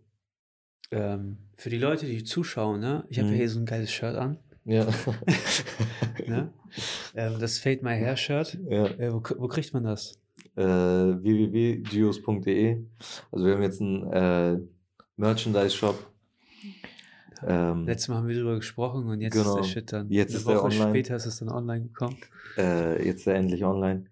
[0.91, 3.05] ähm, für die Leute, die zuschauen, ne?
[3.09, 3.33] ich habe Mhm.
[3.33, 4.37] ja hier so ein geiles Shirt an.
[4.69, 4.87] Ja.
[6.27, 6.51] Ne?
[7.15, 8.57] ähm, das Fade My Hair Shirt.
[8.69, 8.85] ja.
[8.85, 10.19] Äh, wo, wo kriegt man das?
[10.55, 12.77] Äh, www.gios.de.
[13.31, 14.59] Also wir haben jetzt einen äh,
[15.15, 16.11] Merchandise-Shop.
[17.47, 19.55] Ähm, Letztes Mal haben wir darüber gesprochen und jetzt ist Genau.
[19.55, 20.09] der Shit dann.
[20.11, 20.89] Jetzt eine ist der Woche online.
[20.89, 22.17] später ist es dann online gekommen.
[22.57, 24.05] äh, jetzt der endlich online.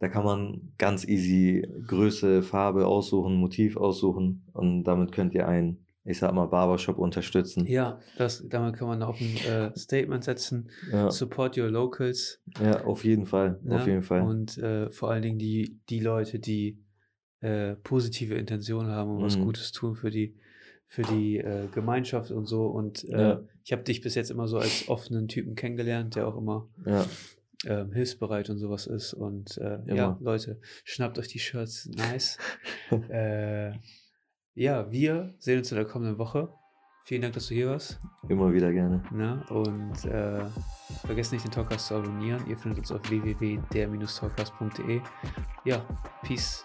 [0.00, 5.86] Da kann man ganz easy Größe, Farbe aussuchen, Motiv aussuchen und damit könnt ihr einen,
[6.04, 7.66] ich sag mal, Barbershop unterstützen.
[7.66, 10.70] Ja, das, damit kann man auch ein äh, Statement setzen.
[10.90, 12.40] Ja, Support your locals.
[12.60, 13.76] ja auf jeden Fall, Ne?
[13.76, 14.22] auf jeden Fall.
[14.22, 16.82] Und äh, vor allen Dingen die, die Leute, die
[17.40, 19.42] äh, positive Intentionen haben und was Mhm.
[19.44, 20.36] Gutes tun für die,
[20.86, 22.66] für die äh, Gemeinschaft und so.
[22.66, 23.40] Und äh, Ja.
[23.64, 27.06] ich habe dich bis jetzt immer so als offenen Typen kennengelernt, der auch immer Ja,
[27.64, 29.14] ähm, hilfsbereit und sowas ist.
[29.14, 30.18] Und äh, ja.
[30.20, 32.38] Leute, schnappt euch die Shirts, nice.
[34.54, 36.52] ja, wir sehen uns in der kommenden Woche.
[37.04, 37.98] Vielen Dank, dass du hier warst.
[38.28, 39.02] immer wieder gerne.
[39.10, 39.44] Ne?
[39.48, 40.44] Und äh,
[41.04, 42.46] vergesst nicht, den Talkcast zu abonnieren.
[42.46, 45.00] Ihr findet uns auf www.der-talkcast.de.
[45.64, 45.84] Ja,
[46.22, 46.64] Peace.